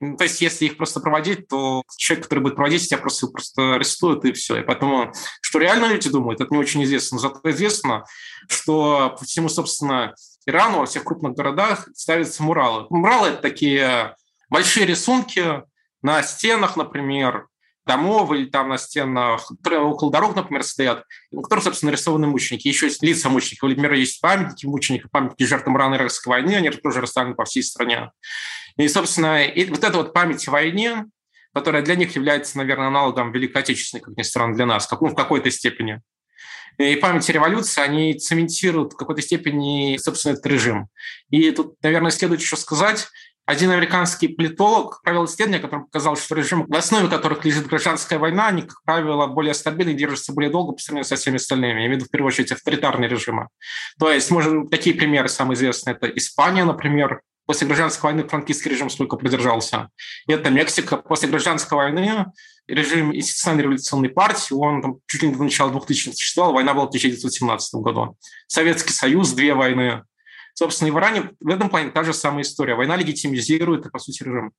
То 0.00 0.24
есть 0.24 0.40
если 0.40 0.66
их 0.66 0.76
просто 0.76 1.00
проводить, 1.00 1.48
то 1.48 1.82
человек, 1.96 2.24
который 2.24 2.40
будет 2.40 2.54
проводить, 2.54 2.88
тебя 2.88 2.98
просто, 2.98 3.26
просто 3.26 3.74
арестуют, 3.74 4.24
и 4.24 4.32
все. 4.32 4.60
И 4.60 4.62
поэтому, 4.62 5.12
что 5.40 5.58
реально 5.58 5.86
люди 5.86 6.08
думают, 6.08 6.40
это 6.40 6.52
не 6.52 6.58
очень 6.58 6.82
известно. 6.84 7.18
Зато 7.18 7.40
известно, 7.50 8.04
что 8.48 9.16
по 9.18 9.24
всему, 9.24 9.48
собственно, 9.48 10.14
Ирану 10.46 10.78
во 10.78 10.86
всех 10.86 11.04
крупных 11.04 11.34
городах 11.34 11.88
ставятся 11.94 12.42
муралы. 12.42 12.86
Муралы– 12.90 13.28
это 13.30 13.42
такие 13.42 14.16
большие 14.52 14.86
рисунки 14.86 15.62
на 16.02 16.22
стенах, 16.22 16.76
например, 16.76 17.48
домов 17.86 18.32
или 18.32 18.44
там 18.44 18.68
на 18.68 18.78
стенах, 18.78 19.50
около 19.50 20.12
дорог, 20.12 20.36
например, 20.36 20.62
стоят, 20.62 21.04
на 21.32 21.42
которых, 21.42 21.64
собственно, 21.64 21.90
нарисованы 21.90 22.26
мученики. 22.26 22.68
Еще 22.68 22.86
есть 22.86 23.02
лица 23.02 23.28
мучеников. 23.28 23.64
У 23.64 23.66
Владимира 23.66 23.96
есть 23.96 24.20
памятники 24.20 24.66
мучеников, 24.66 25.10
памятники 25.10 25.48
жертвам 25.48 25.76
рано 25.76 25.96
иракской 25.96 26.30
войны, 26.30 26.54
они 26.54 26.70
тоже 26.70 27.00
расставлены 27.00 27.34
по 27.34 27.44
всей 27.44 27.62
стране. 27.62 28.12
И, 28.76 28.86
собственно, 28.88 29.42
и 29.44 29.64
вот 29.68 29.82
эта 29.82 29.96
вот 29.96 30.12
память 30.12 30.46
о 30.46 30.52
войне, 30.52 31.06
которая 31.54 31.82
для 31.82 31.96
них 31.96 32.14
является, 32.14 32.58
наверное, 32.58 32.88
аналогом 32.88 33.32
Великой 33.32 33.62
Отечественной, 33.62 34.02
как 34.02 34.16
ни 34.16 34.22
странно, 34.22 34.54
для 34.54 34.66
нас, 34.66 34.86
как, 34.86 35.00
ну, 35.00 35.08
в 35.08 35.14
какой-то 35.14 35.50
степени. 35.50 36.00
И 36.78 36.96
память 36.96 37.28
о 37.28 37.32
революции, 37.32 37.82
они 37.82 38.14
цементируют 38.14 38.94
в 38.94 38.96
какой-то 38.96 39.20
степени, 39.22 39.98
собственно, 39.98 40.32
этот 40.32 40.46
режим. 40.46 40.88
И 41.30 41.50
тут, 41.50 41.74
наверное, 41.82 42.10
следует 42.10 42.40
еще 42.40 42.56
сказать, 42.56 43.08
один 43.44 43.70
американский 43.70 44.28
политолог 44.28 45.02
провел 45.02 45.24
исследование, 45.24 45.60
которое 45.60 45.84
показало, 45.84 46.16
что 46.16 46.34
режим, 46.34 46.66
в 46.66 46.74
основе 46.74 47.08
которых 47.08 47.44
лежит 47.44 47.66
гражданская 47.66 48.18
война, 48.18 48.48
они, 48.48 48.62
как 48.62 48.82
правило, 48.84 49.26
более 49.26 49.54
стабильны 49.54 49.90
и 49.90 49.94
держатся 49.94 50.32
более 50.32 50.50
долго 50.50 50.72
по 50.72 50.80
сравнению 50.80 51.08
со 51.08 51.16
всеми 51.16 51.36
остальными. 51.36 51.80
Я 51.80 51.86
имею 51.86 51.92
в 51.92 51.96
виду, 51.96 52.04
в 52.06 52.10
первую 52.10 52.28
очередь, 52.28 52.52
авторитарные 52.52 53.08
режимы. 53.08 53.48
То 53.98 54.10
есть, 54.12 54.30
можно, 54.30 54.68
такие 54.68 54.94
примеры 54.94 55.28
самые 55.28 55.56
известные. 55.56 55.96
Это 55.96 56.06
Испания, 56.06 56.64
например, 56.64 57.22
После 57.44 57.66
гражданской 57.66 58.12
войны 58.12 58.28
франкистский 58.28 58.70
режим 58.70 58.88
сколько 58.88 59.16
продержался. 59.16 59.88
Это 60.28 60.48
Мексика. 60.50 60.96
После 60.96 61.28
гражданской 61.28 61.76
войны 61.76 62.26
режим 62.68 63.14
институциональной 63.14 63.64
революционной 63.64 64.08
партии, 64.10 64.54
он 64.54 64.80
там, 64.80 64.96
чуть 65.06 65.22
ли 65.22 65.28
не 65.28 65.34
до 65.34 65.42
начала 65.42 65.72
2000-х 65.72 66.12
существовал, 66.12 66.52
война 66.52 66.72
была 66.72 66.84
в 66.84 66.88
1917 66.88 67.74
году. 67.80 68.16
Советский 68.46 68.92
Союз, 68.92 69.32
две 69.32 69.54
войны, 69.54 70.04
Собственно, 70.54 70.88
и 70.88 70.90
в 70.90 70.98
Иране 70.98 71.30
в 71.40 71.48
этом 71.48 71.68
плане 71.70 71.90
та 71.90 72.04
же 72.04 72.12
самая 72.12 72.42
история. 72.42 72.74
Война 72.74 72.96
легитимизирует, 72.96 73.90
по 73.90 73.98
сути, 73.98 74.22
режим. 74.22 74.52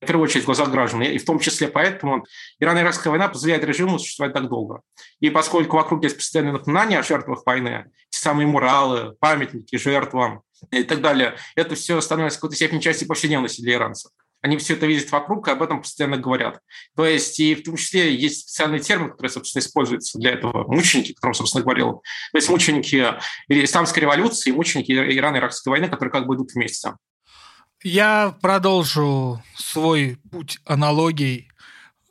В 0.00 0.06
первую 0.06 0.24
очередь 0.24 0.42
в 0.42 0.46
глазах 0.46 0.70
граждан. 0.70 1.02
И 1.02 1.18
в 1.18 1.24
том 1.24 1.38
числе 1.38 1.68
поэтому 1.68 2.24
Ирано-Иракская 2.60 3.10
война 3.10 3.28
позволяет 3.28 3.62
режиму 3.62 4.00
существовать 4.00 4.34
так 4.34 4.48
долго. 4.48 4.80
И 5.20 5.30
поскольку 5.30 5.76
вокруг 5.76 6.02
есть 6.02 6.16
постоянное 6.16 6.54
напоминание 6.54 6.98
о 6.98 7.04
жертвах 7.04 7.46
войны, 7.46 7.86
те 8.10 8.18
самые 8.18 8.48
муралы, 8.48 9.14
памятники 9.20 9.76
жертвам 9.76 10.42
и 10.72 10.82
так 10.82 11.00
далее, 11.02 11.36
это 11.54 11.76
все 11.76 12.00
становится 12.00 12.38
в 12.38 12.40
какой-то 12.40 12.56
степени 12.56 12.80
частью 12.80 13.06
повседневности 13.06 13.62
для 13.62 13.74
иранцев. 13.74 14.10
Они 14.42 14.56
все 14.56 14.74
это 14.74 14.86
видят 14.86 15.10
вокруг 15.10 15.48
и 15.48 15.52
об 15.52 15.62
этом 15.62 15.82
постоянно 15.82 16.18
говорят. 16.18 16.60
То 16.96 17.06
есть 17.06 17.38
и 17.40 17.54
в 17.54 17.62
том 17.62 17.76
числе 17.76 18.14
есть 18.14 18.40
специальный 18.40 18.80
термин, 18.80 19.10
который, 19.10 19.28
собственно, 19.28 19.62
используется 19.62 20.18
для 20.18 20.32
этого. 20.32 20.70
Мученики, 20.70 21.12
о 21.12 21.14
котором, 21.14 21.34
собственно, 21.34 21.62
говорил. 21.62 22.02
То 22.32 22.38
есть 22.38 22.48
мученики 22.48 23.14
исламской 23.48 24.02
революции 24.02 24.50
мученики 24.50 24.90
Ирано-Иракской 24.92 25.70
войны, 25.70 25.88
которые 25.88 26.12
как 26.12 26.26
бы 26.26 26.34
идут 26.34 26.52
вместе. 26.54 26.94
Я 27.84 28.36
продолжу 28.42 29.42
свой 29.56 30.18
путь 30.30 30.58
аналогий. 30.64 31.48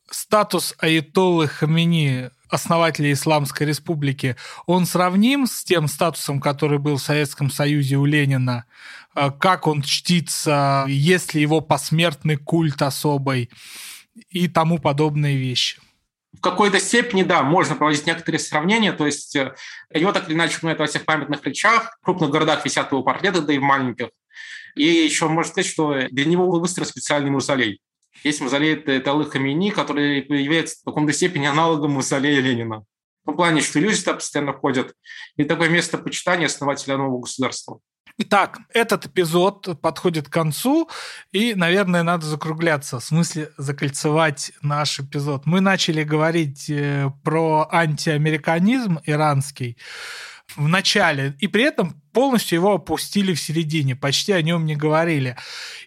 Статус 0.09 0.73
Аятоллы 0.79 1.47
Хамини 1.47 2.29
основателя 2.51 3.11
Исламской 3.11 3.65
Республики, 3.65 4.35
он 4.65 4.85
сравним 4.85 5.47
с 5.47 5.63
тем 5.63 5.87
статусом, 5.87 6.39
который 6.39 6.77
был 6.77 6.97
в 6.97 7.01
Советском 7.01 7.49
Союзе 7.49 7.95
у 7.95 8.05
Ленина? 8.05 8.65
Э, 9.15 9.31
как 9.31 9.67
он 9.67 9.81
чтится, 9.81 10.85
есть 10.87 11.33
ли 11.33 11.41
его 11.41 11.61
посмертный 11.61 12.37
культ 12.37 12.81
особый 12.81 13.49
и 14.29 14.47
тому 14.47 14.79
подобные 14.79 15.37
вещи? 15.37 15.79
В 16.33 16.39
какой-то 16.39 16.79
степени, 16.79 17.23
да, 17.23 17.43
можно 17.43 17.75
проводить 17.75 18.07
некоторые 18.07 18.39
сравнения, 18.39 18.93
то 18.93 19.05
есть 19.05 19.35
э, 19.35 19.53
его 19.93 20.11
так 20.11 20.27
или 20.27 20.35
иначе 20.35 20.57
упоминают 20.57 20.79
во 20.79 20.87
всех 20.87 21.05
памятных 21.05 21.45
речах, 21.45 21.97
в 22.01 22.05
крупных 22.05 22.29
городах 22.29 22.63
висят 22.63 22.91
его 22.91 23.03
портреты, 23.03 23.41
да 23.41 23.53
и 23.53 23.59
в 23.59 23.61
маленьких. 23.61 24.09
И 24.75 24.85
еще 24.85 25.27
можно 25.27 25.51
сказать, 25.51 25.69
что 25.69 26.07
для 26.09 26.25
него 26.25 26.49
выстроен 26.49 26.87
специальный 26.87 27.29
мавзолей. 27.29 27.81
Есть 28.23 28.39
мавзолей 28.39 28.77
Талы 29.01 29.25
Хамини, 29.25 29.71
который 29.71 30.25
является 30.25 30.77
в 30.79 30.85
каком-то 30.85 31.11
степени 31.11 31.47
аналогом 31.47 31.93
мавзолея 31.93 32.39
Ленина. 32.39 32.85
В 33.25 33.33
плане, 33.33 33.61
что 33.61 33.79
люди 33.79 33.97
туда 33.97 34.13
постоянно 34.15 34.53
ходят. 34.53 34.93
И 35.37 35.43
такое 35.43 35.69
место 35.69 35.97
почитания 35.97 36.47
основателя 36.47 36.97
нового 36.97 37.21
государства. 37.21 37.79
Итак, 38.17 38.59
этот 38.73 39.05
эпизод 39.05 39.79
подходит 39.81 40.27
к 40.27 40.33
концу, 40.33 40.89
и, 41.31 41.55
наверное, 41.55 42.03
надо 42.03 42.25
закругляться, 42.25 42.99
в 42.99 43.03
смысле 43.03 43.51
закольцевать 43.57 44.51
наш 44.61 44.99
эпизод. 44.99 45.45
Мы 45.45 45.61
начали 45.61 46.03
говорить 46.03 46.69
э, 46.69 47.09
про 47.23 47.67
антиамериканизм 47.71 48.99
иранский, 49.05 49.77
в 50.55 50.67
начале, 50.67 51.35
и 51.39 51.47
при 51.47 51.63
этом 51.63 52.00
полностью 52.13 52.57
его 52.57 52.73
опустили 52.73 53.33
в 53.33 53.39
середине, 53.39 53.95
почти 53.95 54.31
о 54.31 54.41
нем 54.41 54.65
не 54.65 54.75
говорили. 54.75 55.35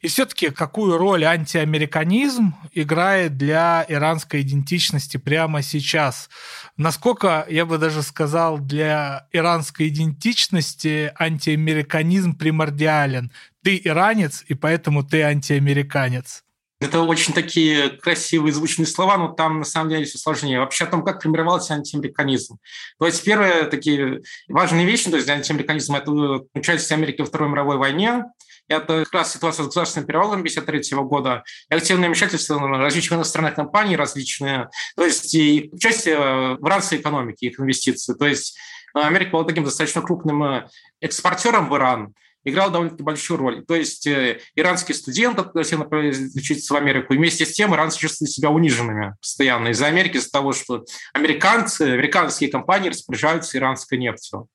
И 0.03 0.09
все-таки 0.09 0.51
какую 0.51 0.99
роль 0.99 1.25
антиамериканизм 1.25 2.55
играет 2.73 3.37
для 3.37 3.85
иранской 3.89 4.43
идентичности 4.43 5.17
прямо 5.17 5.63
сейчас? 5.63 6.29
Насколько, 6.77 7.47
я 7.49 7.67
бы 7.67 7.79
даже 7.79 8.03
сказал, 8.03 8.59
для 8.59 9.27
иранской 9.33 9.89
идентичности 9.89 11.13
антиамериканизм 11.19 12.37
примордиален? 12.37 13.33
Ты 13.63 13.81
иранец, 13.83 14.45
и 14.47 14.55
поэтому 14.55 15.03
ты 15.03 15.23
антиамериканец. 15.23 16.44
Это 16.85 17.01
очень 17.01 17.33
такие 17.33 17.89
красивые 17.89 18.53
звучные 18.53 18.87
слова, 18.87 19.17
но 19.17 19.29
там 19.29 19.61
на 19.61 19.65
самом 19.65 19.89
деле 19.89 20.05
все 20.05 20.19
сложнее. 20.19 20.61
Вообще 20.61 20.85
о 20.85 20.89
том, 20.89 21.03
как 21.03 21.23
формировался 21.23 21.75
антиамериканизм. 21.75 22.59
То 22.99 23.07
есть 23.07 23.25
первые 23.25 23.65
такие 23.65 24.23
важные 24.49 24.85
вещи, 24.85 25.09
то 25.09 25.17
есть 25.17 25.27
для 25.27 25.37
антиамериканизма 25.37 25.99
это 25.99 26.11
участие 26.55 26.97
Америки 26.97 27.23
во 27.23 27.27
Второй 27.27 27.49
мировой 27.49 27.79
войне, 27.79 28.25
это 28.69 29.05
как 29.05 29.15
раз 29.15 29.33
ситуация 29.33 29.65
с 29.65 29.67
государственным 29.67 30.07
перевалом 30.07 30.41
1953 30.41 30.99
года, 30.99 31.43
активное 31.71 32.09
вмешательство 32.09 32.59
различных 32.59 33.19
иностранных 33.19 33.55
компаний 33.55 33.97
различные, 33.97 34.69
то 34.97 35.05
есть 35.05 35.35
и 35.35 35.71
участие 35.73 36.19
в 36.57 36.67
иранской 36.67 36.99
экономике, 36.99 37.47
их 37.47 37.61
инвестиции. 37.61 38.15
То 38.15 38.27
есть 38.27 38.59
Америка 38.95 39.33
была 39.33 39.45
таким 39.45 39.65
достаточно 39.65 40.03
крупным 40.03 40.45
э, 40.45 40.69
экспортером 41.01 41.69
в 41.69 41.77
Иран, 41.77 42.15
играл 42.45 42.71
довольно-таки 42.71 43.03
большую 43.03 43.39
роль. 43.39 43.65
То 43.65 43.75
есть 43.75 44.07
э, 44.07 44.41
иранские 44.55 44.95
студенты 44.95 45.45
все 45.63 45.77
направились 45.77 46.35
учиться 46.35 46.75
в 46.75 46.77
Америку, 46.77 47.15
и 47.15 47.17
вместе 47.17 47.47
с 47.47 47.53
тем 47.53 47.75
иранцы 47.75 47.99
чувствуют 47.99 48.31
себя 48.31 48.51
униженными 48.51 49.15
постоянно 49.21 49.69
из-за 49.69 49.87
Америки, 49.87 50.17
из-за 50.17 50.31
того, 50.31 50.53
что 50.53 50.85
американцы, 51.13 51.83
американские 51.83 52.51
компании 52.51 52.91
распоряжаются 52.91 53.59
иранской 53.59 53.99
нефтью. 53.99 54.49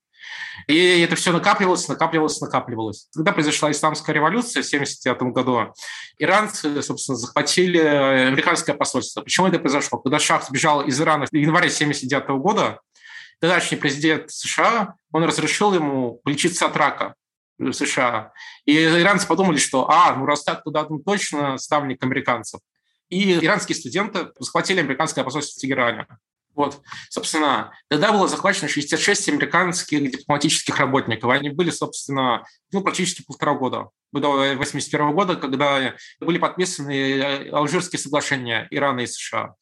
И 0.68 1.00
это 1.02 1.16
все 1.16 1.32
накапливалось, 1.32 1.88
накапливалось, 1.88 2.40
накапливалось. 2.42 3.08
Когда 3.14 3.32
произошла 3.32 3.72
исламская 3.72 4.14
революция 4.14 4.62
в 4.62 4.68
1979 4.68 5.34
году, 5.34 5.74
иранцы, 6.18 6.82
собственно, 6.82 7.18
захватили 7.18 7.80
американское 7.80 8.76
посольство. 8.76 9.22
Почему 9.22 9.48
это 9.48 9.60
произошло? 9.60 10.00
Когда 10.00 10.20
Шах 10.20 10.46
сбежал 10.46 10.82
из 10.82 11.00
Ирана 11.00 11.26
в 11.26 11.34
январе 11.34 11.68
1979 11.68 12.42
года, 12.42 12.82
тогдашний 13.40 13.78
президент 13.78 14.30
США, 14.30 14.96
он 15.12 15.24
разрешил 15.24 15.74
ему 15.74 16.20
полечиться 16.24 16.66
от 16.66 16.76
рака. 16.76 17.16
США. 17.72 18.32
И 18.66 18.76
иранцы 18.76 19.28
подумали, 19.28 19.57
что, 19.57 19.89
а, 19.89 20.16
ну 20.16 20.26
раз 20.26 20.43
так, 20.43 20.64
туда 20.64 20.86
ну, 20.89 20.99
точно 20.99 21.57
ставник 21.57 22.03
американцев. 22.03 22.62
И 23.10 23.34
иранские 23.43 23.76
студенты 23.76 24.30
захватили 24.39 24.80
американское 24.80 25.24
посольство 25.24 25.57
в 25.57 25.62
Тегеране. 25.62 26.07
Вот, 26.55 26.82
собственно, 27.10 27.72
тогда 27.88 28.12
было 28.12 28.28
захвачено 28.28 28.68
66 28.68 29.30
американских 29.30 30.12
дипломатических 30.12 30.78
работников. 30.78 31.32
Они 31.32 31.49
были, 31.49 31.70
собственно, 31.70 32.43
ну, 32.72 32.82
практически 32.82 33.24
полтора 33.24 33.53
года 33.53 33.89
до 34.12 34.34
1981 34.34 35.14
года, 35.14 35.36
когда 35.36 35.95
были 36.20 36.38
подписаны 36.38 36.91
э, 36.91 37.49
Алжирские 37.51 37.99
соглашения 37.99 38.68
Ирана 38.72 39.01
и 39.01 39.07
США. 39.07 39.55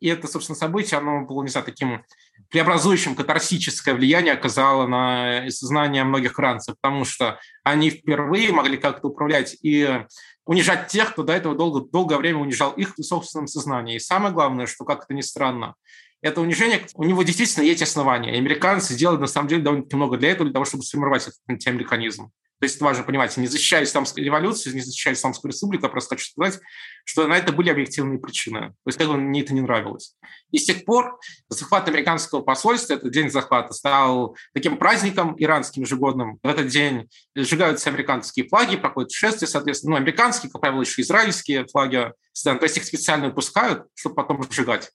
И 0.00 0.08
это, 0.08 0.26
собственно, 0.28 0.56
событие, 0.56 0.98
оно 0.98 1.24
было, 1.24 1.42
не 1.42 1.48
знаю, 1.48 1.64
таким 1.64 2.04
преобразующим, 2.50 3.14
катарсическое 3.14 3.94
влияние 3.94 4.32
оказало 4.34 4.86
на 4.86 5.50
сознание 5.50 6.04
многих 6.04 6.38
иранцев, 6.38 6.76
потому 6.80 7.04
что 7.04 7.38
они 7.64 7.90
впервые 7.90 8.52
могли 8.52 8.76
как-то 8.76 9.08
управлять 9.08 9.56
и 9.62 10.04
унижать 10.46 10.88
тех, 10.88 11.12
кто 11.12 11.22
до 11.22 11.32
этого 11.32 11.54
долго, 11.54 11.80
долгое 11.80 12.18
время 12.18 12.38
унижал 12.38 12.72
их 12.72 12.96
в 12.96 13.02
собственном 13.02 13.46
сознании. 13.46 13.96
И 13.96 14.00
самое 14.00 14.32
главное, 14.32 14.66
что, 14.66 14.84
как 14.84 15.04
это 15.04 15.14
ни 15.14 15.20
странно, 15.20 15.74
это 16.22 16.40
унижение, 16.40 16.86
у 16.94 17.04
него 17.04 17.22
действительно 17.22 17.64
есть 17.64 17.82
основания. 17.82 18.34
И 18.34 18.38
американцы 18.38 18.94
сделали, 18.94 19.20
на 19.20 19.26
самом 19.26 19.48
деле, 19.48 19.62
довольно 19.62 19.84
много 19.92 20.16
для 20.16 20.30
этого, 20.30 20.46
для 20.46 20.54
того, 20.54 20.64
чтобы 20.64 20.82
сформировать 20.84 21.22
этот 21.22 21.40
антиамериканизм. 21.48 22.30
То 22.64 22.66
есть 22.66 22.80
важно 22.80 23.04
понимать, 23.04 23.36
не 23.36 23.46
защищая 23.46 23.84
исламскую 23.84 24.24
революцию, 24.24 24.74
не 24.74 24.80
защищая 24.80 25.12
исламскую 25.12 25.52
республику, 25.52 25.84
а 25.84 25.90
просто 25.90 26.16
хочу 26.16 26.30
сказать, 26.30 26.60
что 27.04 27.26
на 27.26 27.36
это 27.36 27.52
были 27.52 27.68
объективные 27.68 28.18
причины. 28.18 28.70
То 28.70 28.86
есть 28.86 28.96
как 28.96 29.06
бы 29.06 29.18
мне 29.18 29.42
это 29.42 29.52
не 29.52 29.60
нравилось. 29.60 30.16
И 30.50 30.56
с 30.56 30.64
тех 30.64 30.86
пор 30.86 31.20
захват 31.50 31.88
американского 31.88 32.40
посольства, 32.40 32.94
этот 32.94 33.12
день 33.12 33.28
захвата, 33.28 33.74
стал 33.74 34.34
таким 34.54 34.78
праздником 34.78 35.34
иранским 35.36 35.82
ежегодным. 35.82 36.38
В 36.42 36.48
этот 36.48 36.68
день 36.68 37.10
сжигаются 37.34 37.90
американские 37.90 38.48
флаги, 38.48 38.78
проходят 38.78 39.12
шествия, 39.12 39.46
соответственно, 39.46 39.90
ну, 39.90 39.96
американские, 39.98 40.50
как 40.50 40.62
правило, 40.62 40.80
еще 40.80 41.02
израильские 41.02 41.66
флаги. 41.66 42.14
То 42.42 42.58
есть 42.62 42.78
их 42.78 42.84
специально 42.86 43.26
выпускают, 43.26 43.88
чтобы 43.94 44.14
потом 44.14 44.42
сжигать. 44.50 44.90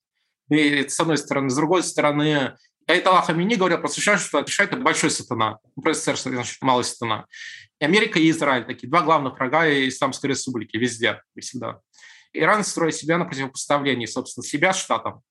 И 0.49 0.89
с 0.89 0.99
одной 0.99 1.19
стороны. 1.19 1.51
С 1.51 1.55
другой 1.55 1.83
стороны, 1.83 2.55
Айтала 2.89 3.21
Хамини 3.21 3.55
говорил 3.55 3.77
про 3.77 3.87
США, 3.87 4.17
что 4.17 4.45
США– 4.45 4.63
это 4.65 4.77
большой 4.77 5.11
сатана. 5.11 5.59
Просто 5.81 6.15
значит, 6.15 6.57
малый 6.61 6.83
сатана. 6.83 7.27
И 7.79 7.85
Америка 7.85 8.17
и 8.17 8.29
Израиль– 8.31 8.65
такие 8.65 8.89
два 8.89 9.01
главных 9.01 9.35
врага 9.35 9.69
Исламской 9.87 10.31
республики 10.31 10.75
везде 10.75 11.21
и 11.35 11.41
всегда. 11.41 11.81
Иран 12.33 12.63
строит 12.63 12.95
себя 12.95 13.19
на 13.19 13.25
противопоставлении, 13.25 14.07
собственно, 14.07 14.43
себя 14.43 14.73
с 14.73 14.79
Штатом. 14.79 15.21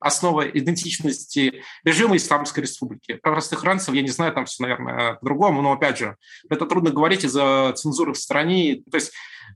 Основа 0.00 0.42
идентичности 0.42 1.62
режима 1.84 2.16
Исламской 2.16 2.62
республики. 2.62 3.14
Про 3.14 3.32
простых 3.32 3.64
иранцев 3.64 3.94
я 3.94 4.02
не 4.02 4.08
знаю, 4.08 4.32
там 4.32 4.44
все, 4.46 4.64
наверное, 4.64 5.14
по-другому, 5.14 5.62
но, 5.62 5.72
опять 5.72 5.98
же, 5.98 6.16
это 6.50 6.66
трудно 6.66 6.90
говорить 6.90 7.24
из-за 7.24 7.72
цензуры 7.76 8.12
в 8.12 8.18
стране. 8.18 8.82
То 8.90 8.96
есть 8.96 9.12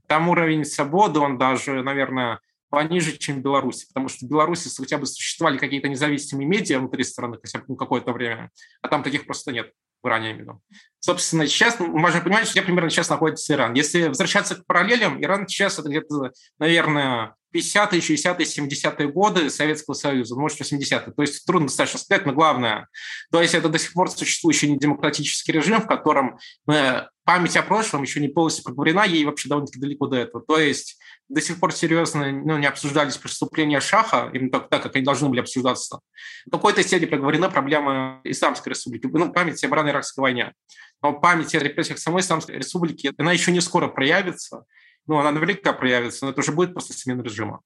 там 0.07 0.29
уровень 0.29 0.63
свободы, 0.63 1.19
он 1.19 1.37
даже, 1.37 1.83
наверное, 1.83 2.39
пониже, 2.69 3.17
чем 3.17 3.39
в 3.39 3.41
потому 3.87 4.07
что 4.09 4.25
в 4.25 4.29
Беларуси 4.29 4.69
хотя 4.75 4.97
бы 4.97 5.05
существовали 5.05 5.57
какие-то 5.57 5.89
независимые 5.89 6.47
медиа 6.47 6.79
внутри 6.79 7.03
страны 7.03 7.37
хотя 7.41 7.59
бы 7.59 7.65
ну, 7.69 7.75
какое-то 7.75 8.11
время, 8.13 8.51
а 8.81 8.87
там 8.87 9.03
таких 9.03 9.25
просто 9.25 9.51
нет 9.51 9.71
в 10.01 10.07
Иране 10.07 10.31
именно. 10.31 10.59
Собственно, 10.99 11.47
сейчас 11.47 11.79
мы 11.79 11.87
можем 11.87 12.23
понимать, 12.23 12.49
где 12.49 12.61
примерно 12.61 12.89
сейчас 12.89 13.09
находится 13.09 13.53
Иран. 13.53 13.73
Если 13.73 14.03
возвращаться 14.03 14.55
к 14.55 14.65
параллелям, 14.65 15.21
Иран 15.21 15.47
сейчас 15.47 15.79
это 15.79 15.89
где-то, 15.89 16.31
наверное, 16.57 17.35
50-е, 17.53 17.99
60-е, 17.99 18.45
70-е 18.45 19.07
годы 19.11 19.49
Советского 19.49 19.95
Союза, 19.95 20.35
может, 20.35 20.61
80-е. 20.61 21.11
То 21.11 21.21
есть 21.21 21.45
трудно 21.45 21.67
достаточно 21.67 21.99
сказать, 21.99 22.25
но 22.25 22.33
главное, 22.33 22.87
то 23.31 23.41
есть 23.41 23.55
это 23.55 23.69
до 23.69 23.79
сих 23.79 23.93
пор 23.93 24.09
существующий 24.11 24.77
демократический 24.77 25.51
режим, 25.51 25.81
в 25.81 25.87
котором 25.87 26.37
э, 26.71 27.03
память 27.23 27.57
о 27.57 27.63
прошлом 27.63 28.03
еще 28.03 28.19
не 28.19 28.27
полностью 28.27 28.63
проговорена, 28.63 29.05
ей 29.05 29.25
вообще 29.25 29.49
довольно-таки 29.49 29.79
далеко 29.79 30.07
до 30.07 30.17
этого. 30.17 30.43
То 30.43 30.57
есть 30.57 30.99
до 31.27 31.41
сих 31.41 31.59
пор 31.59 31.73
серьезно 31.73 32.31
ну, 32.31 32.57
не 32.57 32.65
обсуждались 32.65 33.17
преступления 33.17 33.79
Шаха, 33.79 34.29
именно 34.33 34.49
так, 34.51 34.69
так, 34.69 34.83
как 34.83 34.95
они 34.95 35.05
должны 35.05 35.29
были 35.29 35.39
обсуждаться. 35.39 35.99
В 36.47 36.49
какой-то 36.49 36.81
степени 36.83 37.05
проговорена 37.05 37.49
проблема 37.49 38.21
Исламской 38.23 38.71
республики, 38.71 39.07
ну, 39.11 39.31
память 39.31 39.63
об 39.63 39.71
ирано-иракской 39.71 40.23
войне. 40.23 40.53
Но 41.01 41.13
память 41.13 41.53
о 41.55 41.59
репрессиях 41.59 41.99
самой 41.99 42.21
Исламской 42.21 42.57
республики, 42.57 43.13
она 43.17 43.31
еще 43.31 43.51
не 43.51 43.61
скоро 43.61 43.87
проявится. 43.87 44.65
Ну, 45.09 45.17
она 45.17 45.31
наверняка 45.31 45.73
проявится, 45.73 46.23
но 46.23 46.31
это 46.31 46.41
уже 46.41 46.51
будет 46.51 46.75
после 46.75 46.93
смены 46.93 47.23
режима. 47.23 47.61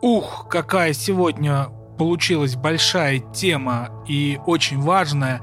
Ух, 0.00 0.46
какая 0.48 0.94
сегодня 0.94 1.66
получилась 1.98 2.56
большая 2.56 3.18
тема 3.34 4.02
и 4.08 4.40
очень 4.46 4.80
важная 4.80 5.42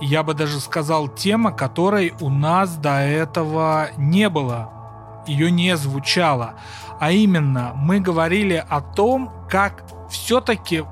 я 0.00 0.22
бы 0.22 0.32
даже 0.32 0.60
сказал, 0.60 1.08
тема, 1.08 1.50
которой 1.50 2.14
у 2.20 2.30
нас 2.30 2.76
до 2.76 3.00
этого 3.00 3.88
не 3.96 4.28
было, 4.28 5.24
ее 5.26 5.50
не 5.50 5.76
звучало. 5.76 6.54
А 7.00 7.10
именно, 7.10 7.72
мы 7.74 7.98
говорили 7.98 8.64
о 8.68 8.80
том, 8.80 9.32
как 9.50 9.82
все-таки 10.08 10.84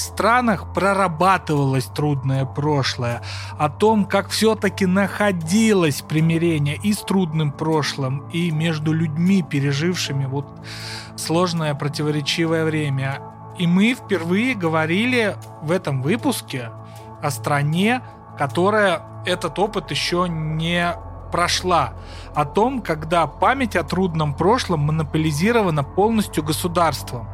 странах 0.00 0.72
прорабатывалось 0.72 1.86
трудное 1.86 2.44
прошлое, 2.44 3.22
о 3.58 3.68
том, 3.68 4.04
как 4.04 4.28
все-таки 4.28 4.86
находилось 4.86 6.02
примирение 6.02 6.76
и 6.76 6.92
с 6.92 6.98
трудным 6.98 7.52
прошлым, 7.52 8.28
и 8.30 8.50
между 8.50 8.92
людьми, 8.92 9.42
пережившими 9.42 10.26
вот 10.26 10.46
сложное 11.16 11.74
противоречивое 11.74 12.64
время. 12.64 13.20
И 13.58 13.66
мы 13.66 13.94
впервые 13.94 14.54
говорили 14.54 15.36
в 15.62 15.72
этом 15.72 16.02
выпуске 16.02 16.70
о 17.22 17.30
стране, 17.30 18.02
которая 18.38 19.02
этот 19.26 19.58
опыт 19.58 19.90
еще 19.90 20.26
не 20.28 20.94
прошла, 21.32 21.94
о 22.34 22.44
том, 22.44 22.80
когда 22.80 23.26
память 23.26 23.76
о 23.76 23.84
трудном 23.84 24.34
прошлом 24.34 24.80
монополизирована 24.80 25.84
полностью 25.84 26.42
государством. 26.42 27.28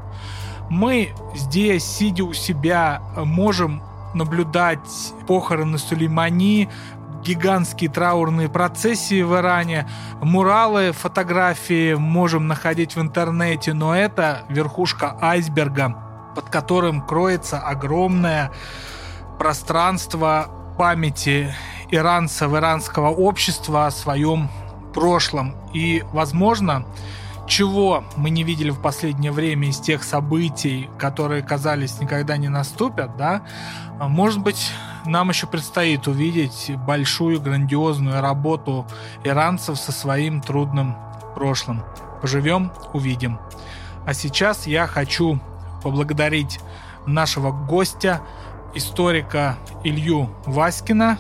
Мы 0.71 1.12
здесь, 1.35 1.85
сидя 1.85 2.25
у 2.25 2.33
себя, 2.33 3.03
можем 3.17 3.83
наблюдать 4.15 4.79
похороны 5.27 5.79
Сулеймани, 5.79 6.69
гигантские 7.25 7.91
траурные 7.91 8.49
процессии 8.49 9.23
в 9.23 9.35
Иране, 9.35 9.89
муралы, 10.21 10.93
фотографии 10.93 11.95
можем 11.95 12.47
находить 12.47 12.97
в 12.97 13.01
интернете, 13.01 13.73
но 13.73 13.97
это 13.97 14.45
верхушка 14.49 15.17
айсберга, 15.21 15.97
под 16.35 16.49
которым 16.51 17.01
кроется 17.03 17.59
огромное 17.59 18.53
пространство 19.39 20.49
памяти 20.79 21.55
иранцев, 21.91 22.53
иранского 22.53 23.09
общества 23.09 23.87
о 23.87 23.91
своем 23.91 24.51
прошлом. 24.93 25.55
И, 25.73 26.05
возможно, 26.12 26.85
чего 27.47 28.05
мы 28.17 28.31
не 28.31 28.43
видели 28.43 28.71
в 28.71 28.81
последнее 28.81 29.33
время 29.33 29.69
из 29.69 29.79
тех 29.79 30.03
событий, 30.03 30.89
которые 30.99 31.43
казались 31.43 32.01
никогда 32.01 32.37
не 32.37 32.49
наступят, 32.49 33.17
да, 33.17 33.43
может 34.01 34.41
быть, 34.41 34.73
нам 35.05 35.29
еще 35.29 35.47
предстоит 35.47 36.07
увидеть 36.09 36.73
большую, 36.87 37.41
грандиозную 37.41 38.21
работу 38.21 38.87
иранцев 39.23 39.79
со 39.79 39.93
своим 39.93 40.41
трудным 40.41 40.97
прошлым. 41.35 41.85
Поживем, 42.23 42.73
увидим. 42.93 43.39
А 44.07 44.15
сейчас 44.15 44.67
я 44.67 44.87
хочу 44.87 45.39
поблагодарить 45.83 46.61
нашего 47.07 47.53
гостя, 47.53 48.23
историка 48.75 49.57
Илью 49.85 50.31
Васькина. 50.47 51.19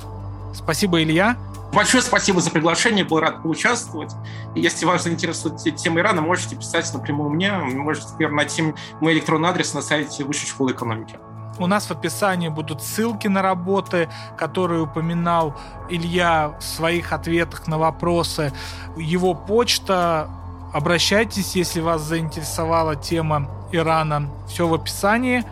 Спасибо, 0.54 1.02
Илья. 1.02 1.36
Большое 1.74 2.04
спасибо 2.04 2.40
за 2.40 2.50
приглашение, 2.50 3.04
был 3.04 3.18
рад 3.18 3.42
поучаствовать. 3.42 4.12
Если 4.54 4.86
вас 4.86 5.02
заинтересует 5.02 5.56
тема 5.76 5.98
Ирана, 5.98 6.22
можете 6.22 6.54
писать 6.54 6.88
напрямую 6.94 7.30
мне, 7.30 7.50
можете, 7.52 8.06
например, 8.10 8.32
найти 8.32 8.74
мой 9.00 9.12
электронный 9.14 9.48
адрес 9.48 9.74
на 9.74 9.82
сайте 9.82 10.22
Высшей 10.22 10.46
школы 10.48 10.70
экономики. 10.70 11.18
У 11.58 11.66
нас 11.66 11.86
в 11.86 11.90
описании 11.90 12.48
будут 12.48 12.80
ссылки 12.80 13.26
на 13.26 13.42
работы, 13.42 14.08
которые 14.36 14.82
упоминал 14.82 15.56
Илья 15.88 16.56
в 16.60 16.62
своих 16.62 17.12
ответах 17.12 17.66
на 17.66 17.78
вопросы. 17.78 18.52
Его 18.96 19.34
почта. 19.34 20.30
Обращайтесь, 20.72 21.56
если 21.56 21.80
вас 21.80 22.02
заинтересовала 22.02 22.94
тема 22.94 23.48
Ирана. 23.72 24.30
Все 24.48 24.68
в 24.68 24.74
описании. 24.74 25.44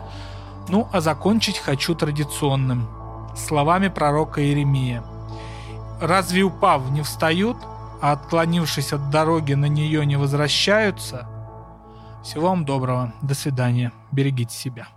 Ну, 0.69 0.87
а 0.93 1.01
закончить 1.01 1.57
хочу 1.57 1.95
традиционным. 1.95 2.87
Словами 3.35 3.89
пророка 3.89 4.41
Иеремия. 4.41 5.03
«Разве 6.03 6.43
упав 6.43 6.91
не 6.91 7.01
встают, 7.01 7.57
а 8.01 8.11
отклонившись 8.11 8.93
от 8.93 9.09
дороги 9.09 9.53
на 9.53 9.65
нее 9.65 10.05
не 10.05 10.17
возвращаются?» 10.17 11.27
Всего 12.23 12.47
вам 12.47 12.63
доброго. 12.63 13.13
До 13.21 13.35
свидания. 13.35 13.91
Берегите 14.11 14.55
себя. 14.55 14.87